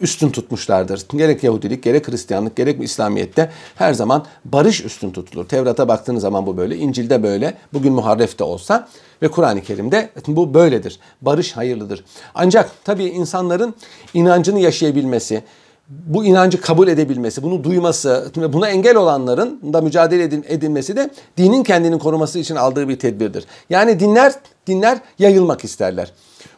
üstün 0.01 0.31
tutmuşlardır. 0.31 1.07
Gerek 1.17 1.45
Yahudilik, 1.45 1.83
gerek 1.83 2.09
Hristiyanlık, 2.09 2.57
gerek 2.57 2.83
İslamiyet'te 2.83 3.51
her 3.75 3.95
zaman 3.95 4.25
barış 4.45 4.85
üstün 4.85 5.11
tutulur. 5.11 5.49
Tevrat'a 5.49 5.89
baktığınız 5.89 6.23
zaman 6.23 6.47
bu 6.47 6.57
böyle, 6.57 6.77
İncil'de 6.77 7.23
böyle, 7.23 7.55
bugün 7.73 7.93
muharrefte 7.93 8.45
olsa 8.45 8.89
ve 9.23 9.29
Kur'an-ı 9.29 9.63
Kerim'de 9.63 10.11
bu 10.27 10.55
böyledir. 10.55 10.99
Barış 11.21 11.53
hayırlıdır. 11.53 12.05
Ancak 12.35 12.71
tabii 12.85 13.05
insanların 13.05 13.75
inancını 14.15 14.61
yaşayabilmesi, 14.61 15.43
bu 15.89 16.25
inancı 16.25 16.61
kabul 16.61 16.89
edebilmesi, 16.89 17.43
bunu 17.43 17.65
duyması 17.65 18.31
ve 18.37 18.53
buna 18.53 18.69
engel 18.69 18.97
olanların 18.97 19.73
da 19.73 19.81
mücadele 19.81 20.23
edilmesi 20.25 20.97
de 20.97 21.11
dinin 21.37 21.63
kendini 21.63 21.99
koruması 21.99 22.39
için 22.39 22.57
aldığı 22.57 22.89
bir 22.89 22.99
tedbirdir. 22.99 23.47
Yani 23.71 24.01
dinler 24.01 24.35
dinler 24.67 24.99
yayılmak 25.19 25.65
isterler. 25.65 26.13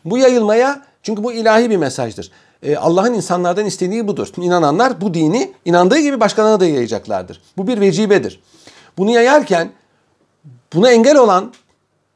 Bu 0.05 0.19
yayılmaya 0.19 0.83
çünkü 1.03 1.25
bu 1.25 1.33
ilahi 1.33 1.71
bir 1.71 1.77
mesajdır. 1.77 2.31
Ee, 2.63 2.77
Allah'ın 2.77 3.15
insanlardan 3.15 3.67
istediği 3.67 4.09
budur. 4.09 4.29
İnananlar 4.37 5.01
bu 5.01 5.15
dini 5.15 5.53
inandığı 5.65 5.99
gibi 5.99 6.21
başkalarına 6.21 6.61
da 6.61 6.67
yayacaklardır. 6.67 7.41
Bu 7.57 7.67
bir 7.67 7.81
vecibedir. 7.81 8.41
Bunu 8.99 9.11
yayarken 9.11 9.71
buna 10.75 10.91
engel 10.91 11.17
olan 11.17 11.53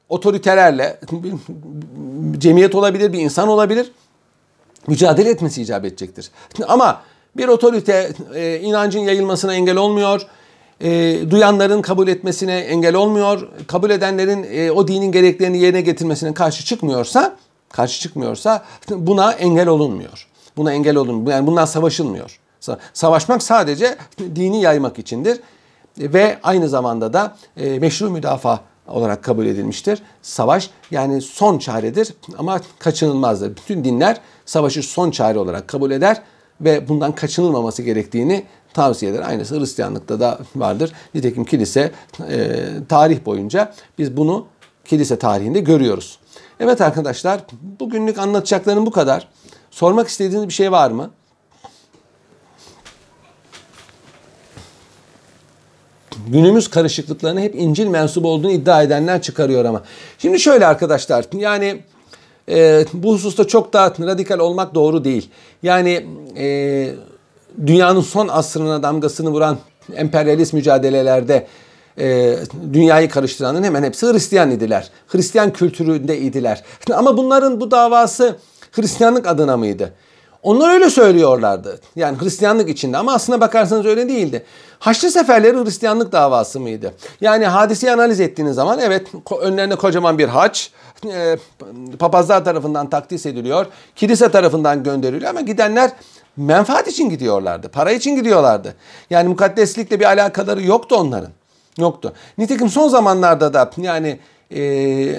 otoritelerle 0.09 1.00
cemiyet 2.38 2.74
olabilir, 2.74 3.12
bir 3.12 3.18
insan 3.18 3.48
olabilir 3.48 3.92
mücadele 4.89 5.30
etmesi 5.30 5.62
icap 5.62 5.84
edecektir. 5.84 6.30
Ama 6.68 7.03
bir 7.36 7.49
otorite 7.49 8.12
e, 8.34 8.61
inancın 8.61 9.01
yayılmasına 9.01 9.55
engel 9.55 9.76
olmuyor. 9.76 10.26
E, 10.80 11.18
duyanların 11.30 11.82
kabul 11.82 12.09
etmesine 12.09 12.59
engel 12.59 12.95
olmuyor. 12.95 13.49
Kabul 13.66 13.91
edenlerin 13.91 14.47
e, 14.53 14.70
o 14.70 14.89
dinin 14.89 15.12
gereklerini 15.12 15.59
yerine 15.59 15.80
getirmesine 15.80 16.34
karşı 16.34 16.64
çıkmıyorsa, 16.64 17.36
karşı 17.68 18.01
çıkmıyorsa 18.01 18.64
buna 18.91 19.32
engel 19.32 19.68
olunmuyor. 19.68 20.28
Buna 20.57 20.72
engel 20.72 20.97
olunmuyor. 20.97 21.36
Yani 21.36 21.47
bundan 21.47 21.64
savaşılmıyor. 21.64 22.41
Savaşmak 22.93 23.43
sadece 23.43 23.97
dini 24.18 24.62
yaymak 24.62 24.99
içindir 24.99 25.41
ve 25.99 26.39
aynı 26.43 26.68
zamanda 26.68 27.12
da 27.12 27.36
e, 27.57 27.78
meşru 27.78 28.11
müdafaa 28.11 28.61
olarak 28.89 29.24
kabul 29.24 29.47
edilmiştir. 29.47 30.03
Savaş 30.22 30.70
yani 30.91 31.20
son 31.20 31.59
çaredir 31.59 32.14
ama 32.39 32.61
kaçınılmazdır. 32.78 33.57
Bütün 33.57 33.84
dinler 33.84 34.20
savaşı 34.49 34.82
son 34.82 35.11
çare 35.11 35.38
olarak 35.38 35.68
kabul 35.68 35.90
eder 35.90 36.22
ve 36.61 36.88
bundan 36.88 37.14
kaçınılmaması 37.14 37.82
gerektiğini 37.82 38.44
tavsiye 38.74 39.12
eder. 39.12 39.22
Aynısı 39.28 39.61
Hristiyanlıkta 39.61 40.20
da 40.20 40.38
vardır. 40.57 40.92
Nitekim 41.14 41.44
kilise 41.44 41.92
e, 42.30 42.57
tarih 42.88 43.24
boyunca 43.26 43.74
biz 43.99 44.16
bunu 44.16 44.46
kilise 44.84 45.18
tarihinde 45.18 45.61
görüyoruz. 45.61 46.18
Evet 46.61 46.80
arkadaşlar 46.80 47.40
bugünlük 47.80 48.18
anlatacaklarım 48.18 48.86
bu 48.86 48.90
kadar. 48.90 49.28
Sormak 49.70 50.09
istediğiniz 50.09 50.49
bir 50.49 50.53
şey 50.53 50.72
var 50.72 50.90
mı? 50.90 51.11
günümüz 56.26 56.68
karışıklıklarını 56.68 57.40
hep 57.40 57.55
İncil 57.55 57.86
mensubu 57.86 58.28
olduğunu 58.28 58.53
iddia 58.53 58.82
edenler 58.82 59.22
çıkarıyor 59.22 59.64
ama. 59.64 59.82
Şimdi 60.18 60.40
şöyle 60.40 60.66
arkadaşlar 60.66 61.24
yani 61.32 61.82
e, 62.51 62.84
bu 62.92 63.12
hususta 63.12 63.46
çok 63.46 63.72
daha 63.72 63.90
radikal 63.90 64.38
olmak 64.38 64.74
doğru 64.74 65.05
değil. 65.05 65.30
Yani 65.62 66.07
e, 66.36 66.90
dünyanın 67.66 68.01
son 68.01 68.28
asrına 68.28 68.82
damgasını 68.82 69.30
vuran 69.30 69.59
emperyalist 69.94 70.53
mücadelelerde 70.53 71.46
e, 71.99 72.36
dünyayı 72.72 73.09
karıştıranın 73.09 73.62
hemen 73.62 73.82
hepsi 73.82 74.07
Hristiyan 74.07 74.51
idiler. 74.51 74.90
Hristiyan 75.09 75.53
kültüründe 75.53 76.18
idiler. 76.18 76.62
Ama 76.94 77.16
bunların 77.16 77.61
bu 77.61 77.70
davası 77.70 78.36
Hristiyanlık 78.72 79.26
adına 79.26 79.57
mıydı? 79.57 79.92
Onlar 80.43 80.74
öyle 80.74 80.91
söylüyorlardı. 80.91 81.80
Yani 81.97 82.18
Hristiyanlık 82.20 82.68
içinde 82.68 82.97
ama 82.97 83.14
aslına 83.14 83.41
bakarsanız 83.41 83.86
öyle 83.86 84.09
değildi. 84.09 84.45
Haçlı 84.78 85.11
seferleri 85.11 85.64
Hristiyanlık 85.64 86.12
davası 86.12 86.61
mıydı? 86.61 86.95
Yani 87.20 87.47
hadiseyi 87.47 87.93
analiz 87.93 88.20
ettiğiniz 88.20 88.55
zaman 88.55 88.78
evet 88.78 89.07
önlerine 89.41 89.74
kocaman 89.74 90.18
bir 90.18 90.28
haç, 90.28 90.70
e, 91.07 91.36
papazlar 91.99 92.45
tarafından 92.45 92.91
takdis 92.91 93.26
ediliyor, 93.26 93.66
kilise 93.97 94.30
tarafından 94.30 94.82
gönderiliyor 94.82 95.30
ama 95.30 95.41
gidenler 95.41 95.91
menfaat 96.36 96.89
için 96.89 97.11
gidiyorlardı, 97.11 97.68
para 97.68 97.93
için 97.93 98.16
gidiyorlardı. 98.16 98.74
Yani 99.11 99.28
mukaddeslikle 99.28 100.01
bir 100.01 100.05
alakaları 100.05 100.62
yoktu 100.62 100.97
onların. 100.97 101.30
Yoktu. 101.78 102.12
Nitekim 102.39 102.68
son 102.68 102.89
zamanlarda 102.89 103.55
da 103.55 103.70
yani 103.76 104.18
e, 104.55 104.61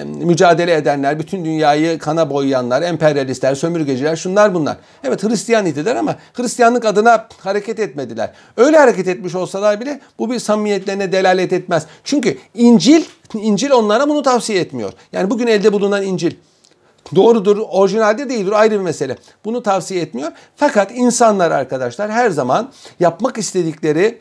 mücadele 0.04 0.74
edenler, 0.74 1.18
bütün 1.18 1.44
dünyayı 1.44 1.98
kana 1.98 2.30
boyayanlar, 2.30 2.82
emperyalistler, 2.82 3.54
sömürgeciler 3.54 4.16
şunlar 4.16 4.54
bunlar. 4.54 4.76
Evet 5.04 5.22
Hristiyan 5.22 5.66
idiler 5.66 5.96
ama 5.96 6.16
Hristiyanlık 6.34 6.84
adına 6.84 7.28
hareket 7.38 7.78
etmediler. 7.78 8.32
Öyle 8.56 8.78
hareket 8.78 9.08
etmiş 9.08 9.34
olsalar 9.34 9.80
bile 9.80 10.00
bu 10.18 10.30
bir 10.30 10.38
samimiyetlerine 10.38 11.12
delalet 11.12 11.52
etmez. 11.52 11.86
Çünkü 12.04 12.38
İncil, 12.54 13.04
İncil 13.34 13.70
onlara 13.70 14.08
bunu 14.08 14.22
tavsiye 14.22 14.60
etmiyor. 14.60 14.92
Yani 15.12 15.30
bugün 15.30 15.46
elde 15.46 15.72
bulunan 15.72 16.02
İncil 16.02 16.32
doğrudur, 17.14 17.58
orijinalde 17.70 18.28
değildir 18.28 18.52
ayrı 18.52 18.74
bir 18.74 18.84
mesele. 18.84 19.16
Bunu 19.44 19.62
tavsiye 19.62 20.02
etmiyor. 20.02 20.32
Fakat 20.56 20.90
insanlar 20.94 21.50
arkadaşlar 21.50 22.10
her 22.10 22.30
zaman 22.30 22.72
yapmak 23.00 23.38
istedikleri 23.38 24.20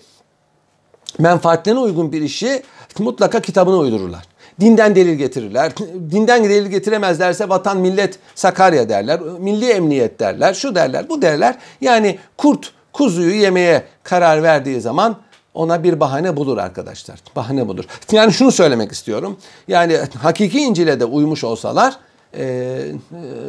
menfaatlerine 1.20 1.80
uygun 1.80 2.12
bir 2.12 2.22
işi 2.22 2.64
mutlaka 3.00 3.40
kitabına 3.40 3.78
uydururlar. 3.78 4.24
Dinden 4.60 4.96
delil 4.96 5.14
getirirler. 5.16 5.72
Dinden 6.12 6.44
delil 6.44 6.68
getiremezlerse 6.68 7.50
vatan 7.50 7.78
millet 7.78 8.20
Sakarya 8.36 8.90
derler. 8.90 9.20
Milli 9.20 9.70
emniyet 9.72 10.20
derler. 10.20 10.54
Şu 10.54 10.76
derler 10.76 11.10
bu 11.10 11.22
derler. 11.22 11.58
Yani 11.82 12.20
kurt 12.38 12.72
kuzuyu 12.94 13.36
yemeye 13.36 13.84
karar 14.04 14.44
verdiği 14.44 14.82
zaman 14.82 15.18
ona 15.54 15.84
bir 15.84 16.00
bahane 16.00 16.38
bulur 16.38 16.58
arkadaşlar. 16.58 17.20
Bahane 17.36 17.68
bulur. 17.68 17.86
Yani 18.12 18.34
şunu 18.34 18.52
söylemek 18.52 18.92
istiyorum. 18.92 19.38
Yani 19.68 19.98
hakiki 20.22 20.60
İncil'e 20.60 21.00
de 21.00 21.06
uymuş 21.06 21.44
olsalar 21.44 21.98
e, 22.38 22.78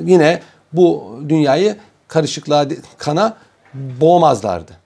yine 0.05 0.41
bu 0.73 1.17
dünyayı 1.29 1.77
karışıklığa 2.09 2.67
kana 2.99 3.37
boğmazlardı. 3.75 4.73